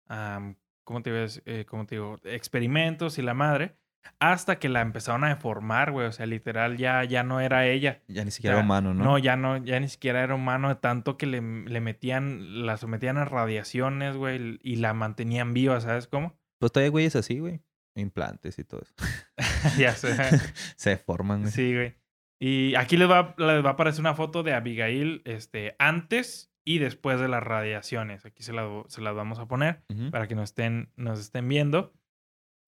[0.06, 1.42] am, ¿cómo te ves?
[1.46, 2.18] Eh, ¿Cómo te digo?
[2.24, 3.76] Experimentos y la madre,
[4.20, 6.06] hasta que la empezaron a deformar, güey.
[6.06, 8.02] O sea, literal, ya, ya no era ella.
[8.08, 9.04] Ya ni siquiera Ya, humano, ¿no?
[9.04, 12.76] No, ya no, ya ni siquiera era humano, de tanto que le, le metían, la
[12.76, 16.38] sometían a radiaciones, güey, y la mantenían viva, ¿sabes cómo?
[16.58, 17.60] Pues todavía güeyes así, güey.
[17.94, 18.94] Implantes y todo eso.
[19.78, 20.14] ya sé.
[20.76, 21.52] Se forman, güey.
[21.52, 21.94] Sí, güey.
[22.40, 26.78] Y aquí les va, les va a aparecer una foto de Abigail este, antes y
[26.78, 28.24] después de las radiaciones.
[28.26, 31.92] Aquí se, la- se las vamos a poner para que nos estén, nos estén viendo.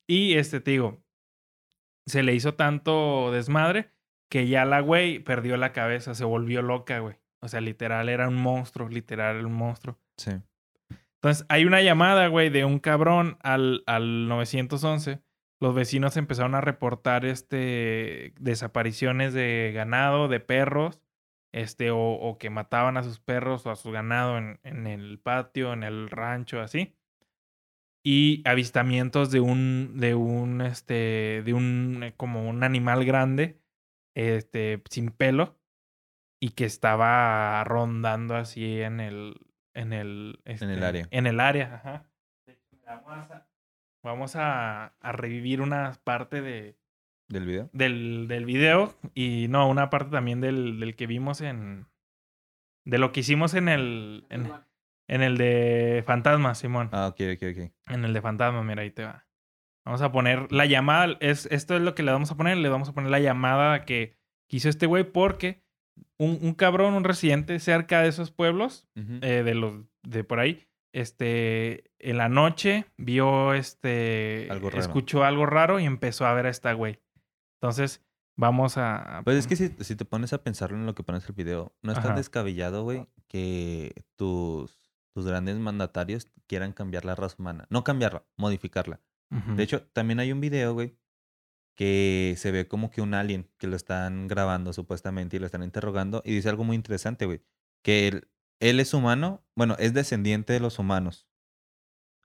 [0.09, 1.03] Y este, te digo,
[2.07, 3.93] se le hizo tanto desmadre
[4.31, 7.17] que ya la güey perdió la cabeza, se volvió loca, güey.
[7.43, 9.99] O sea, literal, era un monstruo, literal, era un monstruo.
[10.17, 10.33] Sí.
[11.23, 15.21] Entonces, hay una llamada, güey, de un cabrón al, al 911.
[15.61, 21.01] Los vecinos empezaron a reportar este desapariciones de ganado, de perros,
[21.53, 25.19] este, o, o que mataban a sus perros o a su ganado en, en el
[25.19, 26.97] patio, en el rancho, así.
[28.03, 33.61] Y avistamientos de un, de un, este, de un, eh, como un animal grande,
[34.15, 35.59] este, sin pelo,
[36.41, 39.35] y que estaba rondando así en el,
[39.75, 41.09] en el, el este, área.
[41.11, 42.07] En el área, ajá.
[44.03, 46.77] Vamos a, revivir una parte de,
[47.29, 47.71] ¿Del video?
[47.73, 51.87] del, del video y no, una parte también del, del que vimos en,
[52.85, 54.51] de lo que hicimos en el, en,
[55.07, 56.89] en el de Fantasma, Simón.
[56.93, 57.73] Ah, ok, ok, ok.
[57.89, 59.27] En el de Fantasma, mira, ahí te va.
[59.85, 61.17] Vamos a poner la llamada.
[61.21, 62.57] Es, esto es lo que le vamos a poner.
[62.57, 65.63] Le vamos a poner la llamada que, hizo este güey porque
[66.17, 70.67] un, un cabrón, un residente cerca de esos pueblos, eh, de los de por ahí,
[70.93, 74.81] este, en la noche vio este, Algo raro.
[74.81, 76.99] escuchó algo raro y empezó a ver a esta güey.
[77.61, 78.03] Entonces,
[78.37, 79.21] vamos a...
[79.25, 81.75] Pues es que si, si te pones a pensarlo en lo que pones el video,
[81.83, 82.17] no es tan Ajá.
[82.17, 87.67] descabellado, güey, que tus, tus grandes mandatarios quieran cambiar la raza humana.
[87.71, 89.01] No cambiarla, modificarla.
[89.55, 90.97] De hecho, también hay un video, güey,
[91.77, 95.63] que se ve como que un alien que lo están grabando supuestamente y lo están
[95.63, 97.41] interrogando y dice algo muy interesante, güey,
[97.83, 98.29] que él,
[98.61, 101.27] él es humano, bueno, es descendiente de los humanos.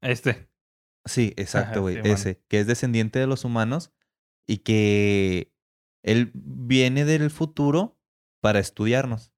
[0.02, 0.50] Este.
[1.06, 3.92] Sí, exacto, güey, ese, que es descendiente de los humanos
[4.48, 5.52] y que
[6.04, 7.98] él viene del futuro
[8.42, 9.32] para estudiarnos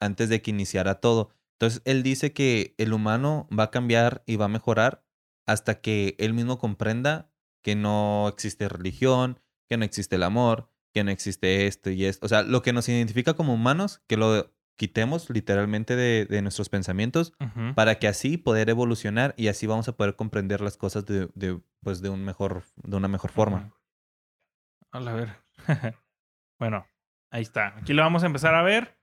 [0.00, 1.30] antes de que iniciara todo.
[1.58, 5.04] Entonces, él dice que el humano va a cambiar y va a mejorar
[5.46, 7.30] hasta que él mismo comprenda
[7.62, 12.24] que no existe religión, que no existe el amor, que no existe esto y esto.
[12.24, 16.68] O sea, lo que nos identifica como humanos, que lo quitemos literalmente de, de nuestros
[16.68, 17.32] pensamientos
[17.74, 21.58] para que así poder evolucionar y así vamos a poder comprender las cosas de, de,
[21.82, 23.72] pues de un mejor de una mejor forma.
[24.92, 25.36] Hola, a ver.
[26.58, 26.86] bueno,
[27.30, 27.76] ahí está.
[27.78, 28.96] Aquí lo vamos a empezar a ver.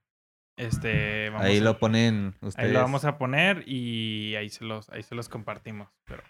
[0.58, 2.58] Este, vamos Ahí a- lo ponen ustedes.
[2.68, 5.90] Ahí lo vamos a poner y ahí se los, ahí se los compartimos.
[6.06, 6.24] Pero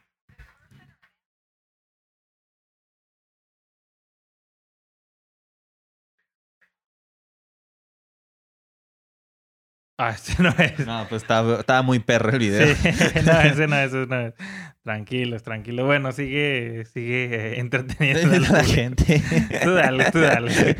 [10.04, 10.86] Ah, ese no es.
[10.86, 12.76] No, pues estaba, estaba muy perro el video.
[12.76, 12.90] Sí,
[13.26, 14.34] no, ese no, ese no es.
[14.84, 15.86] Tranquilos, tranquilo.
[15.86, 19.22] Bueno, sigue, sigue eh, entreteniendo a la la gente.
[19.64, 20.76] Tú dale, tú dale.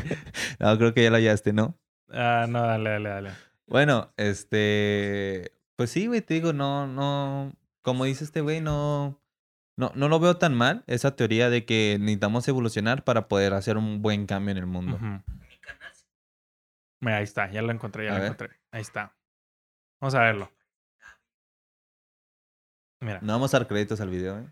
[0.58, 1.78] No, creo que ya lo hallaste, ¿no?
[2.10, 3.30] Ah, no, dale, dale, dale.
[3.66, 5.52] Bueno, este.
[5.76, 7.52] Pues sí, güey, te digo, no, no.
[7.80, 9.20] Como dice este güey, no.
[9.76, 13.76] No, no lo veo tan mal, esa teoría de que necesitamos evolucionar para poder hacer
[13.76, 14.96] un buen cambio en el mundo.
[14.96, 15.20] Ujú.
[17.04, 18.32] Mira, ahí está, ya lo encontré, ya A lo ver.
[18.32, 18.56] encontré.
[18.70, 19.14] Ahí está.
[20.00, 20.50] Vamos a verlo.
[23.00, 23.20] Mira.
[23.20, 24.46] No vamos a dar créditos al video, ¿eh?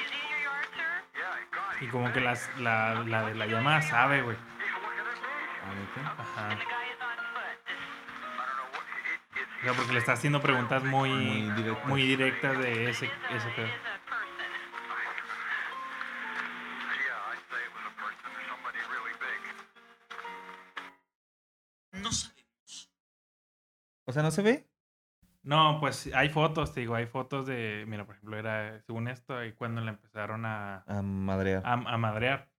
[0.00, 0.92] Is he in your yard, sir?
[1.14, 4.36] Yeah, he got Y como que las, la, la de la llamada sabe, güey.
[6.18, 6.79] Ajá.
[9.60, 11.86] O sea, porque le está haciendo preguntas muy, Muy directas.
[11.88, 13.68] muy directas de ese, ese pedo.
[18.88, 20.50] really big.
[24.06, 24.66] O sea, ¿no se ve?
[25.42, 29.36] No, pues hay fotos, te digo, hay fotos de, mira, por ejemplo, era, según esto,
[29.36, 31.62] ahí cuando le empezaron a, A madrear.
[31.64, 32.50] a, a madrear.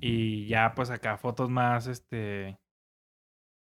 [0.00, 2.58] Y ya, pues acá fotos más, este,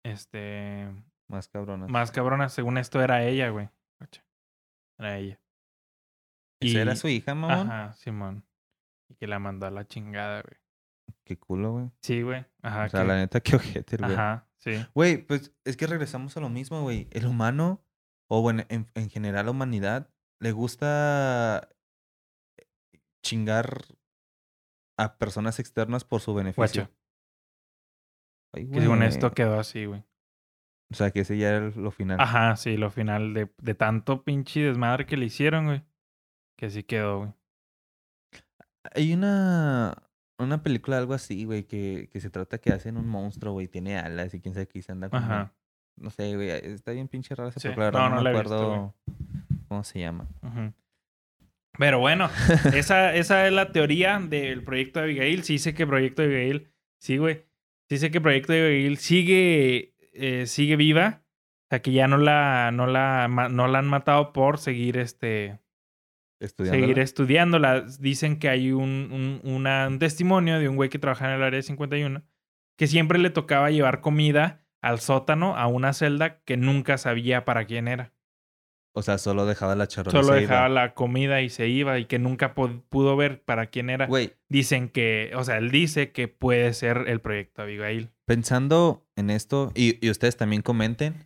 [0.05, 0.89] este,
[1.33, 1.89] Más cabronas.
[1.89, 2.53] más cabronas.
[2.53, 3.69] Según esto era ella, güey.
[4.99, 5.39] Era ella.
[6.61, 7.69] ¿Esa era y- su hija, mamón?
[7.71, 8.45] Ajá, Simón.
[9.09, 10.57] Y que la mandó a la chingada, güey.
[11.25, 11.91] Qué culo, güey.
[12.01, 12.45] Sí, güey.
[12.61, 12.85] Ajá.
[12.85, 14.13] O sea, que- la neta, qué ojete, güey.
[14.13, 14.71] Ajá, sí.
[14.93, 17.07] Güey, pues es que regresamos a lo mismo, güey.
[17.11, 17.83] El humano,
[18.29, 20.09] o bueno, en, en general la humanidad,
[20.39, 21.69] le gusta
[23.23, 23.79] chingar
[24.97, 26.83] a personas externas por su beneficio.
[26.83, 26.89] Guacho.
[28.53, 29.09] Ay, Que según güey.
[29.09, 30.03] esto quedó así, güey.
[30.93, 32.19] O sea, que ese ya era lo final.
[32.19, 35.81] Ajá, sí, lo final de, de tanto pinche desmadre que le hicieron, güey.
[36.55, 37.31] Que así quedó, güey.
[38.95, 39.95] Hay una,
[40.37, 43.97] una película, algo así, güey, que, que se trata que hacen un monstruo, güey, tiene
[43.97, 45.23] alas y quién sabe qué se anda como...
[45.23, 45.53] Ajá.
[45.95, 47.67] No sé, güey, está bien pinche rara esa Sí.
[47.69, 47.91] película.
[47.91, 48.95] No, No, no me la he visto, acuerdo
[49.67, 50.27] cómo se llama.
[50.41, 50.73] Ujú.
[51.77, 52.29] Pero bueno,
[52.73, 55.43] esa, esa es la teoría del proyecto de Abigail.
[55.43, 57.45] Sí sé que Proyecto de Abigail, sí, güey.
[57.89, 61.23] Sí sé que Proyecto de Abigail sigue, eh, sigue viva.
[61.65, 65.59] O sea, que ya no la, no la, no la han matado por seguir este,
[66.39, 66.79] Estudiando.
[66.79, 67.81] seguir estudiándola.
[67.99, 71.43] Dicen que hay un, un, una- un testimonio de un güey que trabaja en el
[71.43, 72.23] área 51
[72.77, 77.65] que siempre le tocaba llevar comida al sótano a una celda que nunca sabía para
[77.65, 78.12] quién era.
[78.95, 80.11] O sea, solo dejaba la charola.
[80.11, 80.41] Solo iba.
[80.41, 84.05] dejaba la comida y se iba y que nunca pu- pudo ver para quién era.
[84.05, 88.11] Güey, Dicen que, o sea, él dice que puede ser el proyecto Abigail.
[88.25, 91.25] pensando en esto, y, y ustedes también comenten,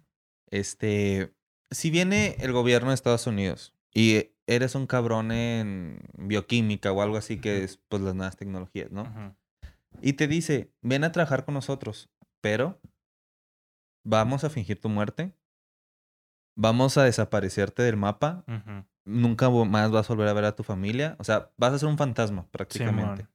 [0.50, 1.34] este,
[1.72, 7.18] si viene el gobierno de Estados Unidos y eres un cabrón en bioquímica o algo
[7.18, 9.36] así que es pues las nuevas tecnologías, ¿no?
[10.02, 12.10] Y te dice, ven a trabajar con nosotros,
[12.40, 12.80] pero
[14.06, 15.34] vamos a fingir tu muerte,
[16.58, 18.44] vamos a desaparecerte del mapa,
[19.06, 21.88] nunca más vas a volver a ver a tu familia, o sea, vas a ser
[21.88, 23.28] un fantasma prácticamente.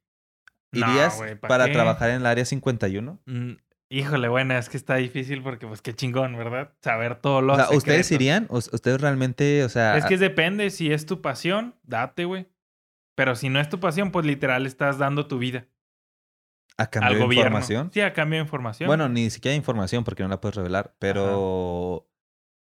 [0.72, 1.72] No, ¿Irías güey, ¿pa' para qué?
[1.72, 3.20] trabajar en el área 51?
[3.24, 3.52] Mm,
[3.90, 6.72] Híjole, bueno, es que está difícil porque, pues, qué chingón, ¿verdad?
[6.80, 8.46] Saber todo lo O sea, ¿ustedes irían?
[8.48, 9.98] ¿O- ¿Ustedes realmente, o sea...
[9.98, 12.48] Es que depende, si es tu pasión, date, güey.
[13.14, 15.66] Pero si no es tu pasión, pues literal estás dando tu vida
[16.78, 17.48] a cambio al de gobierno.
[17.50, 17.90] información?
[17.92, 18.86] Sí, a cambio de información.
[18.86, 22.08] Bueno, ni siquiera información porque no la puedes revelar, pero...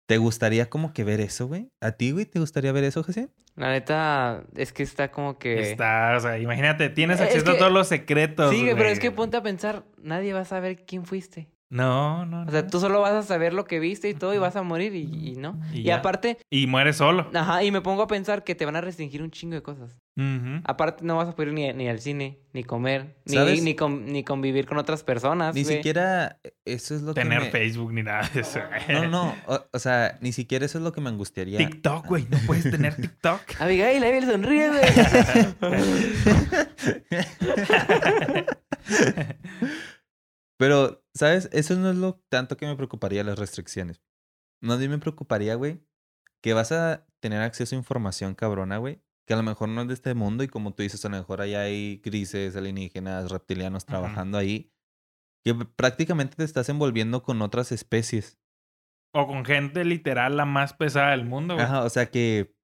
[0.08, 1.70] ¿Te gustaría como que ver eso, güey?
[1.82, 3.28] ¿A ti, güey, te gustaría ver eso, José?
[3.56, 5.60] La neta, es que está como que...
[5.60, 8.50] Está, o sea, imagínate, tienes Es acceso a todos los secretos.
[8.50, 11.50] Sí, güey, pero es que ponte a pensar, nadie va a saber quién fuiste.
[11.70, 12.48] No, no, no.
[12.48, 14.62] O sea, tú solo vas a saber lo que viste y todo y vas a
[14.62, 15.02] morir y,
[15.32, 15.60] y no.
[15.74, 17.28] Y aparte, Y mueres solo.
[17.34, 19.98] ajá, y me pongo a pensar que te van a restringir un chingo de cosas.
[20.16, 20.62] Ujú.
[20.64, 24.24] Aparte, no vas a poder ni, ni al cine, ni comer, ni, ni, con- ni
[24.24, 25.54] convivir con otras personas.
[25.54, 27.50] Ni siquiera eso es lo Tener que me...
[27.50, 28.60] Facebook ni nada de eso.
[28.88, 31.58] No, no, o, o sea, ni siquiera eso es lo que me angustiaría.
[31.58, 32.26] TikTok, güey.
[32.30, 33.42] No puedes tener TikTok.
[33.60, 34.82] Abigail, Abigail sonríe, güey.
[40.58, 41.48] Pero, ¿sabes?
[41.52, 44.02] Eso no es lo tanto que me preocuparía las restricciones.
[44.60, 45.80] Más bien me preocuparía, güey,
[46.42, 49.88] que vas a tener acceso a información cabrona, güey, que a lo mejor no es
[49.88, 53.86] de este mundo y como tú dices, a lo mejor allá hay grises, alienígenas, reptilianos
[53.86, 54.72] trabajando ahí,
[55.44, 58.38] que prácticamente te estás envolviendo con otras especies.
[59.14, 61.64] O con gente literal la más pesada del mundo, güey.
[61.64, 62.56] Ajá, o sea que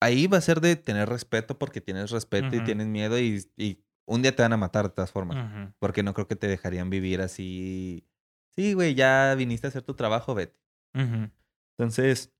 [0.00, 3.83] ahí va a ser de tener respeto porque tienes respeto y tienes miedo y, y
[4.06, 5.72] un día te van a matar de todas formas.
[5.78, 8.06] Porque no creo que te dejarían vivir así.
[8.56, 10.58] Sí, güey, ya viniste a hacer tu trabajo, vete.
[11.76, 12.32] Entonces,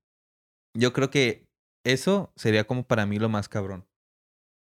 [0.73, 1.47] yo creo que
[1.83, 3.85] eso sería como para mí lo más cabrón.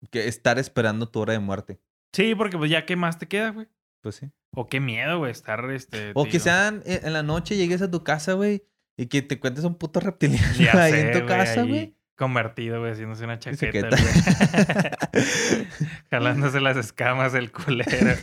[0.10, 1.80] Que estar esperando tu hora de muerte.
[2.14, 3.68] Sí, porque pues ya qué más te queda, güey.
[4.02, 4.32] Pues sí.
[4.54, 6.12] O qué miedo, güey, estar este.
[6.16, 8.66] O que sean en la noche llegues a tu casa, güey,
[8.98, 11.96] y que te cuentes un puto reptiliano ya ahí sé, en tu casa, güey.
[12.22, 13.90] Convertido, güey, haciéndose una chaqueta.
[13.90, 14.02] güey.
[16.12, 17.90] Jalándose las escamas del culero.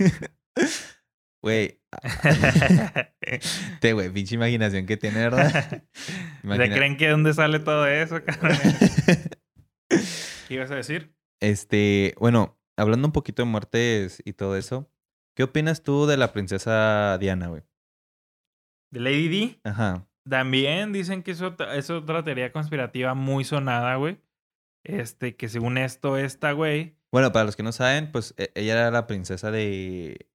[1.40, 1.80] Güey,
[3.80, 5.84] te, güey, pinche imaginación que tiene, ¿verdad?
[5.92, 8.58] ¿Se Imagina- creen que de dónde sale todo eso, cabrón?
[10.48, 11.14] ¿Qué ibas a decir?
[11.40, 14.90] Este, bueno, hablando un poquito de muertes y todo eso,
[15.36, 17.62] ¿qué opinas tú de la princesa Diana, güey?
[18.90, 19.60] De Lady D.
[19.62, 20.07] Ajá.
[20.28, 24.18] También dicen que es otra, es otra teoría conspirativa muy sonada, güey.
[24.84, 26.96] Este, que según esto, esta, güey.
[27.12, 30.28] Bueno, para los que no saben, pues e- ella era la princesa de.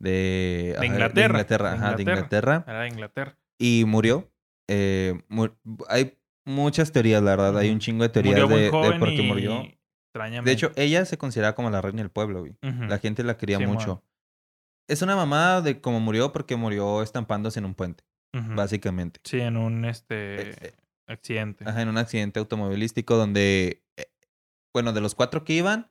[0.00, 2.64] De, Inglaterra, De Inglaterra, de ajá, de Inglaterra.
[2.66, 3.38] Era de Inglaterra.
[3.58, 4.32] Y murió.
[4.68, 5.22] Eh,
[5.88, 7.58] hay muchas teorías, la verdad.
[7.58, 9.62] Hay un chingo de teorías Murió muy de, de por qué y murió.
[10.08, 10.50] Extrañamente.
[10.50, 12.56] De hecho, ella se considera como la reina del pueblo, güey.
[12.60, 14.02] La gente la quería mucho.
[14.88, 19.20] Es una mamada de cómo murió porque murió estampándose en un puente, Básicamente.
[19.24, 20.74] Sí, en un Eh, este eh,
[21.06, 21.64] accidente.
[21.68, 24.06] Ajá, en un accidente automovilístico donde, eh,
[24.72, 25.90] bueno, de los cuatro que iban,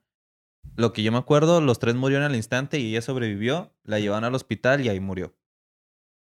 [0.75, 4.23] lo que yo me acuerdo, los tres murieron al instante y ella sobrevivió, la llevaron
[4.25, 5.35] al hospital y ahí murió.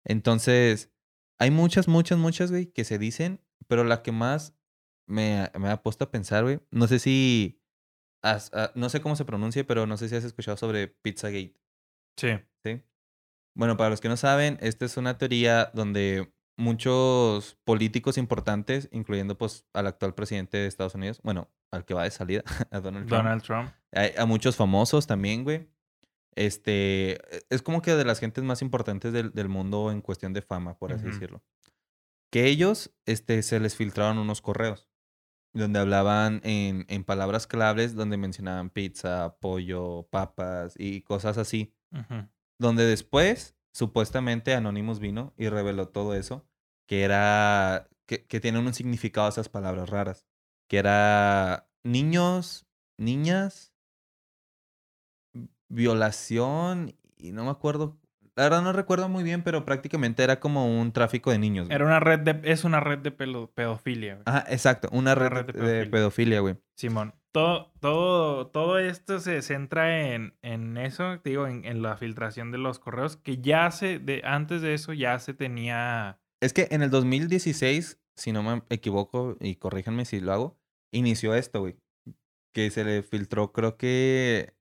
[0.05, 0.91] Entonces,
[1.39, 4.55] hay muchas, muchas, muchas, güey, que se dicen, pero la que más
[5.07, 7.61] me, me ha puesto a pensar, güey, no sé si,
[8.21, 11.55] has- ah, no sé cómo se pronuncia, pero no sé si has escuchado sobre Pizzagate.
[12.17, 12.29] Sí.
[12.63, 12.81] ¿sí?
[13.57, 19.35] Bueno, para los que no saben, esta es una teoría donde muchos políticos importantes, incluyendo
[19.35, 23.07] pues al actual presidente de Estados Unidos, bueno, al que va de salida, a Donald
[23.07, 23.69] Trump, Donald Trump.
[23.93, 25.67] a, a muchos famosos también, güey.
[26.35, 30.43] Este, es como que de las gentes más importantes del, del mundo en cuestión de
[30.43, 31.41] fama, por así decirlo.
[32.31, 34.87] Que ellos, este, se les filtraron unos correos
[35.53, 42.27] donde hablaban en, en palabras claves, donde mencionaban pizza, pollo, papas y cosas así Ujú.
[42.59, 46.47] Donde después supuestamente Anonymous vino y reveló todo eso,
[46.87, 50.25] que era, que, que tienen un significado esas palabras raras,
[50.67, 52.65] que era niños,
[52.97, 53.73] niñas,
[55.69, 57.97] violación y no me acuerdo,
[58.35, 61.65] la verdad no recuerdo muy bien, pero prácticamente era como un tráfico de niños.
[61.67, 61.75] güey.
[61.75, 64.23] Era una red de, es una red de pedofilia, güey.
[64.25, 65.91] Ajá, exacto, una Una red, red de de, pedofilia.
[65.91, 66.57] pedofilia, güey.
[66.75, 67.13] Simón.
[67.37, 72.49] Todo, todo, todo esto se centra en, en eso, te digo, en, en la filtración
[72.49, 76.19] de los correos, que ya se, de, antes de eso ya se tenía.
[76.41, 80.57] Es que en el 2016, si no me equivoco, y corríjanme si lo hago,
[80.91, 81.75] inició esto, güey.
[82.55, 84.55] Que se le filtró, creo que.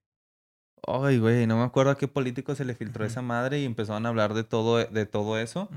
[0.85, 4.05] Ay, güey, no me acuerdo a qué político se le filtró esa madre y empezaron
[4.05, 5.67] a hablar de todo, de todo eso.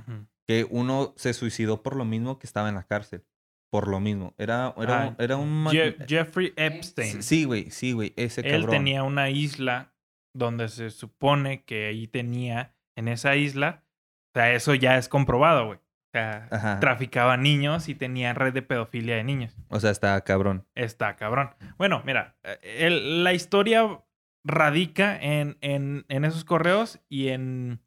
[0.47, 3.25] Que uno se suicidó por lo mismo que estaba en la cárcel.
[3.73, 4.35] Por lo mismo.
[4.37, 5.65] Era, era, Ah, era un.
[5.67, 7.23] Je- Jeffrey Epstein.
[7.23, 8.13] Sí, güey, sí, güey.
[8.17, 8.71] Ese Él cabrón.
[8.71, 9.95] tenía una isla
[10.37, 13.85] donde se supone que ahí tenía, en esa isla,
[14.35, 15.79] o sea, eso ya es comprobado, güey.
[15.79, 16.81] O sea, Ajá.
[16.81, 19.57] traficaba niños y tenía red de pedofilia de niños.
[19.69, 20.67] O sea, está cabrón.
[20.75, 21.51] Está cabrón.
[21.79, 24.03] Bueno, mira, eh, el- la historia
[24.45, 27.81] radica en, en, en esos correos y en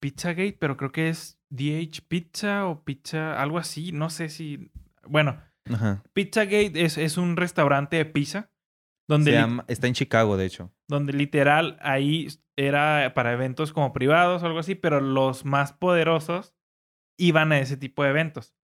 [0.00, 4.70] Pizzagate, pero creo que es DH Pizza o Pizza, algo así, no sé si...
[5.06, 5.40] Bueno,
[5.72, 6.02] Ajá.
[6.12, 8.50] Pizzagate es, es un restaurante de pizza
[9.08, 10.72] donde, Se li- llama- está en Chicago, de hecho.
[10.88, 16.54] donde literal ahí era para eventos como privados o algo así, pero los más poderosos
[17.18, 18.54] iban a ese tipo de eventos.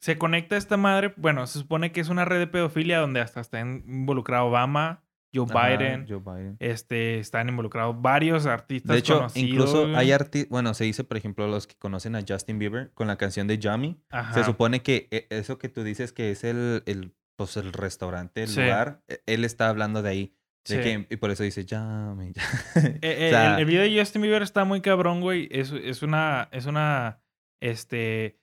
[0.00, 3.40] Se conecta esta madre, bueno, se supone que es una red de pedofilia donde hasta
[3.40, 5.02] está involucrado Obama,
[5.34, 6.06] Joe Ajá, Biden.
[6.08, 6.56] Joe Biden.
[6.58, 11.16] Este, están involucrados varios artistas De hecho, conocidos, incluso hay artistas, bueno, se dice, por
[11.16, 14.00] ejemplo, los que conocen a Justin Bieber con la canción de Yummy.
[14.10, 14.32] Ajá.
[14.34, 18.42] Se supone que e- eso que tú dices que es el, el, pues el restaurante,
[18.44, 18.60] el Sí.
[18.62, 20.34] lugar, e- él está hablando de ahí.
[20.66, 20.82] De Sí.
[20.82, 22.32] que, y por eso dice Yummy.
[22.32, 22.32] Eh,
[23.02, 25.48] eh, O sea- el, el video de Justin Bieber está muy cabrón, güey.
[25.50, 26.48] Es, es una.
[26.52, 27.20] Es una.
[27.60, 28.38] Este.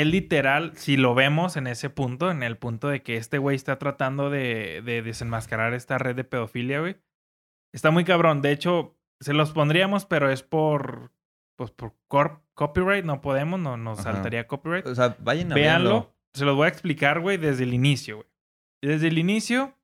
[0.00, 3.56] Él literal, si lo vemos en ese punto, en el punto de que este güey
[3.56, 6.96] está tratando de, de desenmascarar esta red de pedofilia, güey.
[7.72, 8.40] Está muy cabrón.
[8.42, 11.12] De hecho, se los pondríamos, pero es por.
[11.56, 11.94] Pues por
[12.54, 13.04] copyright.
[13.04, 14.12] No podemos, no nos Ajá.
[14.12, 14.86] saltaría copyright.
[14.86, 15.90] o sea, vayan a Véanlo.
[15.90, 16.14] verlo.
[16.34, 18.28] Se los voy a explicar, güey, desde el inicio, güey.
[18.82, 19.74] Desde el inicio.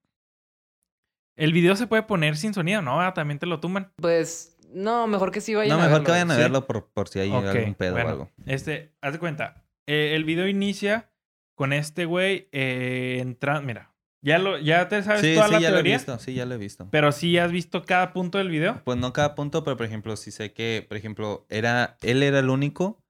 [1.36, 3.00] El video se puede poner sin sonido, ¿no?
[3.00, 3.92] Ah, también te lo tumban.
[3.96, 6.04] Pues, no, mejor que sí vayan No, a mejor verlo.
[6.06, 6.40] que vayan a sí.
[6.40, 8.08] verlo por, por si hay algún pedo bueno.
[8.08, 8.30] o algo.
[8.46, 9.63] Este, haz de cuenta.
[9.86, 11.10] Eh, el video inicia
[11.56, 13.62] con este güey eh, entrando.
[13.62, 15.96] Mira, ya lo, ya te sabes Sí, toda sí, la ya lo he teoría.
[15.96, 16.18] visto.
[16.18, 16.88] Sí, ya lo he visto.
[16.90, 18.82] Pero sí has visto cada punto del video.
[18.84, 22.38] Pues no cada punto, pero por ejemplo, sí sé que, por ejemplo, era, él era
[22.40, 23.02] el único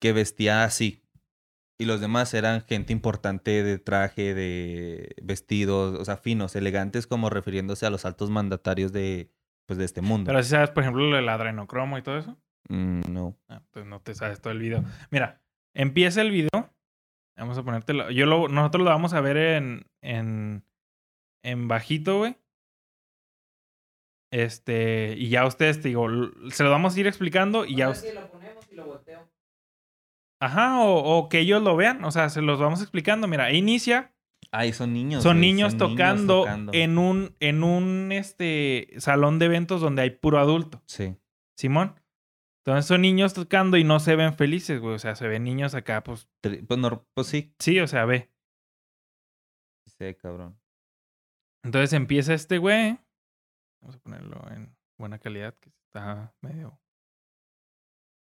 [0.00, 1.02] que vestía así.
[1.78, 7.28] Y los demás eran gente importante de traje, de vestidos, o sea, finos, elegantes, como
[7.28, 9.32] refiriéndose a los altos mandatarios de,
[9.66, 10.28] pues, de este mundo.
[10.28, 12.38] Pero sí sabes, por ejemplo, lo del adrenocromo y todo eso.
[12.68, 13.36] Mm, no.
[13.48, 14.84] Ah, pues no te sabes todo el video.
[15.10, 15.41] Mira,
[15.74, 16.70] empieza el video.
[17.38, 18.10] Vamos a ponértelo.
[18.10, 20.64] Yo lo, nosotros lo vamos a ver en, en,
[21.44, 22.36] en bajito, güey.
[24.32, 26.08] Este, y ya ustedes, te digo,
[26.50, 27.90] se lo vamos a ir explicando y ya.
[27.90, 29.28] us- lo ponemos y lo volteo.
[30.40, 32.02] Ajá, o, o que ellos lo vean.
[32.04, 33.28] O sea, se los vamos explicando.
[33.28, 34.14] Mira, inicia.
[34.50, 35.22] Ay, son niños.
[35.22, 36.72] Son güey, niños tocando, tocando.
[36.74, 40.82] en un, en un este, salón de eventos donde hay puro adulto.
[40.86, 41.14] Sí.
[41.56, 41.94] Simón.
[42.64, 44.94] Entonces son niños tocando y no se ven felices, güey.
[44.94, 47.54] O sea, se ven niños acá, pues Pues, no, pues sí.
[47.58, 48.30] sí, o sea, ve.
[49.86, 50.58] Sí, cabrón.
[51.64, 52.98] Entonces empieza este güey.
[53.80, 56.78] Vamos a ponerlo en buena calidad, que está medio.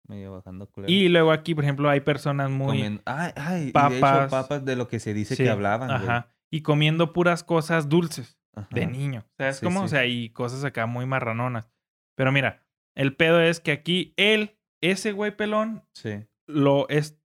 [0.09, 0.93] Medio bajando culero.
[0.93, 2.67] Y luego aquí, por ejemplo, hay personas muy.
[2.79, 4.21] Comiendo- Ay, ay, y de papas.
[4.23, 6.03] hecho, papas de lo que se dice Sí, que hablaban, güey.
[6.03, 6.29] Ajá.
[6.51, 8.69] Y comiendo puras cosas dulces Ajá.
[8.71, 9.25] de niño.
[9.37, 9.81] ¿Sabes Sí, cómo?
[9.81, 9.85] sí.
[9.85, 11.71] O sea, y cosas acá muy marranonas.
[12.17, 12.67] Pero mira,
[12.99, 16.27] el pedo es que aquí él, ese güey pelón, Sí.
[16.47, 17.17] lo es.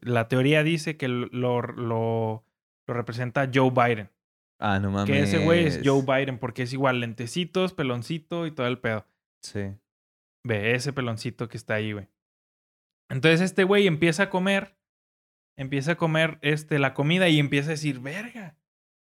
[0.00, 2.44] La teoría dice que lo, lo,
[2.86, 4.10] lo representa Joe Biden.
[4.58, 5.06] Ah, no mames.
[5.06, 9.06] Que ese güey es Joe Biden porque es igual lentecitos, peloncito y todo el pedo.
[9.40, 9.72] Sí.
[10.44, 12.08] Ve, ese peloncito que está ahí, güey.
[13.08, 14.76] Entonces este güey empieza a comer,
[15.56, 18.56] empieza a comer este, la comida y empieza a decir, verga,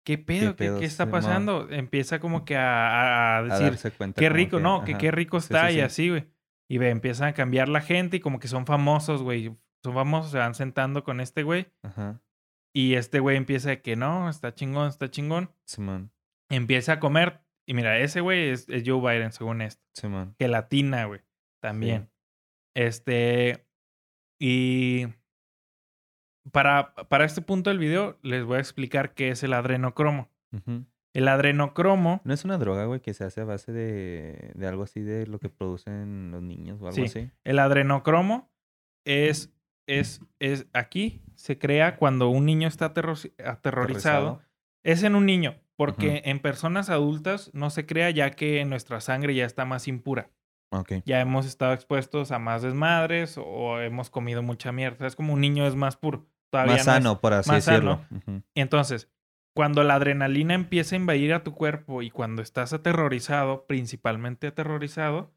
[0.03, 0.55] ¿qué pedo?
[0.55, 1.69] ¿Qué, está pasando?
[1.69, 5.11] Empieza como que a, a- a A decir, cuenta qué rico, que- no, que qué
[5.11, 5.81] rico está sí, y sí.
[5.81, 6.25] así, güey.
[6.69, 9.55] Y ve, empiezan a cambiar la gente y como que son famosos, güey.
[9.83, 11.67] Son famosos, se van sentando con este güey.
[11.83, 12.21] Ajá.
[12.75, 15.51] Y este güey empieza de que no, está chingón, está chingón.
[15.65, 16.11] Simón.
[16.49, 17.41] Empieza a comer.
[17.67, 19.83] Y mira, ese güey es, es Joe Biden, según esto.
[19.93, 20.35] Simón.
[20.39, 21.21] Gelatina, güey.
[21.61, 22.09] También.
[22.75, 23.67] Este.
[24.39, 25.07] Y.
[26.51, 30.29] Para, para este punto del video, les voy a explicar qué es el adrenocromo.
[31.13, 32.21] El adrenocromo.
[32.23, 35.25] ¿No es una droga, güey, que se hace a base de, de algo así de
[35.27, 37.03] lo que producen los niños o algo Sí.
[37.03, 37.31] así?
[37.43, 38.51] El adrenocromo
[39.05, 39.49] es.
[39.85, 44.41] Es, es aquí se crea cuando un niño está aterro- aterrorizado.
[44.81, 49.35] Es en un niño, porque en personas adultas no se crea ya que nuestra sangre
[49.35, 50.29] ya está más impura.
[51.05, 55.05] Ya hemos estado expuestos a más desmadres o hemos comido mucha mierda.
[55.05, 56.25] Es como un niño es más puro.
[56.53, 58.05] Todavía Más no es- sano, por así más decirlo.
[58.07, 58.43] sano.
[58.53, 59.09] Entonces,
[59.55, 65.33] cuando la adrenalina empieza a invadir a tu cuerpo y cuando estás aterrorizado, principalmente aterrorizado,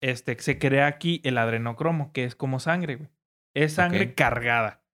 [0.00, 3.10] este, se crea aquí el adrenocromo, que es como sangre, güey.
[3.56, 4.84] Es sangre cargada.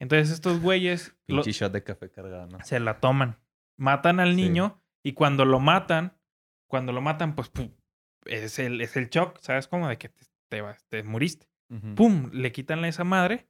[0.00, 2.58] Entonces estos güeyes Pinche shot de café cargado, ¿no?
[2.64, 3.38] se la toman.
[3.78, 4.36] Matan al Sí.
[4.36, 6.16] niño y cuando lo matan,
[6.70, 7.70] cuando lo matan, pues pum,
[8.24, 9.68] es el, es el shock, ¿sabes?
[9.68, 11.48] Como de que te, te, vas- te moriste.
[11.68, 11.94] Ujú.
[11.96, 12.30] ¡Pum!
[12.32, 13.46] Le quitan esa madre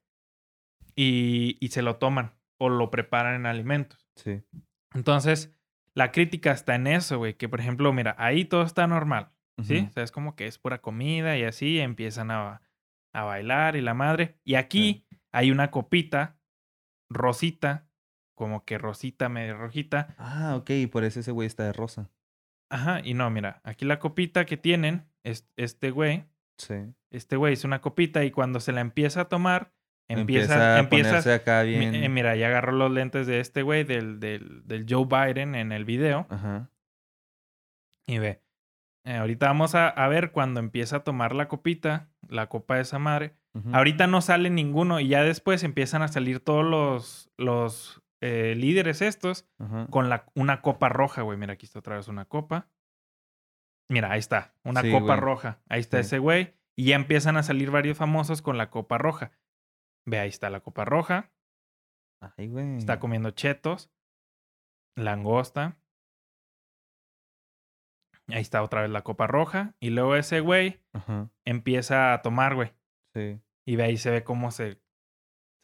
[0.97, 4.09] y, y se lo toman o lo preparan en alimentos.
[4.17, 4.43] Sí.
[4.95, 5.55] Entonces,
[5.95, 7.35] la crítica está en eso, güey.
[7.35, 9.31] Que por ejemplo, mira, ahí todo está normal,
[9.63, 9.87] ¿sí?
[9.89, 12.63] O sea, es como que es pura comida y así empiezan a,
[13.15, 14.39] a bailar y la madre.
[14.45, 16.39] Y aquí hay una copita
[17.11, 17.89] rosita,
[18.35, 20.15] como que rosita, medio rojita.
[20.19, 20.71] Ah, ok.
[20.91, 22.11] Por eso ese güey está de rosa.
[22.71, 26.25] Ajá, y no, mira, aquí la copita que tienen, es, este güey,
[26.59, 26.75] Sí.
[27.13, 29.73] este güey es una copita y cuando se la empieza a tomar,
[30.09, 31.95] Empieza, empieza, a empieza, ponerse acá mi- bien.
[31.97, 35.73] eh, mira, ya agarró los lentes de este güey, del, del, del Joe Biden en
[35.73, 36.71] el video, Ajá.
[38.09, 38.41] y ve,
[39.05, 42.83] eh, ahorita vamos a, a ver cuando empieza a tomar la copita, la copa de
[42.83, 43.35] esa madre,
[43.73, 49.03] ahorita no sale ninguno y ya después empiezan a salir todos los, los, eh, líderes
[49.03, 49.47] estos
[49.91, 51.39] con la, una copa roja, güey.
[51.39, 52.69] Mira, aquí está otra vez una copa.
[53.91, 55.21] Mira, ahí está, una Sí, copa güey.
[55.21, 55.59] roja.
[55.69, 56.01] Ahí está Sí.
[56.07, 56.55] ese güey.
[56.77, 59.31] Y ya empiezan a salir varios famosos con la copa roja.
[60.07, 61.33] Ve, ahí está la copa roja.
[62.37, 62.77] Ay, güey.
[62.79, 63.91] Está comiendo chetos.
[64.97, 65.77] Langosta.
[68.29, 69.75] Ahí está otra vez la copa roja.
[69.81, 71.31] Y luego ese güey Ajá.
[71.45, 72.73] empieza a tomar, güey.
[73.15, 73.41] Sí.
[73.67, 74.81] Y ve ahí se ve cómo se.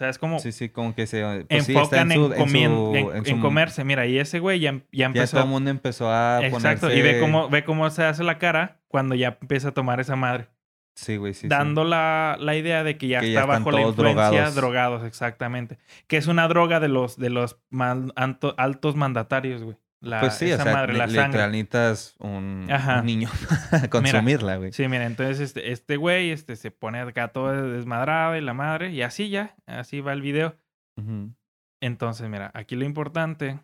[0.00, 0.38] ¿Sabes cómo?
[0.40, 1.44] Sí, sí, como que se.
[1.48, 3.84] pues sí, enfocan en, su- comien- su- en- en en su- comerse.
[3.84, 5.36] Mira, y ese güey ya, ya Ya empezó.
[5.36, 6.86] todo el mundo empezó a Exacto.
[6.88, 6.98] ponerse...
[6.98, 10.16] Y ve cómo, ve cómo se hace la cara cuando ya empieza a tomar esa
[10.16, 10.48] madre.
[10.94, 11.42] Sí, güey, sí.
[11.42, 11.48] sí.
[11.48, 14.54] dando la, la idea de que ya Que ya está bajo están la influencia drogados.
[14.54, 15.04] drogados.
[15.04, 15.78] exactamente.
[16.06, 19.76] Que es una droga de los, de los mal- alto- altos mandatarios, güey.
[20.00, 21.46] La, Pues sí, esa o sea, madre, la sangre.
[21.46, 23.28] necesitas un, un niño
[23.70, 24.72] para consumirla, güey.
[24.72, 28.90] Sí, mira, entonces este, este güey este, se pone acá todo desmadrado y la madre,
[28.90, 30.56] y así ya, así va el video.
[30.96, 31.32] Ujú.
[31.80, 33.60] Entonces, mira, aquí lo importante,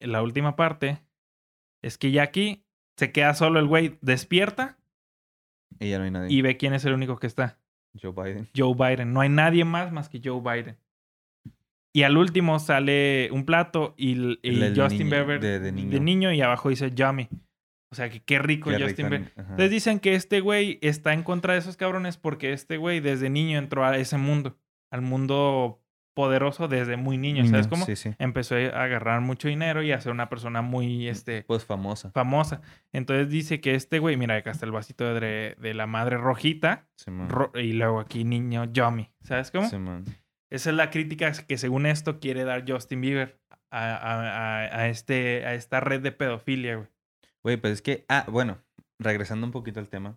[0.00, 1.00] en la última parte,
[1.82, 2.66] es que ya aquí
[2.98, 4.76] se queda solo el güey, despierta
[5.78, 6.32] Y ya no hay nadie.
[6.34, 7.58] y ve quién es el único que está.
[8.00, 8.48] Joe Biden.
[8.56, 9.12] Joe Biden.
[9.12, 10.76] No hay nadie más más que Joe Biden.
[11.94, 14.12] Y al último sale un plato y,
[14.42, 16.32] El- Justin Bieber de- de niño.
[16.32, 17.28] y abajo dice Yummy.
[17.90, 19.32] O sea, que qué rico Qué Justin Bieber.
[19.36, 23.30] Entonces dicen que este güey está en contra de esos cabrones porque este güey desde
[23.30, 24.58] niño entró a ese mundo,
[24.92, 25.80] al mundo
[26.16, 27.84] poderoso desde muy niño, ¿sabes cómo?
[27.84, 28.14] Sí, sí.
[28.18, 32.10] Empezó a agarrar mucho dinero y a ser una persona muy, este, Pues famosa.
[32.12, 32.62] famosa.
[32.92, 36.86] Entonces dice que este güey, mira, acá está el vasito de, de la madre rojita
[36.96, 37.28] Simón.
[37.28, 39.68] ro- y luego aquí niño Yummy, ¿sabes cómo?
[39.68, 40.06] Simón.
[40.48, 43.38] Esa es la crítica que según esto quiere dar Justin Bieber
[43.70, 46.88] a, a- a- a este, a esta red de pedofilia, güey.
[47.42, 48.04] Güey, pues es que...
[48.08, 48.58] Ah, bueno.
[48.98, 50.16] Regresando un poquito al tema.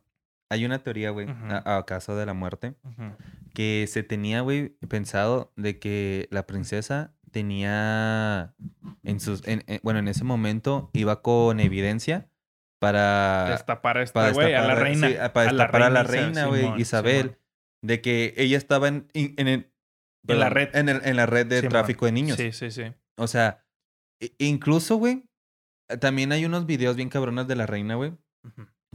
[0.50, 1.46] Hay una teoría, güey, Ujú.
[1.50, 3.12] a- acaso de la muerte, Ujú.
[3.54, 8.56] Que se tenía, güey, pensado de que la princesa tenía
[9.04, 9.48] en sus...
[9.48, 12.30] en- en- bueno, en ese momento iba con evidencia
[12.80, 13.50] para...
[13.52, 15.08] Destapar a para esta güey, a la reina.
[15.10, 17.38] sí, para destapar a la reina, güey, Isabel, Simón.
[17.84, 19.72] de que ella estaba en, en, en el-
[20.28, 20.76] En la perdón, red.
[20.76, 21.70] En, el- en la red de Simón.
[21.72, 22.38] tráfico de niños.
[22.38, 22.84] Sí, sí, sí.
[23.18, 23.66] O sea,
[24.38, 25.26] incluso, güey,
[26.00, 28.14] también hay unos videos bien cabrones de la reina, güey,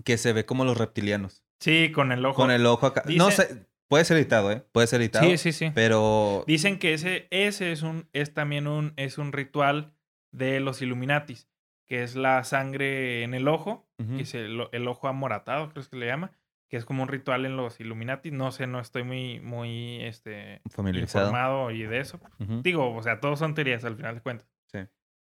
[0.04, 1.44] que se ve como los reptilianos.
[1.60, 2.36] Sí, con el ojo.
[2.36, 3.04] Con el ojo acá.
[3.16, 4.64] No sé, puede ser editado, ¿eh?
[4.72, 5.24] Puede ser editado.
[5.26, 5.70] Sí, sí, sí.
[5.74, 6.44] Pero...
[6.46, 9.94] Dicen que ese, ese es un, es también un, es un ritual
[10.32, 11.48] de los Illuminatis,
[11.86, 14.16] que es la sangre en el ojo, Ujú.
[14.16, 16.32] que es el, el ojo amoratado, creo que le llama,
[16.68, 18.32] que es como un ritual en los Illuminatis.
[18.32, 21.26] No sé, no estoy muy, muy, este, familiarizado.
[21.26, 22.18] informado y de eso.
[22.38, 24.48] Digo, o sea, todos son teorías al final de cuentas.
[24.72, 24.80] Sí.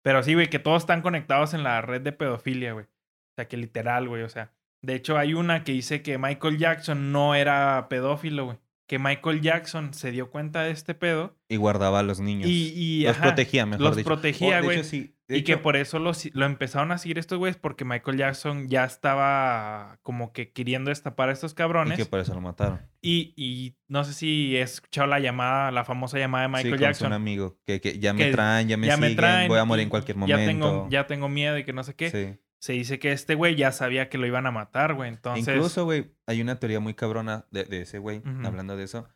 [0.03, 2.85] Pero sí, güey, que todos están conectados en la red de pedofilia, güey.
[2.85, 4.53] O sea, que literal, güey, o sea.
[4.85, 8.57] De hecho, hay una que dice que Michael Jackson no era pedófilo, güey.
[8.87, 12.47] Que Michael Jackson se dio cuenta de este pedo Y guardaba a los niños.
[12.47, 14.05] y, y los ajá, protegía, mejor los dicho.
[14.07, 14.83] protegía, Oh, güey.
[14.83, 18.17] sí, Y que por eso lo, si- lo empezaron a seguir estos güeyes porque Michael
[18.17, 21.97] Jackson ya estaba como que queriendo destapar a estos Y cabrones.
[21.97, 22.79] que por eso lo mataron.
[23.01, 26.77] Y, y no sé si he escuchado la llamada, la famosa llamada de Michael sí,
[26.77, 27.07] con Jackson.
[27.07, 27.57] un amigo.
[27.65, 29.81] Que, que ya me que traen, ya me ya me siguen, traen voy a morir
[29.81, 30.39] y en cualquier momento.
[30.39, 32.11] Ya tengo, ya tengo miedo y que no sé qué.
[32.11, 32.39] Sí.
[32.65, 35.09] Se dice que este güey ya sabía que lo iban a matar, güey.
[35.09, 35.47] Entonces.
[35.47, 39.07] Incluso, güey, hay una teoría muy cabrona de, de ese güey, hablando de eso.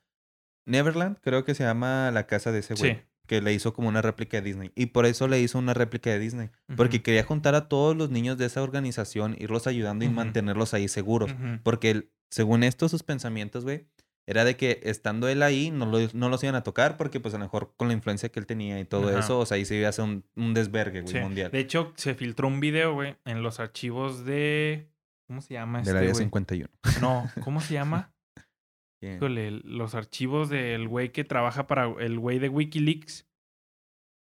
[0.68, 2.94] Neverland, creo que se llama la casa de ese güey.
[2.94, 3.02] Sí.
[3.26, 4.72] Que le hizo como una réplica de Disney.
[4.76, 6.52] Y por eso le hizo una réplica de Disney.
[6.78, 10.88] Porque quería juntar a todos los niños de esa organización, irlos ayudando y mantenerlos ahí
[10.88, 11.34] seguros.
[11.64, 13.88] Porque según esto, sus pensamientos, güey,
[14.30, 17.34] era de que estando él ahí, no, lo- no los iban a tocar porque pues
[17.34, 19.20] a lo mejor con la influencia que él tenía y todo Ajá.
[19.20, 21.20] eso, o sea, ahí se iba a hacer un, un desvergue, güey, Sí.
[21.20, 21.52] mundial.
[21.52, 24.88] De hecho, se filtró un video, güey, en los archivos de.
[25.28, 26.24] ¿Cómo se llama Del este, área güey?
[26.24, 26.70] 51.
[27.02, 28.14] No, ¿cómo se llama?
[29.02, 33.26] Híjole, los archivos del güey que trabaja para el güey de Wikileaks.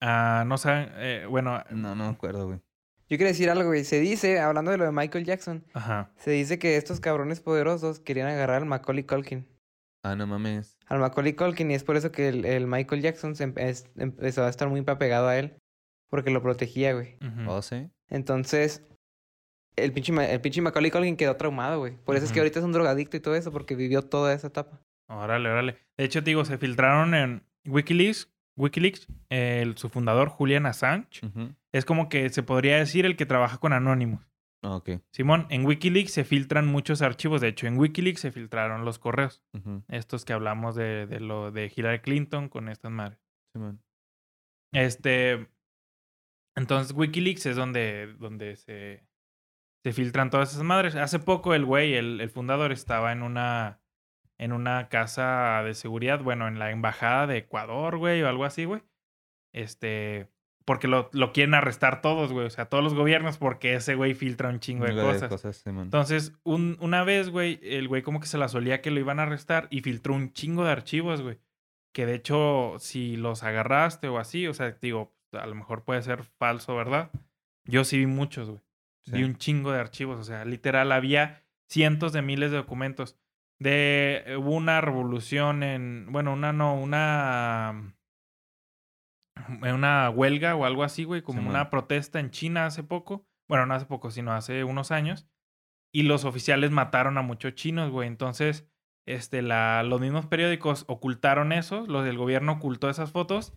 [0.02, 2.60] Ah, no saben, eh, bueno, No, no me acuerdo, güey.
[3.10, 3.86] Yo quiero decir algo, güey.
[3.86, 6.12] Se dice, hablando de lo de Michael Jackson, ajá.
[6.18, 9.48] se dice que estos cabrones poderosos querían agarrar al Macaulay Culkin.
[10.04, 10.78] Ah, no mames.
[10.88, 13.90] Al Macaulay Culkin y es por eso que el, el Michael Jackson se empe- es-
[13.98, 15.58] empezó a estar muy apegado a él.
[16.10, 17.18] Porque lo protegía, güey.
[17.22, 17.50] ujú.
[17.52, 17.90] ¿Oh, sí?
[18.10, 18.82] Entonces,
[19.76, 21.98] el pinche, el pinche Macaulay Culkin quedó traumado, güey.
[21.98, 24.48] Por eso es que ahorita es un drogadicto y todo eso, porque vivió toda esa
[24.48, 24.80] etapa.
[25.10, 25.78] Órale, órale.
[25.98, 31.22] De hecho, te digo, se filtraron en Wikileaks, Wikileaks, el, su fundador, Julian Assange.
[31.74, 34.22] Es como que se podría decir el que trabaja con Anonymous.
[34.64, 34.90] Ah, ok.
[35.12, 37.42] Simón, en Wikileaks se filtran muchos archivos.
[37.42, 39.44] De hecho, en Wikileaks se filtraron los correos.
[39.88, 43.20] Estos que hablamos de, de lo de Hillary Clinton con estas madres.
[43.54, 43.84] Simón.
[44.74, 45.48] Este.
[46.56, 49.08] Entonces, Wikileaks es donde, donde se,
[49.84, 50.96] se filtran todas esas madres.
[50.96, 53.82] Hace poco el güey, el, el fundador, estaba en una.
[54.40, 58.66] En una casa de seguridad, bueno, en la embajada de Ecuador, güey, o algo así,
[58.66, 58.84] güey.
[59.52, 60.30] Este,
[60.68, 62.46] porque lo, lo quieren arrestar todos, güey.
[62.46, 65.30] O sea, todos los gobiernos, porque ese güey filtra un chingo de Un cosas.
[65.30, 65.86] cosas, Simón.
[65.86, 69.20] Entonces, un- una vez, güey, el güey como que se la solía que lo iban
[69.20, 71.40] a arrestar y filtró un chingo de archivos, güey.
[71.94, 76.02] Que de hecho, si los agarraste o así, o sea, digo, a lo mejor puede
[76.02, 77.12] ser falso, ¿verdad?
[77.66, 78.62] Yo sí vi muchos, güey.
[79.08, 79.24] Vi Sí.
[79.24, 83.18] un chingo de archivos, o sea, literal, había cientos de miles de documentos.
[83.60, 87.96] De hubo una revolución en, bueno, una no, una
[89.62, 91.56] una huelga o algo así, güey, como Simón.
[91.56, 93.26] una protesta en China hace poco.
[93.48, 95.28] Bueno, no hace poco, sino hace unos años.
[95.94, 98.08] Y los oficiales mataron a muchos chinos, güey.
[98.08, 98.68] Entonces,
[99.08, 103.54] este, la, los mismos periódicos ocultaron eso, los del gobierno ocultó esas fotos.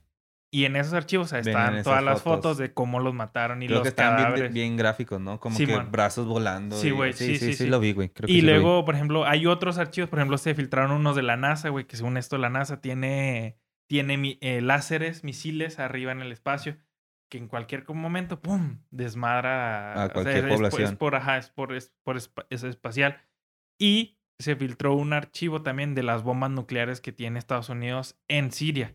[0.53, 2.37] Y en esos archivos están todas las fotos.
[2.43, 4.53] fotos de cómo los mataron y Creo los que están bien, cadáveres.
[4.53, 5.39] bien gráficos, ¿no?
[5.39, 5.93] Como que Simón.
[5.93, 6.75] brazos volando.
[6.77, 7.71] Sí, y- güey, Sí, sí, sí, sí, sí, sí.
[7.71, 8.09] lo vi, güey.
[8.09, 11.15] Creo que Y sí luego, por ejemplo, hay otros archivos, por ejemplo, se filtraron unos
[11.15, 13.59] de la NASA, güey, que según esto la NASA tiene,
[13.91, 16.77] tiene eh, láseres, misiles arriba en el espacio,
[17.29, 20.97] que en cualquier momento, ¡pum!, desmadra A cualquier es por- Es, población.
[20.97, 23.21] por, ajá, es por, es por es espacial.
[23.81, 28.53] Y se filtró un archivo también de las bombas nucleares que tiene Estados Unidos en
[28.53, 28.95] Siria.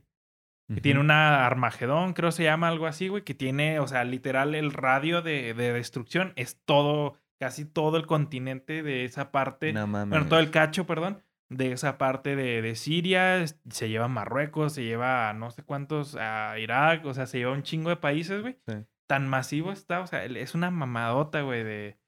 [0.74, 1.06] Que tiene Ujú.
[1.06, 5.22] una Armagedón, creo se llama algo así, güey, que tiene, o sea, literal el radio
[5.22, 10.40] de, de destrucción es todo, casi todo el continente de esa parte, No bueno, todo
[10.40, 15.30] el cacho, perdón, de esa parte de, de Siria, se lleva a Marruecos, se lleva
[15.30, 18.42] a no sé cuántos, a Irak, o sea, se lleva a un chingo de países,
[18.42, 18.58] güey.
[18.68, 18.74] Sí.
[19.08, 22.00] Tan masivo está, o sea, es una mamadota, güey, de,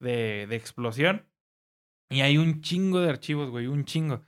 [0.00, 1.26] de, de explosión.
[2.08, 4.22] Y hay un chingo de archivos, güey, un chingo.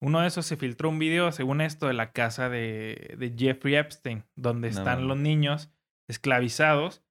[0.00, 3.76] Uno de esos se filtró un video, según esto, de la casa de, de Jeffrey
[3.76, 5.70] Epstein, donde No están los niños
[6.08, 7.03] esclavizados.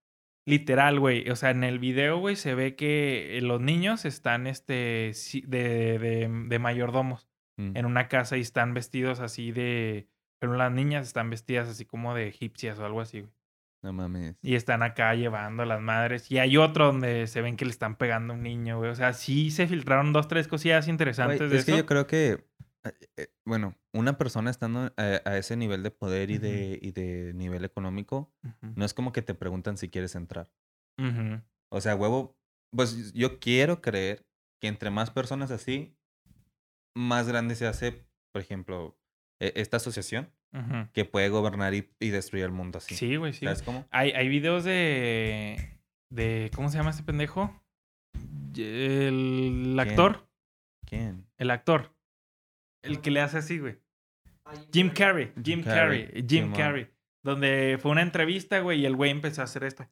[0.46, 1.30] Literal, güey.
[1.30, 5.12] O sea, en el video, güey, se ve que eh, los niños están este,
[5.48, 7.78] de, de, de mayordomos Mm.
[7.78, 10.08] en una casa y están vestidos así de...
[10.40, 13.32] Pero las niñas están vestidas así como de egipcias o algo así, güey.
[13.84, 14.36] No mames.
[14.42, 16.32] Y están acá llevando a las madres.
[16.32, 18.90] Y hay otro donde se ven que le están pegando a un niño, güey.
[18.90, 21.82] O sea, sí se filtraron dos, tres cosillas interesantes Güey, de es que eso.
[21.82, 22.44] yo creo que,
[23.46, 27.64] bueno, una persona estando a, a ese nivel de poder y, de, y de nivel
[27.66, 28.32] económico,
[28.76, 30.52] no es como que te preguntan si quieres entrar.
[31.70, 32.38] O sea, huevo,
[32.76, 34.26] pues yo quiero creer
[34.62, 35.96] que entre más personas así,
[36.96, 38.98] más grande se hace, por ejemplo,
[39.40, 40.32] e- esta asociación
[40.94, 42.96] que puede gobernar y, y destruir el mundo así.
[42.96, 43.46] Sí, güey, sí.
[43.46, 43.88] ¿Sabes cómo?
[43.90, 45.80] Hay, hay videos de,
[46.12, 46.52] de.
[46.56, 47.60] ¿Cómo se llama este pendejo?
[48.56, 50.28] El actor.
[50.86, 51.26] ¿Quién?
[51.38, 51.96] El actor.
[52.84, 53.80] El que le hace así, güey.
[54.72, 55.32] Jim Carrey.
[55.36, 56.06] Jim Jim Carrey.
[56.06, 56.54] Carrey, Jim Simón.
[56.54, 56.90] Carrey.
[57.24, 59.90] Donde fue una entrevista, güey, y el güey empezó a hacer esto.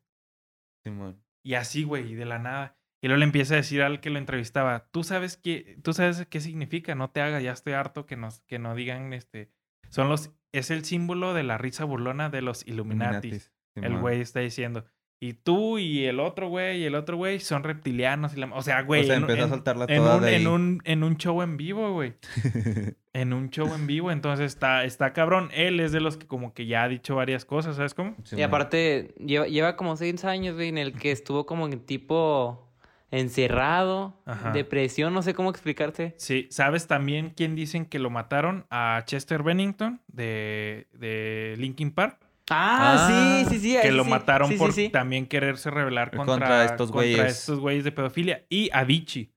[0.84, 1.24] Simón.
[1.44, 2.78] Y así, güey, y de la nada.
[3.02, 6.28] Y luego le empieza a decir al que lo entrevistaba, tú sabes qué, tú sabes
[6.28, 9.50] qué significa, no te hagas, ya estoy harto que nos, que no digan este.
[9.90, 13.52] Son los, es el símbolo de la risa burlona de los Illuminatis.
[13.76, 14.86] Illuminatis, El güey está diciendo.
[15.24, 18.36] Y tú y el otro güey y el otro güey son reptilianos.
[18.36, 18.48] Y la...
[18.56, 19.04] O sea, güey.
[19.04, 20.46] o sea, en- empezó a en- soltarla en toda un, de en, ahí.
[20.48, 22.14] un, en un show en vivo, güey.
[23.14, 24.10] En un show en vivo.
[24.10, 25.50] Entonces está, está cabrón.
[25.54, 28.16] Él es de los que como que ya ha dicho varias cosas, ¿sabes cómo?
[28.32, 32.72] Y aparte, lleva, lleva como seis años, güey, en el que estuvo como en tipo
[33.12, 34.52] encerrado, Ajá.
[34.52, 36.14] depresión, no sé cómo explicarte.
[36.18, 38.66] Sí, ¿sabes también quién dicen que lo mataron?
[38.70, 42.18] A Chester Bennington de, de Linkin Park.
[42.52, 43.78] Ah, Ah, sí, sí, sí.
[43.82, 44.10] que lo sí.
[44.10, 44.90] mataron Sí, sí, por sí.
[44.90, 47.40] también quererse rebelar contra, Contra estos contra güeyes.
[47.40, 48.46] estos güeyes de pedofilia.
[48.50, 49.32] Y Avicii.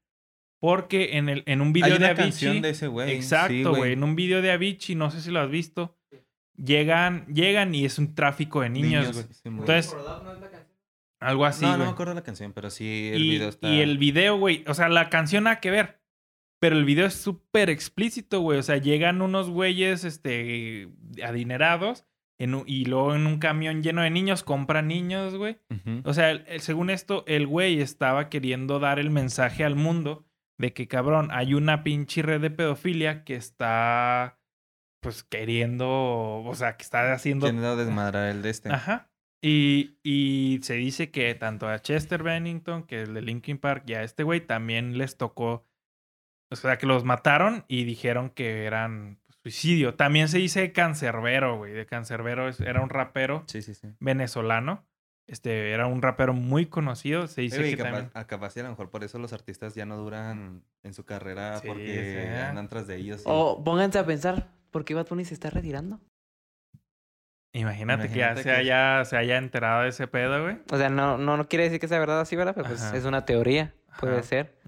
[0.60, 2.22] Porque en, el, en un video Hay de Avicii...
[2.24, 3.12] canción de ese güey.
[3.12, 3.92] Exacto, güey.
[3.92, 5.96] En un video de Avicii, no sé si lo has visto.
[6.56, 9.26] Llegan, llegan y es un tráfico de niños, güey.
[9.44, 9.94] Entonces,
[11.20, 13.68] algo así, no, no me acuerdo de la canción, pero sí el y, video está...
[13.68, 14.64] y el video, güey.
[14.66, 16.00] O sea, la canción nada que ver.
[16.60, 18.58] Pero el video es súper explícito, güey.
[18.58, 20.88] O sea, llegan unos güeyes, este,
[21.22, 22.06] adinerados.
[22.39, 25.59] En un- y luego en un camión lleno de niños, compran niños, güey.
[26.05, 30.24] O sea, el- el- según esto, el güey estaba queriendo dar el mensaje al mundo
[30.59, 34.39] de que, cabrón, hay una pinche red de pedofilia que está,
[35.01, 37.47] pues, queriendo, o sea, que está haciendo...
[37.47, 38.70] Queriendo desmadrar el de este.
[38.70, 39.11] Ajá.
[39.43, 43.94] Y, y se dice que tanto a Chester Bennington, que el de Linkin Park, y
[43.94, 45.66] a este güey también les tocó,
[46.51, 49.94] o sea, que los mataron y dijeron que eran suicidio.
[49.94, 53.88] También se dice cancerbero, güey, de cancerbero, era un rapero Sí, sí, sí.
[54.00, 54.84] venezolano.
[55.26, 57.26] Este, era un rapero muy conocido.
[57.28, 58.10] Se dice Oye, que capaz, también...
[58.14, 61.04] a capaz y a lo mejor por eso los artistas ya no duran en su
[61.04, 62.42] carrera Sí, porque sí.
[62.42, 63.20] andan tras de ellos.
[63.20, 66.00] y- O pónganse a pensar, ¿por qué Bad Bunny se está retirando?
[67.52, 70.58] Imagínate, que ya se haya, se haya enterado de ese pedo, güey.
[70.72, 72.52] O sea, no, no, no quiere decir que sea verdad así, ¿verdad?
[72.56, 72.96] Pero pues Ajá.
[72.96, 74.22] es una teoría, puede Ajá.
[74.24, 74.58] ser.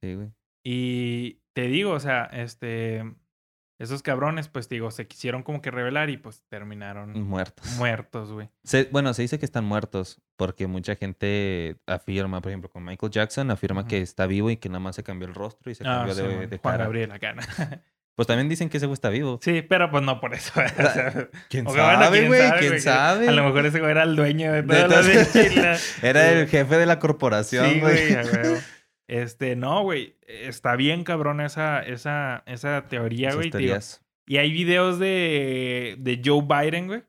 [0.00, 0.32] Sí, güey.
[0.64, 3.04] Y te digo, o sea, este.
[3.78, 7.66] Esos cabrones, pues digo, se quisieron como que revelar y pues terminaron Muertos.
[7.76, 8.48] muertos, güey.
[8.62, 13.10] Se- bueno, se dice que están muertos porque mucha gente afirma, por ejemplo, con Michael
[13.12, 15.82] Jackson, afirma que está vivo y que nada más se cambió el rostro y se
[15.84, 16.84] Ah, cambió sí, de, güey, de Juan cara.
[16.84, 17.34] Gabriel acá.
[17.34, 17.42] ¿no?
[18.16, 19.40] Pues también dicen que ese güey está vivo.
[19.42, 20.52] sí, pero pues no por eso.
[20.60, 22.48] o sea, ¿Quién sabe, güey?
[22.60, 22.80] ¿Quién güey?
[22.80, 23.28] sabe?
[23.28, 25.76] A lo mejor ese güey era el dueño de De todo de Chile.
[26.00, 28.12] Era el jefe de la corporación, Sí, güey.
[29.08, 30.16] Este, no, güey.
[30.26, 33.50] Está bien cabrón esa, esa, esa teoría, güey.
[34.26, 37.02] Y hay videos de, de Joe Biden, güey.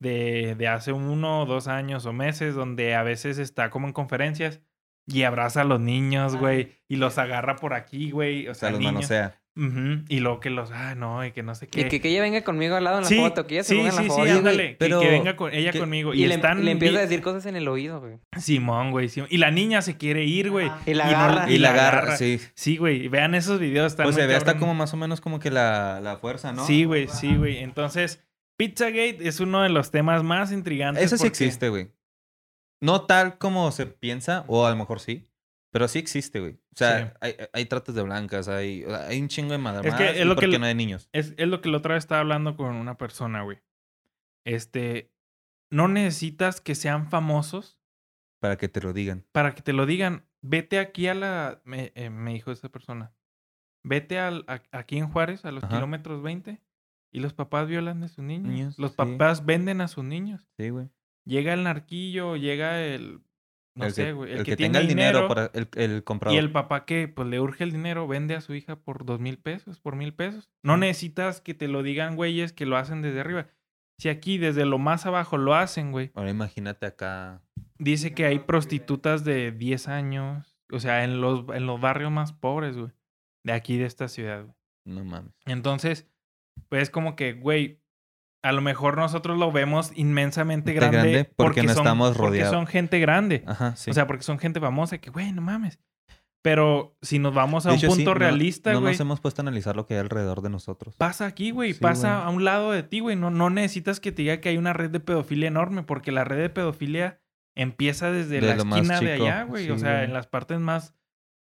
[0.00, 3.92] De, de hace uno o dos años o meses, donde a veces está como en
[3.92, 4.60] conferencias
[5.06, 6.72] y abraza a los niños, güey.
[6.88, 8.48] Y los agarra por aquí, güey.
[8.48, 8.94] O O sea, sea, los niños.
[8.94, 9.40] manosea.
[9.56, 11.82] Y luego que los, ah, no, y que no sé qué.
[11.82, 13.74] Y que, que ella venga conmigo al lado en la sí, foto, que ella se
[13.74, 14.24] sí, ponga en la sí, foto.
[14.24, 14.68] sí, ándale.
[14.70, 16.14] que- pero que, venga con ella que- conmigo.
[16.14, 18.18] Y, Y, le, están le empieza a decir cosas en el oído, güey.
[18.38, 19.08] Simón, güey.
[19.10, 19.28] Simón.
[19.30, 20.70] Y la niña se quiere ir, güey.
[20.86, 21.50] Y la no- agarra.
[21.50, 22.40] Y la agarra, sí.
[22.54, 23.08] Sí, güey.
[23.08, 23.92] Vean esos videos.
[23.92, 26.64] Están Pues se ve hasta como más o menos como que la, la fuerza, ¿no?
[26.66, 27.58] Sí, güey, sí, güey.
[27.58, 28.24] Entonces,
[28.56, 31.02] Pizzagate es uno de los temas más intrigantes.
[31.04, 31.90] Eso sí porque- existe, güey.
[32.82, 35.26] No tal como se piensa, o a lo mejor sí.
[35.72, 36.54] Pero sí existe, güey.
[36.54, 37.16] O sea, Sí.
[37.20, 40.34] hay, hay tratos de blancas, hay, hay un chingo de madre Es que es lo
[40.36, 41.08] que no hay niños.
[41.12, 43.58] Es, es lo que la otra vez estaba hablando con una persona, güey.
[44.44, 45.12] Este,
[45.70, 47.80] no necesitas que sean famosos
[48.40, 49.26] Para que te lo digan.
[49.32, 50.26] para que te lo digan.
[50.42, 51.60] Vete aquí a la...
[51.64, 53.12] Me, eh, me dijo esta persona.
[53.84, 55.74] Vete al, a- aquí en Juárez, a los Ajá.
[55.76, 56.60] kilómetros 20,
[57.12, 58.48] y los papás violan a sus niños.
[58.52, 58.96] Niños, los sí.
[58.96, 60.48] papás venden a sus niños.
[60.58, 60.88] Sí, güey.
[61.26, 63.20] Llega el narquillo, llega el...
[63.80, 64.32] No el sé, que, güey.
[64.32, 66.36] el El, que, que, tenga el dinero, para el, el comprador.
[66.36, 69.20] Y el papá que pues le urge el dinero, vende a su hija por dos
[69.20, 70.50] mil pesos, por mil pesos.
[70.62, 73.48] No necesitas que te lo digan güeyes que lo hacen desde arriba.
[73.98, 76.10] Si aquí desde lo más abajo lo hacen, güey.
[76.14, 77.42] Ahora imagínate acá.
[77.78, 80.56] Dice que hay prostitutas de 10 años.
[80.72, 82.92] O sea, en los, en los barrios más pobres, güey.
[83.44, 84.54] De aquí, de esta ciudad, güey.
[84.86, 85.32] No mames.
[85.44, 86.08] Entonces,
[86.68, 87.82] pues como que, güey,
[88.42, 92.28] a lo mejor nosotros lo vemos inmensamente De grande, grande porque no son, estamos porque
[92.28, 92.54] rodeados.
[92.54, 93.44] son gente grande.
[93.46, 93.90] Ajá, sí.
[93.90, 95.78] O sea, porque son gente famosa que, güey, no mames.
[96.42, 99.20] Pero si nos vamos a De un hecho, punto no- realista, No, güey, nos hemos
[99.20, 100.96] puesto a analizar lo que hay alrededor de nosotros.
[100.96, 101.74] pasa aquí, güey.
[101.74, 102.26] Sí, pasa güey.
[102.26, 103.14] a un lado de ti, güey.
[103.14, 106.24] No, no necesitas que te diga que hay una red de pedofilia enorme, porque la
[106.24, 107.20] red de pedofilia
[107.54, 109.70] empieza desde De la esquina de allá, güey.
[109.70, 110.04] o sea, güey.
[110.04, 110.94] en las partes más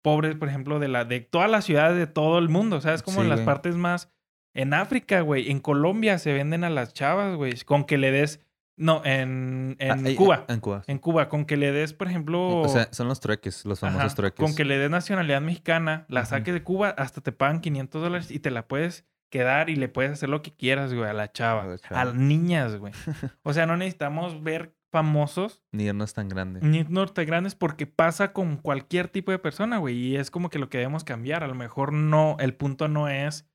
[0.03, 2.81] pobres, por ejemplo, de la de todas las ciudades de todo el mundo.
[2.81, 3.03] ¿Sabes?
[3.03, 3.47] Como Sí, en las güey.
[3.47, 4.11] partes más.
[4.57, 5.51] En África, güey.
[5.51, 7.55] En Colombia se venden a las chavas, güey.
[7.65, 8.41] Con que le des.
[8.79, 10.45] No, en, en Ah, eh, Cuba.
[10.49, 10.83] En Cuba.
[10.87, 12.59] En Cuba, con que le des, por ejemplo.
[12.61, 14.45] O sea, son los trueques, los famosos Ajá, trueques.
[14.45, 18.31] Con que le des nacionalidad mexicana, la saques de Cuba, hasta te pagan 500 dólares
[18.31, 21.33] y te la puedes quedar y le puedes hacer lo que quieras, güey, a la
[21.33, 21.63] chava.
[21.63, 22.05] A la A chava.
[22.05, 22.93] las niñas, güey.
[23.43, 26.61] O sea, no necesitamos ver famosos Ni no es tan grande.
[26.63, 29.97] ni nortegrandes porque pasa con cualquier tipo de persona, güey.
[29.97, 31.43] Y es como que lo que debemos cambiar.
[31.43, 33.47] A lo mejor no, el punto no es,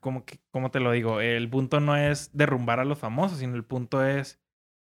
[0.00, 3.56] como que, como te lo digo, el punto no es derrumbar a los famosos, sino
[3.56, 4.38] el punto es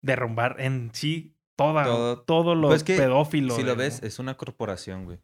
[0.03, 3.55] derrumbar en sí toda, Todo- todo, lo Pues pedófilo.
[3.57, 5.19] Si lo ves, es una corporación, güey.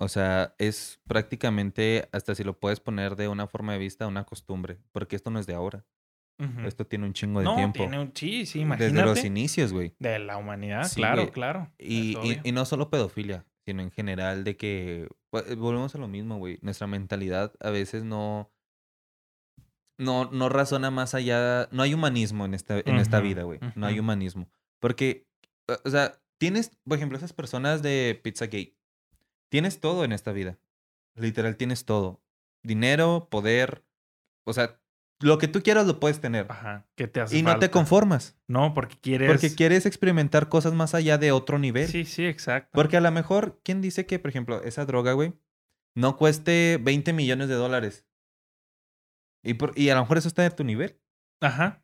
[0.00, 4.24] O sea, es prácticamente, hasta si lo puedes poner de una forma de vista, una
[4.24, 4.78] costumbre.
[4.92, 5.84] Porque esto no es de ahora.
[6.64, 7.78] Esto tiene un chingo de no, tiempo.
[7.78, 9.26] tiene un sí, sí, Desde los imagínate.
[9.26, 9.96] inicios, güey.
[9.98, 11.32] De la humanidad, Sí, claro, güey.
[11.32, 11.72] claro.
[11.80, 16.38] Y, y no solo pedofilia, sino en general de que pues, volvemos a lo mismo,
[16.38, 16.60] güey.
[16.62, 18.52] Nuestra mentalidad a veces no
[19.98, 23.58] no no razona más allá, no hay humanismo en esta en esta vida, güey.
[23.74, 24.48] No hay humanismo,
[24.80, 25.26] porque
[25.84, 28.76] o- sea, tienes, por ejemplo, esas personas de Pizzagate.
[29.50, 30.58] Tienes todo en esta vida.
[31.14, 32.22] Literal tienes todo.
[32.62, 33.84] Dinero, poder,
[34.44, 34.80] o sea,
[35.20, 36.46] lo que tú quieras lo puedes tener.
[36.48, 39.28] Ajá, ¿qué te hace Y no te conformas, No, porque quieres...
[39.28, 41.88] porque quieres experimentar cosas más allá de otro nivel.
[41.88, 42.70] Sí, sí, exacto.
[42.72, 45.32] Porque a lo mejor, ¿quién dice que, por ejemplo, esa droga, güey,
[45.96, 48.06] no cueste 20 millones de dólares?
[49.42, 51.00] Y, por, y a lo mejor eso está de tu nivel.
[51.40, 51.80] Ajá,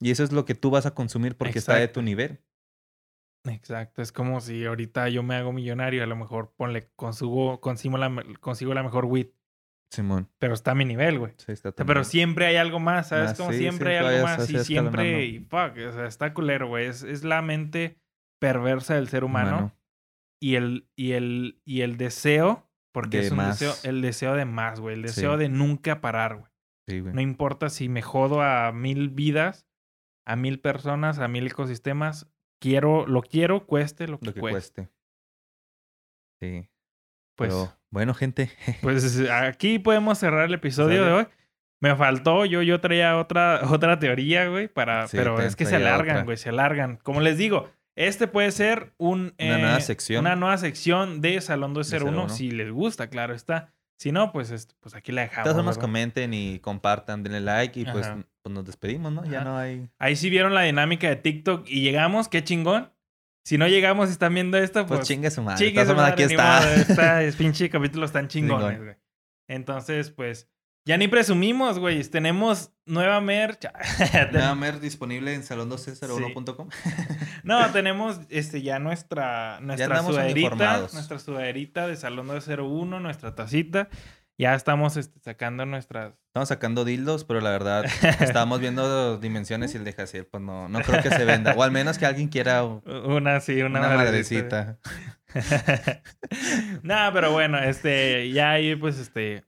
[0.00, 2.42] Y eso es lo que tú vas a consumir porque está de tu nivel.
[3.46, 4.02] exacto.
[4.02, 8.10] Es como si ahorita yo me hago millonario, a lo mejor ponle, consigo, consigo, la,
[8.40, 9.28] consigo la mejor weed,
[9.90, 10.30] Simón.
[10.38, 11.34] pero está a mi nivel, güey.
[11.36, 13.34] Sí, está pero siempre hay algo más, ¿sabes?
[13.34, 15.24] Como sí, siempre hay algo más y siempre...
[15.26, 16.86] Y fuck, o sea, está culero, güey.
[16.86, 18.00] Es, es la mente
[18.40, 19.50] perversa del ser humano.
[19.56, 19.76] Humano.
[20.40, 23.60] y el, y el, y el deseo, porque De es un más.
[23.60, 25.38] deseo, el deseo de más, güey, el deseo Sí.
[25.40, 26.50] de nunca parar, güey.
[26.86, 27.14] Sí, güey.
[27.14, 29.66] No importa si me jodo a mil vidas,
[30.26, 32.28] a mil personas, a mil ecosistemas,
[32.60, 34.82] quiero, lo quiero, cueste lo que, lo que cueste.
[34.82, 34.94] cueste.
[36.40, 36.68] Sí.
[37.36, 38.50] Pues, Pero, bueno, gente.
[38.82, 41.06] pues aquí podemos cerrar el episodio Sale.
[41.06, 41.26] de hoy.
[41.80, 45.76] Me faltó, yo, yo traía otra, otra teoría, güey, para, Sí, pero es que se
[45.76, 46.24] alargan, otra.
[46.24, 46.96] güey, se alargan.
[47.02, 50.20] Como les digo, este puede ser un, Una nueva eh, sección.
[50.20, 52.34] Una nueva sección de Salón 201, 201.
[52.36, 53.72] si les gusta, claro está.
[53.98, 55.52] Si no, pues, este, pues aquí la De dejamos.
[55.52, 55.80] formas, ¿verdad?
[55.80, 58.06] comenten y compartan, denle like y pues,
[58.42, 59.24] pues nos despedimos, ¿no?
[59.24, 59.88] Ya no hay...
[59.98, 62.92] Ahí sí vieron la dinámica de TikTok y llegamos, qué chingón.
[63.44, 65.64] Si no llegamos y están viendo esto, Pues, pues, chingue su madre.
[65.64, 66.60] chingue su aquí madre, ni está.
[66.60, 68.84] modo, está- es pinche capítulos tan chingones, Chingón.
[68.84, 68.96] güey.
[69.48, 70.48] Entonces, pues,
[70.84, 72.02] ya ni presumimos, güey.
[72.04, 73.66] Tenemos nueva merch.
[74.32, 76.68] Nada más disponible en salon201.com.
[77.42, 80.78] no, tenemos este ya nuestra, nuestra andamos sudaderita.
[80.92, 83.88] Nuestra sudaderita de Salón 201, nuestra tacita.
[84.36, 86.14] Ya estamos este, sacando nuestras.
[86.26, 87.84] Estamos sacando dildos, pero la verdad
[88.20, 91.54] estábamos viendo dimensiones y el de Jaciel, pues no, no creo que se venda.
[91.56, 94.78] O al menos que alguien quiera Una, sí, una, una, madrecita.
[95.32, 96.00] madrecita.
[96.82, 99.44] no, pero bueno, este, ya ahí, pues, este.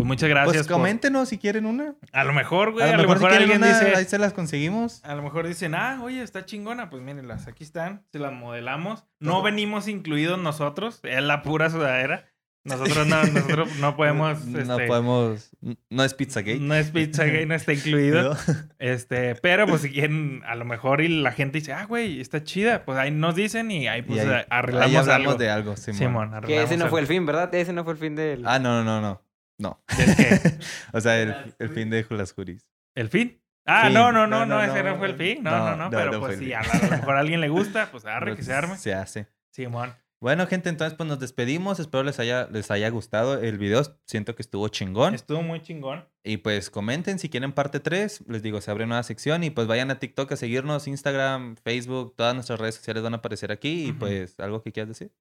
[0.00, 0.56] Pues muchas gracias.
[0.56, 1.94] Pues por- coméntenos si quieren una.
[2.12, 2.88] A lo mejor, güey.
[2.88, 3.94] a lo mejor, si quieren alguien una, dice.
[3.96, 5.04] ahí se las conseguimos.
[5.04, 6.88] A lo mejor dicen, ah, oye, está chingona.
[6.88, 8.06] Pues mírenlas, aquí están.
[8.10, 9.04] Se las modelamos.
[9.18, 9.42] No Todo.
[9.42, 11.00] venimos incluidos nosotros.
[11.02, 12.24] Es la pura sudadera.
[12.64, 14.44] Nosotros no, nosotros no podemos.
[14.46, 15.50] No este, podemos.
[15.90, 16.60] No es Pizzagate.
[16.60, 18.36] No es pizza gay, no está incluido.
[18.78, 22.42] Este, pero pues si quieren, a lo mejor y la gente dice, ah, güey, está
[22.42, 22.86] chida.
[22.86, 25.34] Pues ahí nos dicen y ahí Y pues ahí, arreglamos ahí hablamos algo.
[25.34, 25.98] de algo, Simón.
[25.98, 26.92] Simón, Que ese no algo.
[26.92, 27.54] fue el fin, ¿verdad?
[27.54, 28.46] Ese no fue el fin del...
[28.46, 29.22] Ah, no, no, no,
[29.60, 29.82] no.
[29.96, 30.58] ¿Del qué?
[30.92, 32.66] o sea, el, el fin de las juris.
[32.94, 33.40] ¿El fin?
[33.66, 33.94] Ah, Fin.
[33.94, 35.42] no, no, no, No, no, no, ese no fue el fin.
[35.42, 37.90] No, no, No, no, no, pero pues si a lo mejor a alguien le gusta,
[37.90, 38.76] pues arre que se arme.
[38.76, 39.28] Se hace.
[39.52, 39.94] Simón.
[40.20, 41.80] Bueno, gente, entonces pues nos despedimos.
[41.80, 43.82] Espero les haya, les haya gustado el video.
[44.04, 45.14] Siento que estuvo chingón.
[45.14, 46.06] Estuvo muy chingón.
[46.22, 48.24] Y pues comenten si quieren parte 3.
[48.28, 49.44] Les digo, se abre nueva sección.
[49.44, 53.18] Y pues vayan a TikTok a seguirnos, Instagram, Facebook, todas nuestras redes sociales van a
[53.18, 53.88] aparecer aquí.
[53.88, 55.12] Y pues, ¿algo que quieras decir?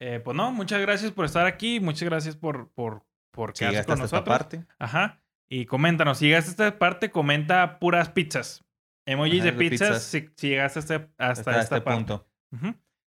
[0.00, 1.78] Eh, pues no, muchas gracias por estar aquí.
[1.78, 3.04] Muchas gracias por, por,
[3.38, 4.38] por Si con hasta esta nosotros.
[4.38, 4.64] parte.
[4.80, 5.22] Ajá.
[5.48, 8.64] Y coméntanos, si llegaste a esta parte, comenta puras pizzas.
[9.06, 10.02] Emojis Ajá, de de pizzas, pizzas.
[10.02, 11.96] Si, si llegaste hasta, hasta, Hasta, esta este parte.
[11.98, 12.28] punto.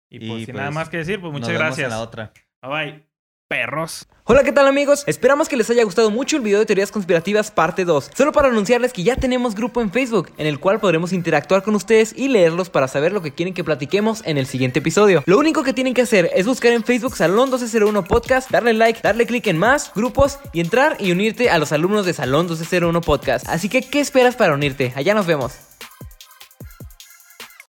[0.10, 1.86] Y Y pues sin nada pues, más que decir, pues muchas Nos vemos gracias.
[1.86, 2.32] en la otra.
[2.62, 3.13] Bye bye.
[3.48, 4.08] Perros.
[4.26, 5.04] Hola, ¿qué tal amigos?
[5.06, 8.12] Esperamos que les haya gustado mucho el video de teorías conspirativas parte 2.
[8.16, 11.76] Solo para anunciarles que ya tenemos grupo en Facebook, en el cual podremos interactuar con
[11.76, 15.24] ustedes y leerlos para saber lo que quieren que platiquemos en el siguiente episodio.
[15.26, 19.02] Lo único que tienen que hacer es buscar en Facebook Salón 1201 Podcast, darle like,
[19.04, 23.02] darle clic en más, grupos y entrar y unirte a los alumnos de Salón 1201
[23.02, 23.48] Podcast.
[23.50, 24.94] Así que, ¿qué esperas para unirte?
[24.96, 25.54] Allá nos vemos.